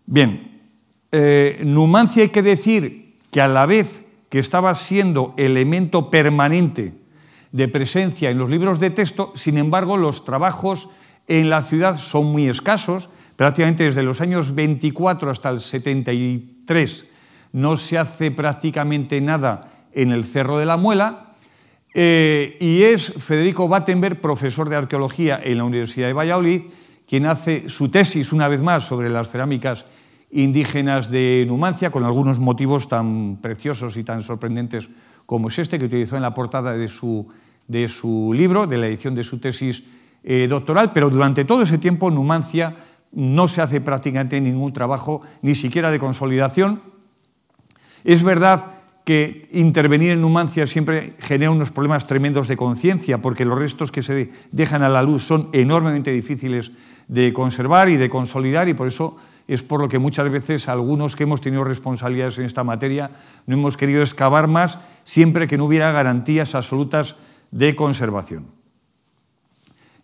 Bien, 0.05 0.61
Numancia 1.65 2.23
hay 2.23 2.29
que 2.29 2.43
decir 2.43 3.17
que 3.29 3.41
a 3.41 3.49
la 3.49 3.65
vez 3.65 4.05
que 4.29 4.39
estaba 4.39 4.73
siendo 4.75 5.33
elemento 5.37 6.09
permanente 6.09 6.93
de 7.51 7.67
presencia 7.67 8.29
en 8.29 8.37
los 8.37 8.49
libros 8.49 8.79
de 8.79 8.89
texto, 8.89 9.31
sin 9.35 9.57
embargo 9.57 9.97
los 9.97 10.25
trabajos 10.25 10.89
en 11.27 11.49
la 11.49 11.61
ciudad 11.61 11.97
son 11.97 12.25
muy 12.25 12.47
escasos, 12.47 13.09
prácticamente 13.35 13.83
desde 13.83 14.03
los 14.03 14.21
años 14.21 14.55
24 14.55 15.31
hasta 15.31 15.49
el 15.49 15.59
73 15.59 17.07
no 17.53 17.77
se 17.77 17.97
hace 17.97 18.31
prácticamente 18.31 19.21
nada 19.21 19.85
en 19.93 20.11
el 20.11 20.25
Cerro 20.25 20.57
de 20.57 20.65
la 20.65 20.77
Muela, 20.77 21.27
Eh, 21.99 22.57
y 22.59 22.83
es 22.83 23.11
Federico 23.17 23.67
Battenberg, 23.67 24.21
profesor 24.21 24.69
de 24.69 24.75
arqueología 24.75 25.41
en 25.43 25.57
la 25.57 25.63
Universidad 25.63 26.05
de 26.05 26.13
Valladolid, 26.13 26.61
quien 27.07 27.25
hace 27.25 27.71
su 27.71 27.89
tesis 27.89 28.31
una 28.31 28.47
vez 28.47 28.61
más 28.61 28.83
sobre 28.85 29.09
las 29.09 29.31
cerámicas 29.31 29.85
indígenas 30.31 31.09
de 31.09 31.45
Numancia, 31.47 31.91
con 31.91 32.03
algunos 32.03 32.39
motivos 32.39 32.87
tan 32.87 33.37
preciosos 33.41 33.97
y 33.97 34.03
tan 34.03 34.21
sorprendentes 34.21 34.89
como 35.25 35.47
es 35.49 35.59
este 35.59 35.79
que 35.79 35.85
utilizó 35.85 36.15
en 36.15 36.21
la 36.21 36.33
portada 36.33 36.73
de 36.73 36.87
su, 36.87 37.27
de 37.67 37.87
su 37.87 38.31
libro, 38.33 38.67
de 38.67 38.77
la 38.77 38.87
edición 38.87 39.15
de 39.15 39.23
su 39.23 39.39
tesis 39.39 39.83
eh, 40.23 40.47
doctoral, 40.47 40.91
pero 40.93 41.09
durante 41.09 41.45
todo 41.45 41.61
ese 41.61 41.77
tiempo 41.77 42.11
Numancia 42.11 42.75
no 43.11 43.47
se 43.47 43.61
hace 43.61 43.81
prácticamente 43.81 44.39
ningún 44.41 44.73
trabajo, 44.73 45.21
ni 45.41 45.55
siquiera 45.55 45.91
de 45.91 45.99
consolidación. 45.99 46.81
Es 48.03 48.23
verdad 48.23 48.65
que 49.05 49.47
intervenir 49.53 50.11
en 50.11 50.21
Numancia 50.21 50.67
siempre 50.67 51.15
genera 51.19 51.51
unos 51.51 51.71
problemas 51.71 52.07
tremendos 52.07 52.49
de 52.49 52.57
conciencia, 52.57 53.21
porque 53.21 53.45
los 53.45 53.57
restos 53.57 53.91
que 53.91 54.03
se 54.03 54.31
dejan 54.51 54.83
a 54.83 54.89
la 54.89 55.01
luz 55.01 55.23
son 55.23 55.49
enormemente 55.53 56.11
difíciles 56.11 56.71
de 57.07 57.33
conservar 57.33 57.89
y 57.89 57.97
de 57.97 58.09
consolidar, 58.09 58.67
y 58.69 58.73
por 58.73 58.87
eso 58.87 59.17
es 59.47 59.63
por 59.63 59.79
lo 59.79 59.87
que 59.87 59.99
muchas 59.99 60.29
veces 60.29 60.67
algunos 60.67 61.15
que 61.15 61.23
hemos 61.23 61.41
tenido 61.41 61.63
responsabilidades 61.63 62.37
en 62.37 62.45
esta 62.45 62.63
materia 62.63 63.11
no 63.45 63.55
hemos 63.55 63.77
querido 63.77 64.01
excavar 64.01 64.47
más 64.47 64.79
siempre 65.05 65.47
que 65.47 65.57
no 65.57 65.65
hubiera 65.65 65.91
garantías 65.91 66.53
absolutas 66.53 67.15
de 67.51 67.75
conservación. 67.75 68.57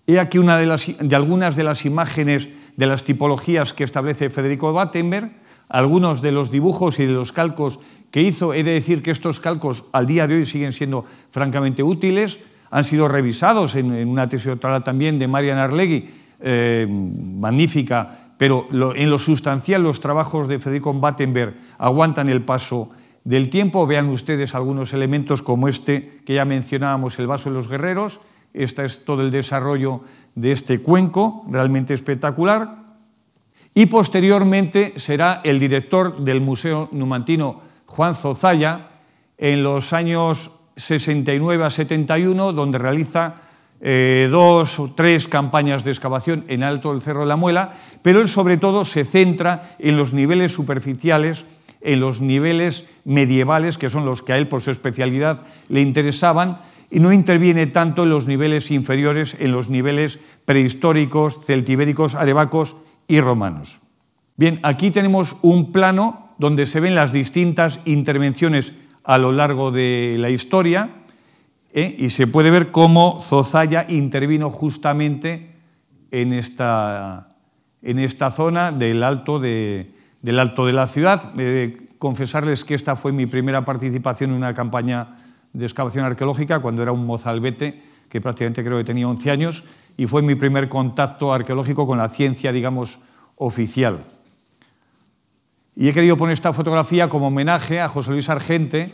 He 0.08 0.20
aquí 0.20 0.38
una 0.38 0.58
de, 0.58 1.16
algunas 1.16 1.56
de 1.56 1.64
las 1.64 1.86
imágenes 1.86 2.49
de 2.76 2.88
las 2.88 3.04
tipologías 3.04 3.74
que 3.74 3.84
establece 3.84 4.30
Federico 4.30 4.74
Battenberg, 4.74 5.32
algunos 5.70 6.22
de 6.22 6.32
los 6.32 6.51
dibujos 6.51 6.99
y 6.99 7.06
de 7.06 7.14
los 7.14 7.32
calcos 7.32 7.80
que 8.12 8.22
hizo. 8.22 8.54
He 8.54 8.64
de 8.64 8.74
decir 8.74 9.01
que 9.01 9.12
estos 9.12 9.39
calcos 9.39 9.86
al 9.93 10.06
día 10.06 10.28
de 10.28 10.36
hoy 10.36 10.45
siguen 10.45 10.74
siendo 10.74 11.06
francamente 11.32 11.84
útiles, 11.84 12.39
han 12.70 12.84
sido 12.84 13.08
revisados 13.08 13.76
en, 13.76 14.08
una 14.08 14.28
tesis 14.28 14.47
doctoral 14.47 14.84
también 14.84 15.20
de 15.20 15.28
Marian 15.28 15.58
Arlegui, 15.58 16.10
eh, 16.43 16.85
magnífica 16.89 18.23
pero 18.43 18.67
en 18.95 19.09
lo 19.09 19.19
sustancial 19.19 19.83
los 19.83 20.01
trabajos 20.01 20.49
de 20.49 20.59
Federico 20.59 20.93
Battenberg 20.93 21.55
aguantan 21.77 22.27
el 22.27 22.43
paso 22.43 22.89
del 23.23 23.49
tiempo. 23.49 23.87
Vean 23.87 24.09
ustedes 24.09 24.53
algunos 24.53 24.91
elementos 24.91 25.41
como 25.41 25.69
este 25.69 26.19
que 26.25 26.33
ya 26.33 26.43
mencionábamos, 26.43 27.17
el 27.19 27.27
vaso 27.27 27.49
de 27.49 27.55
los 27.55 27.69
guerreros. 27.69 28.19
Este 28.53 28.83
es 28.83 29.05
todo 29.05 29.21
el 29.21 29.31
desarrollo 29.31 30.01
de 30.35 30.51
este 30.51 30.79
cuenco, 30.79 31.45
realmente 31.49 31.93
espectacular. 31.93 32.83
Y 33.73 33.85
posteriormente 33.85 34.93
será 34.97 35.39
el 35.45 35.57
director 35.57 36.23
del 36.25 36.41
Museo 36.41 36.89
Numantino, 36.91 37.61
Juan 37.85 38.13
Zozaya, 38.13 38.89
en 39.37 39.63
los 39.63 39.93
años 39.93 40.51
69 40.75 41.63
a 41.63 41.69
71, 41.69 42.51
donde 42.51 42.77
realiza 42.77 43.35
eh, 43.86 44.29
dos 44.31 44.79
o 44.79 44.91
tres 44.95 45.27
campañas 45.27 45.84
de 45.84 45.91
excavación 45.91 46.45
en 46.47 46.63
alto 46.63 46.93
del 46.93 47.01
Cerro 47.01 47.19
de 47.21 47.27
la 47.27 47.36
Muela, 47.36 47.73
pero 48.01 48.21
él 48.21 48.29
sobre 48.29 48.55
todo 48.55 48.86
se 48.86 49.03
centra 49.03 49.75
en 49.77 49.97
los 49.97 50.13
niveles 50.13 50.53
superficiales, 50.53 51.43
en 51.81 51.99
los 51.99 52.21
niveles 52.21 52.86
medievales, 53.03 53.77
que 53.77 53.89
son 53.89 54.05
los 54.05 54.21
que 54.21 54.31
a 54.31 54.38
él 54.38 54.47
por 54.47 54.61
su 54.61 54.71
especialidad 54.71 55.43
le 55.67 55.81
interesaban, 55.81 56.59
y 56.89 57.01
no 57.01 57.11
interviene 57.11 57.67
tanto 57.67 58.03
en 58.03 58.11
los 58.11 58.25
niveles 58.25 58.71
inferiores, 58.71 59.36
en 59.39 59.51
los 59.51 59.69
niveles 59.69 60.19
prehistóricos, 60.45 61.45
celtibéricos, 61.45 62.15
arebacos 62.15 62.77
y 63.07 63.19
romanos. 63.19 63.81
Bien, 64.38 64.59
aquí 64.63 64.91
tenemos 64.91 65.36
un 65.41 65.73
plano 65.73 66.36
donde 66.38 66.67
se 66.67 66.79
ven 66.79 66.95
las 66.95 67.11
distintas 67.11 67.81
intervenciones 67.84 68.73
a 69.03 69.17
lo 69.17 69.31
largo 69.31 69.71
de 69.71 70.15
la 70.19 70.29
historia. 70.29 71.03
¿Eh? 71.74 71.95
y 71.97 72.11
se 72.11 72.28
puede 72.28 72.51
ver 72.51 72.71
cómo 72.71 73.21
Zozaya 73.21 73.86
intervino 73.89 74.49
justamente 74.49 75.55
en 76.11 76.32
esta, 76.32 77.36
en 77.82 77.99
esta 77.99 78.32
zona 78.32 78.71
del 78.71 79.03
alto 79.03 79.39
de, 79.39 79.91
del 80.21 80.39
alto 80.39 80.65
de 80.65 80.74
la 80.74 80.88
ciudad. 80.88 81.34
confesarles 81.97 82.63
que 82.63 82.76
esta 82.76 82.95
fue 82.95 83.11
mi 83.11 83.26
primera 83.26 83.65
participación 83.65 84.32
en 84.32 84.38
una 84.38 84.53
campaña 84.53 85.17
de 85.51 85.65
excavación 85.65 86.05
arqueológica 86.05 86.59
cuando 86.59 86.82
era 86.82 86.91
un 86.91 87.05
mozalbete, 87.05 87.82
que 88.09 88.21
prácticamente 88.21 88.63
creo 88.63 88.78
que 88.78 88.84
tenía 88.84 89.07
11 89.07 89.32
años, 89.32 89.63
y 89.97 90.07
fue 90.07 90.21
mi 90.21 90.36
primer 90.36 90.69
contacto 90.69 91.34
arqueológico 91.34 91.88
con 91.88 91.97
la 91.97 92.09
ciencia, 92.09 92.51
digamos, 92.51 92.99
oficial. 93.36 94.03
Y 95.76 95.88
he 95.88 95.93
querido 95.93 96.17
poner 96.17 96.34
esta 96.34 96.53
fotografía 96.53 97.09
como 97.09 97.28
homenaje 97.28 97.82
a 97.82 97.89
José 97.89 98.11
Luis 98.11 98.30
Argente, 98.30 98.93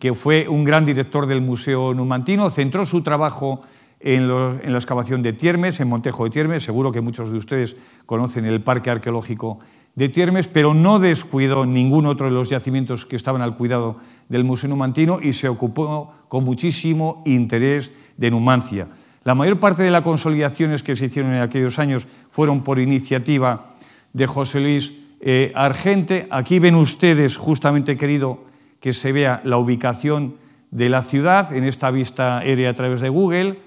que 0.00 0.14
fue 0.14 0.48
un 0.48 0.64
gran 0.64 0.86
director 0.86 1.26
del 1.26 1.42
Museo 1.42 1.94
Numantino, 1.94 2.50
centró 2.50 2.86
su 2.86 3.02
trabajo 3.02 3.60
en, 4.00 4.28
la 4.28 4.78
excavación 4.78 5.22
de 5.22 5.34
Tiermes, 5.34 5.78
en 5.78 5.88
Montejo 5.88 6.24
de 6.24 6.30
Tiermes, 6.30 6.64
seguro 6.64 6.90
que 6.90 7.02
muchos 7.02 7.30
de 7.30 7.36
ustedes 7.36 7.76
conocen 8.06 8.46
el 8.46 8.62
Parque 8.62 8.90
Arqueológico 8.90 9.60
de 9.94 10.08
Tiermes, 10.08 10.48
pero 10.48 10.72
no 10.72 10.98
descuidó 10.98 11.66
ningún 11.66 12.06
otro 12.06 12.26
de 12.26 12.32
los 12.32 12.48
yacimientos 12.48 13.04
que 13.04 13.16
estaban 13.16 13.42
al 13.42 13.56
cuidado 13.56 13.96
del 14.30 14.42
Museo 14.42 14.70
Numantino 14.70 15.20
y 15.22 15.34
se 15.34 15.48
ocupó 15.48 16.14
con 16.28 16.44
muchísimo 16.44 17.22
interés 17.26 17.92
de 18.16 18.30
Numancia. 18.30 18.88
La 19.22 19.34
mayor 19.34 19.60
parte 19.60 19.82
de 19.82 19.90
las 19.90 20.00
consolidaciones 20.00 20.82
que 20.82 20.96
se 20.96 21.06
hicieron 21.06 21.34
en 21.34 21.42
aquellos 21.42 21.78
años 21.78 22.06
fueron 22.30 22.64
por 22.64 22.78
iniciativa 22.78 23.74
de 24.14 24.26
José 24.26 24.60
Luis 24.60 24.92
eh, 25.20 25.52
Argente. 25.54 26.26
Aquí 26.30 26.58
ven 26.58 26.74
ustedes, 26.74 27.36
justamente 27.36 27.98
querido 27.98 28.49
que 28.80 28.92
se 28.92 29.12
vea 29.12 29.40
la 29.44 29.58
ubicación 29.58 30.36
de 30.70 30.88
la 30.88 31.02
ciudad 31.02 31.54
en 31.54 31.64
esta 31.64 31.90
vista 31.90 32.38
aérea 32.38 32.70
a 32.70 32.74
través 32.74 33.00
de 33.00 33.08
Google, 33.08 33.58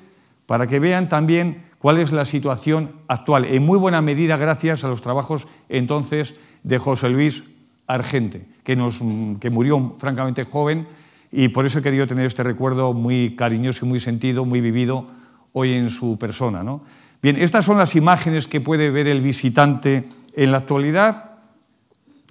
para 0.45 0.67
que 0.67 0.79
vean 0.79 1.09
también 1.09 1.63
cuál 1.77 1.99
es 1.99 2.11
la 2.11 2.25
situación 2.25 2.95
actual, 3.07 3.45
en 3.45 3.65
muy 3.65 3.77
buena 3.77 4.01
medida 4.01 4.37
gracias 4.37 4.83
a 4.83 4.87
los 4.87 5.01
trabajos 5.01 5.47
entonces 5.69 6.35
de 6.63 6.77
José 6.77 7.09
Luis 7.09 7.43
Argente, 7.87 8.45
que, 8.63 8.75
nos, 8.75 8.99
que 9.39 9.49
murió 9.49 9.95
francamente 9.97 10.45
joven 10.45 10.87
y 11.31 11.49
por 11.49 11.65
eso 11.65 11.79
he 11.79 11.81
querido 11.81 12.07
tener 12.07 12.25
este 12.25 12.43
recuerdo 12.43 12.93
muy 12.93 13.35
cariñoso 13.35 13.85
y 13.85 13.89
muy 13.89 13.99
sentido, 13.99 14.45
muy 14.45 14.61
vivido 14.61 15.07
hoy 15.51 15.73
en 15.73 15.89
su 15.89 16.17
persona. 16.17 16.63
¿no? 16.63 16.83
Bien, 17.21 17.37
estas 17.37 17.65
son 17.65 17.77
las 17.77 17.95
imágenes 17.95 18.47
que 18.47 18.61
puede 18.61 18.91
ver 18.91 19.07
el 19.07 19.21
visitante 19.21 20.07
en 20.35 20.51
la 20.51 20.59
actualidad 20.59 21.31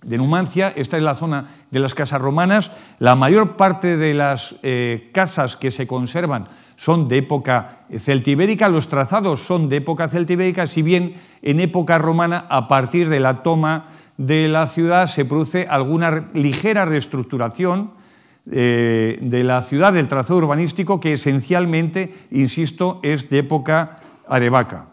de 0.04 0.18
Numancia. 0.18 0.72
Esta 0.74 0.96
es 0.96 1.02
la 1.02 1.14
zona 1.14 1.46
de 1.72 1.80
las 1.80 1.94
casas 1.94 2.20
romanas. 2.20 2.70
La 3.00 3.16
mayor 3.16 3.56
parte 3.56 3.96
de 3.96 4.14
las 4.14 4.54
eh, 4.62 5.10
casas 5.12 5.56
que 5.56 5.72
se 5.72 5.88
conservan 5.88 6.46
son 6.76 7.08
de 7.08 7.18
época 7.18 7.80
celtibérica, 7.90 8.68
los 8.68 8.88
trazados 8.88 9.40
son 9.40 9.68
de 9.68 9.76
época 9.76 10.08
celtibérica, 10.08 10.66
si 10.66 10.82
bien 10.82 11.14
en 11.42 11.60
época 11.60 11.98
romana, 11.98 12.46
a 12.48 12.68
partir 12.68 13.08
de 13.08 13.20
la 13.20 13.42
toma 13.42 13.86
de 14.16 14.48
la 14.48 14.66
ciudad, 14.66 15.06
se 15.06 15.24
produce 15.24 15.66
alguna 15.68 16.28
ligera 16.34 16.84
reestructuración 16.84 17.92
eh, 18.50 19.18
de 19.20 19.44
la 19.44 19.62
ciudad, 19.62 19.92
del 19.92 20.08
trazado 20.08 20.38
urbanístico, 20.38 21.00
que 21.00 21.14
esencialmente, 21.14 22.12
insisto, 22.30 23.00
es 23.02 23.30
de 23.30 23.38
época 23.38 23.96
arevaca. 24.28 24.91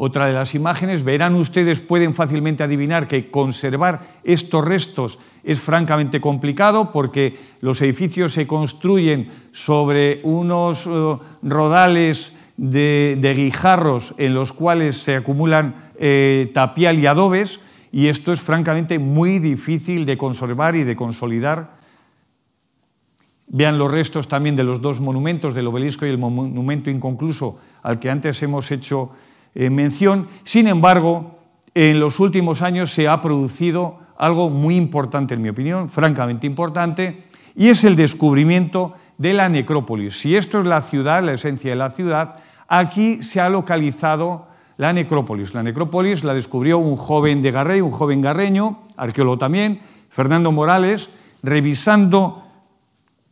Otra 0.00 0.28
de 0.28 0.32
las 0.32 0.54
imágenes, 0.54 1.02
verán 1.02 1.34
ustedes, 1.34 1.80
pueden 1.80 2.14
fácilmente 2.14 2.62
adivinar 2.62 3.08
que 3.08 3.32
conservar 3.32 3.98
estos 4.22 4.64
restos 4.64 5.18
es 5.42 5.58
francamente 5.58 6.20
complicado 6.20 6.92
porque 6.92 7.36
los 7.62 7.82
edificios 7.82 8.32
se 8.32 8.46
construyen 8.46 9.28
sobre 9.50 10.20
unos 10.22 10.86
eh, 10.86 11.16
rodales 11.42 12.30
de, 12.56 13.34
guijarros 13.36 14.14
en 14.18 14.34
los 14.34 14.52
cuales 14.52 14.98
se 14.98 15.16
acumulan 15.16 15.74
eh, 15.98 16.48
tapial 16.54 17.00
y 17.00 17.06
adobes 17.06 17.58
y 17.90 18.06
esto 18.06 18.32
es 18.32 18.40
francamente 18.40 19.00
muy 19.00 19.40
difícil 19.40 20.06
de 20.06 20.16
conservar 20.16 20.76
y 20.76 20.84
de 20.84 20.94
consolidar. 20.94 21.76
Vean 23.48 23.78
los 23.78 23.90
restos 23.90 24.28
también 24.28 24.54
de 24.54 24.62
los 24.62 24.80
dos 24.80 25.00
monumentos, 25.00 25.54
del 25.54 25.66
obelisco 25.66 26.06
y 26.06 26.10
el 26.10 26.18
monumento 26.18 26.88
inconcluso 26.88 27.58
al 27.82 27.98
que 27.98 28.10
antes 28.10 28.40
hemos 28.44 28.70
hecho 28.70 29.10
mención. 29.54 30.28
Sin 30.44 30.66
embargo, 30.66 31.38
en 31.74 32.00
los 32.00 32.20
últimos 32.20 32.62
años 32.62 32.92
se 32.92 33.08
ha 33.08 33.20
producido 33.22 33.98
algo 34.16 34.50
muy 34.50 34.76
importante, 34.76 35.34
en 35.34 35.42
mi 35.42 35.48
opinión, 35.48 35.88
francamente 35.88 36.46
importante, 36.46 37.24
y 37.54 37.68
es 37.68 37.84
el 37.84 37.96
descubrimiento 37.96 38.94
de 39.16 39.34
la 39.34 39.48
necrópolis. 39.48 40.18
Si 40.18 40.36
esto 40.36 40.60
es 40.60 40.66
la 40.66 40.80
ciudad, 40.80 41.22
la 41.22 41.32
esencia 41.32 41.70
de 41.70 41.76
la 41.76 41.90
ciudad, 41.90 42.36
aquí 42.68 43.22
se 43.22 43.40
ha 43.40 43.48
localizado 43.48 44.48
la 44.76 44.92
necrópolis. 44.92 45.54
La 45.54 45.62
necrópolis 45.62 46.24
la 46.24 46.34
descubrió 46.34 46.78
un 46.78 46.96
joven 46.96 47.42
de 47.42 47.50
Garrey, 47.50 47.80
un 47.80 47.90
joven 47.90 48.20
garreño, 48.20 48.82
arqueólogo 48.96 49.38
también, 49.38 49.80
Fernando 50.08 50.52
Morales, 50.52 51.10
revisando, 51.42 52.44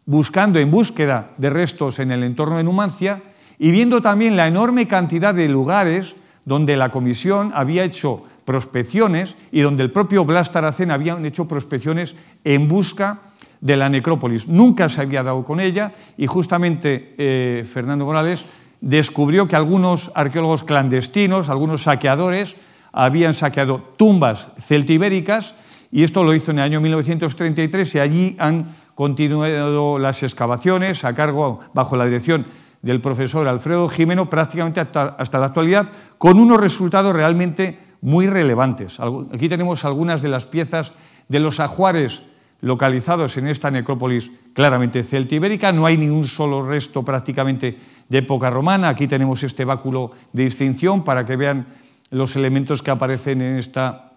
buscando 0.05 0.59
en 0.59 0.71
búsqueda 0.71 1.33
de 1.39 1.51
restos 1.51 1.99
en 1.99 2.11
el 2.11 2.23
entorno 2.23 2.59
de 2.59 2.65
Numancia, 2.65 3.23
y 3.59 3.71
viendo 3.71 4.03
también 4.03 4.37
la 4.37 4.47
enorme 4.47 4.87
cantidad 4.87 5.35
de 5.35 5.49
lugares 5.49 6.17
donde 6.45 6.77
la 6.77 6.91
comisión 6.91 7.53
había 7.55 7.85
hecho 7.85 8.25
prospecciones 8.45 9.37
y 9.51 9.61
donde 9.61 9.83
el 9.83 9.91
propio 9.91 10.25
Blas 10.25 10.53
Taracena 10.53 10.95
había 10.95 11.19
hecho 11.27 11.49
prospecciones 11.49 12.15
en 12.45 12.69
busca 12.69 13.21
de 13.61 13.77
la 13.77 13.89
necrópolis. 13.89 14.47
Nunca 14.47 14.89
se 14.89 15.03
había 15.03 15.23
dado 15.23 15.45
con 15.45 15.61
ella 15.61 15.93
y 16.17 16.27
justamente 16.27 17.15
eh, 17.19 17.67
Fernando 17.71 18.05
Morales 18.05 18.45
descubrió 18.81 19.49
que 19.49 19.57
algunos 19.57 20.13
arqueólogos 20.15 20.63
clandestinos, 20.63 21.49
algunos 21.49 21.83
saqueadores, 21.83 22.57
habían 22.93 23.35
saqueado 23.35 23.83
tumbas 23.97 24.53
celtibéricas 24.59 25.55
y 25.91 26.05
esto 26.05 26.23
lo 26.23 26.35
hizo 26.35 26.53
en 26.53 26.59
el 26.59 26.65
año 26.65 26.81
1933 26.81 27.95
y 27.95 27.99
allí 27.99 28.37
han 28.39 28.77
continuado 28.95 29.99
las 29.99 30.23
excavaciones 30.23 31.05
a 31.05 31.15
cargo, 31.15 31.61
bajo 31.75 31.97
la 31.97 32.07
dirección 32.07 32.47
del 32.83 33.01
profesor 33.01 33.49
Alfredo 33.49 33.89
Jimeno, 33.89 34.31
prácticamente 34.31 34.81
hasta, 34.81 35.39
la 35.39 35.47
actualidad, 35.47 35.89
con 36.19 36.39
unos 36.39 36.61
resultados 36.61 37.15
realmente 37.15 37.79
muy 38.01 38.27
relevantes. 38.27 38.99
Aquí 39.33 39.49
tenemos 39.49 39.85
algunas 39.85 40.23
de 40.23 40.29
las 40.29 40.47
piezas 40.47 40.93
de 41.29 41.41
los 41.41 41.61
ajuares 41.61 42.23
localizados 42.61 43.37
en 43.37 43.49
esta 43.49 43.71
necrópolis 43.71 44.31
claramente 44.53 45.05
celtibérica. 45.05 45.73
No 45.73 45.87
hay 45.87 45.97
ni 45.97 46.09
un 46.09 46.25
solo 46.25 46.67
resto 46.67 47.05
prácticamente 47.05 47.79
de 48.09 48.19
época 48.19 48.51
romana. 48.51 48.89
Aquí 48.89 49.07
tenemos 49.07 49.43
este 49.43 49.65
báculo 49.65 50.11
de 50.33 50.45
distinción 50.45 51.05
para 51.05 51.27
que 51.27 51.37
vean 51.37 51.67
los 52.11 52.37
elementos 52.37 52.83
que 52.83 52.91
aparecen 52.91 53.43
en 53.43 53.59
esta, 53.59 54.13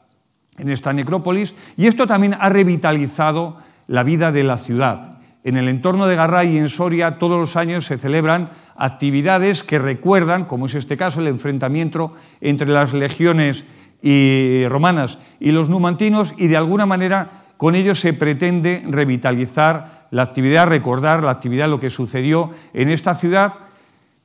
en 0.57 0.70
esta 0.70 0.93
necrópolis. 0.93 1.55
Y 1.76 1.88
esto 1.88 2.07
también 2.07 2.36
ha 2.39 2.49
revitalizado 2.49 3.57
la 3.88 4.03
vida 4.03 4.32
de 4.32 4.43
la 4.43 4.57
ciudad. 4.57 5.18
En 5.43 5.55
el 5.55 5.69
entorno 5.69 6.07
de 6.07 6.15
Garray 6.15 6.55
y 6.55 6.57
en 6.57 6.67
Soria 6.67 7.17
todos 7.17 7.39
los 7.39 7.55
años 7.55 7.85
se 7.85 7.97
celebran 7.97 8.49
actividades 8.75 9.63
que 9.63 9.79
recuerdan, 9.79 10.45
como 10.45 10.65
es 10.65 10.75
este 10.75 10.97
caso, 10.97 11.21
el 11.21 11.27
enfrentamiento 11.27 12.13
entre 12.41 12.67
las 12.67 12.93
legiones 12.93 13.65
y 14.01 14.65
romanas 14.67 15.17
y 15.39 15.51
los 15.51 15.69
numantinos 15.69 16.33
y 16.37 16.47
de 16.47 16.57
alguna 16.57 16.85
manera 16.85 17.29
con 17.57 17.75
ello 17.75 17.95
se 17.95 18.13
pretende 18.13 18.83
revitalizar 18.87 20.07
la 20.11 20.23
actividad, 20.23 20.67
recordar 20.67 21.23
la 21.23 21.31
actividad, 21.31 21.69
lo 21.69 21.79
que 21.79 21.89
sucedió 21.89 22.51
en 22.73 22.89
esta 22.89 23.15
ciudad, 23.15 23.53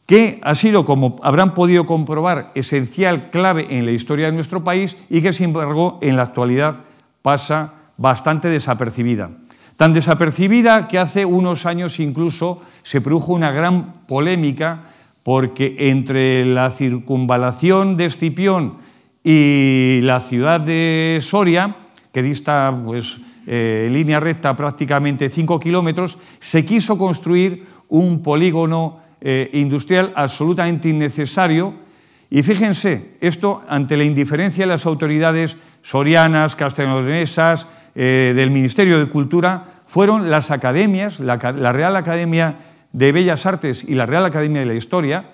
que 0.06 0.40
ha 0.42 0.54
sido, 0.54 0.84
como 0.84 1.16
habrán 1.22 1.54
podido 1.54 1.86
comprobar, 1.86 2.52
esencial, 2.54 3.30
clave 3.30 3.66
en 3.70 3.86
la 3.86 3.92
historia 3.92 4.26
de 4.26 4.32
nuestro 4.32 4.62
país 4.62 4.96
y 5.08 5.22
que, 5.22 5.32
sin 5.32 5.46
embargo, 5.46 5.98
en 6.02 6.16
la 6.16 6.22
actualidad 6.22 6.80
pasa 7.22 7.72
bastante 7.96 8.48
desapercibida. 8.48 9.30
Tan 9.76 9.92
desapercibida 9.92 10.86
que 10.86 10.98
hace 10.98 11.24
unos 11.24 11.66
años 11.66 11.98
incluso 11.98 12.62
se 12.82 13.00
produjo 13.00 13.32
una 13.32 13.50
gran 13.50 14.06
polémica 14.06 14.82
porque 15.24 15.74
entre 15.90 16.44
la 16.44 16.70
circunvalación 16.70 17.96
de 17.96 18.04
Escipión 18.06 18.76
y 19.24 20.00
la 20.02 20.20
ciudad 20.20 20.60
de 20.60 21.18
Soria, 21.22 21.76
que 22.12 22.22
dista 22.22 22.78
pues, 22.84 23.18
eh, 23.46 23.88
línea 23.90 24.20
recta 24.20 24.54
prácticamente 24.54 25.30
5 25.30 25.58
kilómetros, 25.58 26.18
se 26.38 26.64
quiso 26.64 26.96
construir 26.96 27.64
un 27.88 28.22
polígono 28.22 29.00
eh, 29.20 29.50
industrial 29.54 30.12
absolutamente 30.14 30.88
innecesario. 30.90 31.74
Y 32.30 32.42
fíjense, 32.42 33.16
esto 33.20 33.62
ante 33.68 33.96
la 33.96 34.04
indiferencia 34.04 34.64
de 34.64 34.72
las 34.72 34.86
autoridades 34.86 35.56
sorianas, 35.82 36.54
castellanesas, 36.54 37.66
eh, 37.94 38.32
del 38.34 38.50
Ministerio 38.50 38.98
de 38.98 39.08
Cultura, 39.08 39.64
fueron 39.86 40.30
las 40.30 40.50
academias, 40.50 41.20
la, 41.20 41.36
Real 41.36 41.96
Academia 41.96 42.56
de 42.92 43.12
Bellas 43.12 43.46
Artes 43.46 43.84
y 43.84 43.94
la 43.94 44.06
Real 44.06 44.24
Academia 44.24 44.60
de 44.60 44.66
la 44.66 44.74
Historia, 44.74 45.30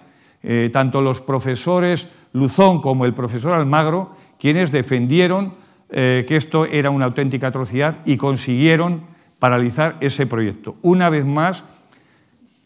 tanto 0.72 1.02
los 1.02 1.20
profesores 1.20 2.08
Luzón 2.32 2.80
como 2.80 3.04
el 3.04 3.14
profesor 3.14 3.54
Almagro, 3.54 4.14
quienes 4.38 4.72
defendieron 4.72 5.54
eh, 5.90 6.24
que 6.28 6.36
esto 6.36 6.66
era 6.66 6.90
una 6.90 7.06
auténtica 7.06 7.48
atrocidad 7.48 7.98
y 8.04 8.16
consiguieron 8.16 9.02
paralizar 9.40 9.96
ese 10.00 10.26
proyecto. 10.26 10.76
Una 10.82 11.10
vez 11.10 11.24
más, 11.24 11.64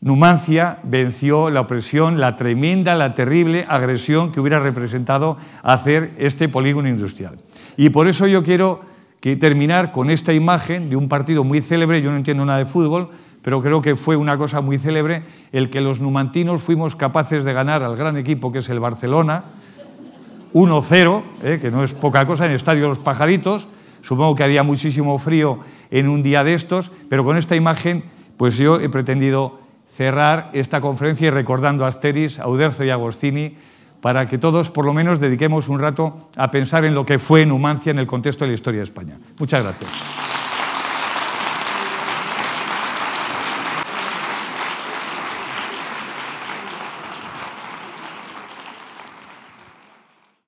Numancia 0.00 0.78
venció 0.82 1.48
la 1.48 1.62
opresión, 1.62 2.20
la 2.20 2.36
tremenda, 2.36 2.94
la 2.94 3.14
terrible 3.14 3.64
agresión 3.66 4.32
que 4.32 4.40
hubiera 4.40 4.60
representado 4.60 5.38
hacer 5.62 6.12
este 6.18 6.50
polígono 6.50 6.90
industrial. 6.90 7.38
Y 7.78 7.88
por 7.88 8.06
eso 8.08 8.26
yo 8.26 8.42
quiero 8.42 8.82
terminar 9.36 9.90
con 9.90 10.10
esta 10.10 10.32
imagen 10.32 10.90
de 10.90 10.96
un 10.96 11.08
partido 11.08 11.44
muy 11.44 11.62
célebre, 11.62 12.02
yo 12.02 12.10
no 12.10 12.18
entiendo 12.18 12.44
nada 12.44 12.58
de 12.58 12.66
fútbol, 12.66 13.08
pero 13.40 13.62
creo 13.62 13.80
que 13.80 13.96
fue 13.96 14.16
una 14.16 14.36
cosa 14.36 14.60
muy 14.60 14.78
célebre 14.78 15.22
el 15.52 15.70
que 15.70 15.80
los 15.80 16.00
numantinos 16.00 16.62
fuimos 16.62 16.94
capaces 16.94 17.44
de 17.44 17.52
ganar 17.52 17.82
al 17.82 17.96
gran 17.96 18.16
equipo 18.16 18.52
que 18.52 18.58
es 18.58 18.68
el 18.68 18.80
Barcelona, 18.80 19.44
1-0, 20.52 21.22
eh, 21.42 21.58
que 21.60 21.70
no 21.70 21.82
es 21.82 21.94
poca 21.94 22.26
cosa, 22.26 22.44
en 22.44 22.50
el 22.50 22.56
Estadio 22.56 22.86
Los 22.86 23.00
Pajaritos. 23.00 23.66
Supongo 24.02 24.36
que 24.36 24.44
haría 24.44 24.62
muchísimo 24.62 25.18
frío 25.18 25.58
en 25.90 26.08
un 26.08 26.22
día 26.22 26.44
de 26.44 26.54
estos, 26.54 26.92
pero 27.08 27.24
con 27.24 27.36
esta 27.36 27.56
imagen, 27.56 28.04
pues 28.36 28.56
yo 28.56 28.78
he 28.78 28.88
pretendido 28.88 29.58
cerrar 29.88 30.50
esta 30.52 30.80
conferencia 30.80 31.28
y 31.28 31.30
recordando 31.30 31.84
a 31.84 31.88
Asteris, 31.88 32.38
a 32.38 32.48
Uderzo 32.48 32.84
y 32.84 32.90
Agostini, 32.90 33.56
para 34.04 34.28
que 34.28 34.36
todos 34.36 34.70
por 34.70 34.84
lo 34.84 34.92
menos 34.92 35.18
dediquemos 35.18 35.70
un 35.70 35.78
rato 35.78 36.28
a 36.36 36.50
pensar 36.50 36.84
en 36.84 36.92
lo 36.92 37.06
que 37.06 37.18
fue 37.18 37.46
Numancia 37.46 37.90
en 37.90 37.98
el 37.98 38.06
contexto 38.06 38.44
de 38.44 38.50
la 38.50 38.54
historia 38.54 38.80
de 38.80 38.84
España. 38.84 39.18
Muchas 39.38 39.62
gracias. 39.62 40.23